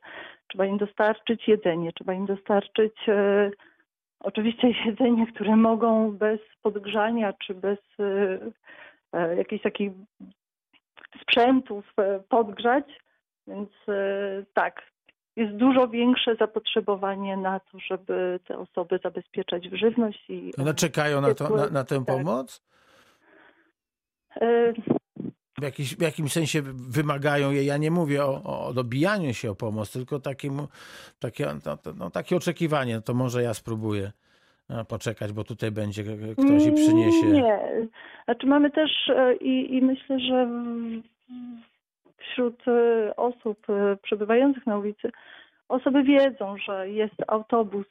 Trzeba 0.47 0.65
im 0.65 0.77
dostarczyć 0.77 1.47
jedzenie, 1.47 1.93
trzeba 1.93 2.13
im 2.13 2.25
dostarczyć 2.25 2.93
oczywiście 4.19 4.67
jedzenie, 4.85 5.27
które 5.27 5.55
mogą 5.55 6.11
bez 6.11 6.39
podgrzania 6.61 7.33
czy 7.33 7.53
bez 7.53 7.79
jakichś 9.13 9.63
takich 9.63 9.91
sprzętów 11.21 11.85
e, 11.97 12.19
podgrzać. 12.19 12.85
Więc 13.47 13.69
e, 13.87 14.45
tak, 14.53 14.81
jest 15.35 15.55
dużo 15.55 15.87
większe 15.87 16.35
zapotrzebowanie 16.35 17.37
na 17.37 17.59
to, 17.59 17.79
żeby 17.79 18.39
te 18.47 18.57
osoby 18.57 18.99
zabezpieczać 19.03 19.69
w 19.69 19.75
żywność. 19.75 20.29
I, 20.29 20.51
One 20.57 20.73
czekają 20.73 21.21
na, 21.21 21.33
to, 21.33 21.49
na, 21.49 21.69
na 21.69 21.83
tę 21.83 21.95
tak. 21.97 22.05
pomoc? 22.05 22.61
W, 25.57 25.61
jakiś, 25.61 25.95
w 25.95 26.01
jakimś 26.01 26.31
sensie 26.31 26.61
wymagają 26.89 27.51
jej, 27.51 27.65
ja 27.65 27.77
nie 27.77 27.91
mówię 27.91 28.25
o, 28.25 28.67
o 28.67 28.73
dobijaniu 28.73 29.33
się 29.33 29.51
o 29.51 29.55
pomoc, 29.55 29.91
tylko 29.91 30.19
takim, 30.19 30.67
takie, 31.19 31.45
no, 31.65 31.77
no, 31.97 32.09
takie 32.09 32.35
oczekiwanie, 32.35 33.01
to 33.01 33.13
może 33.13 33.43
ja 33.43 33.53
spróbuję 33.53 34.11
poczekać, 34.87 35.31
bo 35.31 35.43
tutaj 35.43 35.71
będzie 35.71 36.03
ktoś 36.33 36.65
i 36.65 36.71
przyniesie. 36.71 37.27
Nie, 37.27 37.59
znaczy 38.25 38.47
mamy 38.47 38.71
też 38.71 38.91
e, 39.15 39.35
i, 39.35 39.75
i 39.75 39.81
myślę, 39.81 40.19
że 40.19 40.49
wśród 42.17 42.67
e, 42.67 43.15
osób 43.15 43.69
e, 43.69 43.97
przebywających 44.03 44.65
na 44.65 44.77
ulicy 44.77 45.11
osoby 45.69 46.03
wiedzą, 46.03 46.57
że 46.57 46.89
jest 46.89 47.15
autobus, 47.27 47.87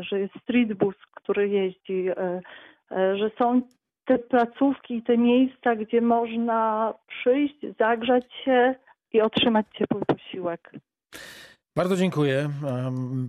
że 0.00 0.20
jest 0.20 0.34
streetbus, 0.42 0.94
który 1.14 1.48
jeździ, 1.48 2.08
że 2.90 3.30
są 3.38 3.62
te 4.04 4.18
placówki 4.18 4.94
i 4.96 5.02
te 5.02 5.18
miejsca, 5.18 5.76
gdzie 5.76 6.00
można 6.00 6.94
przyjść, 7.08 7.56
zagrzać 7.78 8.24
się 8.44 8.74
i 9.12 9.20
otrzymać 9.20 9.66
ciepły 9.78 10.00
posiłek. 10.06 10.72
Bardzo 11.76 11.96
dziękuję 11.96 12.50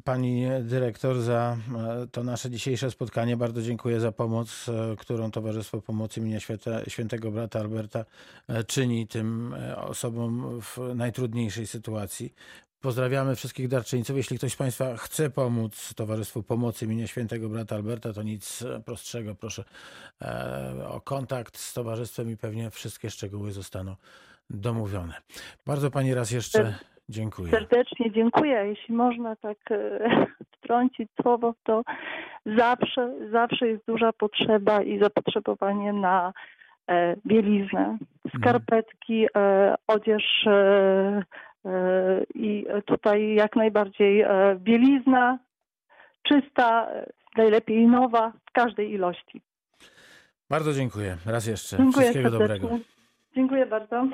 pani 0.04 0.48
dyrektor 0.62 1.22
za 1.22 1.58
e, 2.04 2.08
to 2.08 2.24
nasze 2.24 2.50
dzisiejsze 2.50 2.92
spotkanie. 2.92 3.38
Bardzo 3.38 3.62
dziękuję 3.62 4.00
za 4.00 4.12
pomoc, 4.12 4.70
e, 4.70 4.96
którą 4.96 5.32
Towarzystwo 5.32 5.82
Pomocy 5.82 6.20
imienia 6.20 6.40
Świętego 6.88 7.32
Brata 7.32 7.60
Alberta 7.60 8.06
e, 8.48 8.64
czyni 8.64 9.08
tym 9.08 9.56
osobom 9.78 10.62
w 10.62 10.78
najtrudniejszej 10.96 11.68
sytuacji. 11.68 12.34
Pozdrawiamy 12.82 13.36
wszystkich 13.36 13.68
darczyńców. 13.68 14.18
Jeśli 14.18 14.38
ktoś 14.38 14.54
z 14.54 14.56
Państwa 14.56 14.98
chce 14.98 15.30
pomóc 15.30 15.94
Towarzystwu 15.96 16.44
Pomocy 16.44 16.86
imienia 16.86 17.08
Świętego 17.08 17.50
Brata 17.50 17.76
Alberta, 17.76 18.14
to 18.14 18.24
nic 18.24 18.64
prostszego. 18.86 19.36
Proszę 19.36 19.64
o 20.88 21.02
kontakt 21.02 21.58
z 21.58 21.74
Towarzystwem 21.74 22.30
i 22.30 22.38
pewnie 22.38 22.72
wszystkie 22.72 23.10
szczegóły 23.10 23.52
zostaną 23.52 23.96
domówione. 24.50 25.14
Bardzo 25.66 25.92
Pani 25.92 26.14
raz 26.14 26.32
jeszcze 26.32 26.80
Dziękuję. 27.10 27.52
Serdecznie 27.52 28.12
dziękuję. 28.12 28.66
Jeśli 28.68 28.96
można 28.96 29.36
tak 29.36 29.58
e, 29.72 30.00
wtrącić 30.58 31.10
słowo, 31.22 31.54
to 31.64 31.84
zawsze, 32.46 33.14
zawsze 33.32 33.68
jest 33.68 33.86
duża 33.88 34.14
potrzeba 34.14 34.82
i 34.82 35.00
zapotrzebowanie 35.00 35.94
na 35.94 36.34
e, 36.88 37.16
bieliznę, 37.28 37.98
skarpetki, 38.38 39.26
e, 39.38 39.76
odzież 39.88 40.48
i 42.36 42.66
tutaj 42.86 43.36
jak 43.36 43.56
najbardziej 43.56 44.26
bielizna 44.58 45.40
czysta, 46.24 46.88
najlepiej 47.38 47.88
nowa 47.88 48.34
w 48.50 48.52
każdej 48.52 48.92
ilości. 48.92 49.42
Bardzo 50.50 50.74
dziękuję. 50.74 51.18
Raz 51.26 51.48
jeszcze. 51.48 51.78
Dziękuję 51.78 52.06
Wszystkiego 52.06 52.38
serdecznie. 52.38 52.60
dobrego. 52.60 52.84
Dziękuję 53.36 53.66
bardzo. 53.66 54.08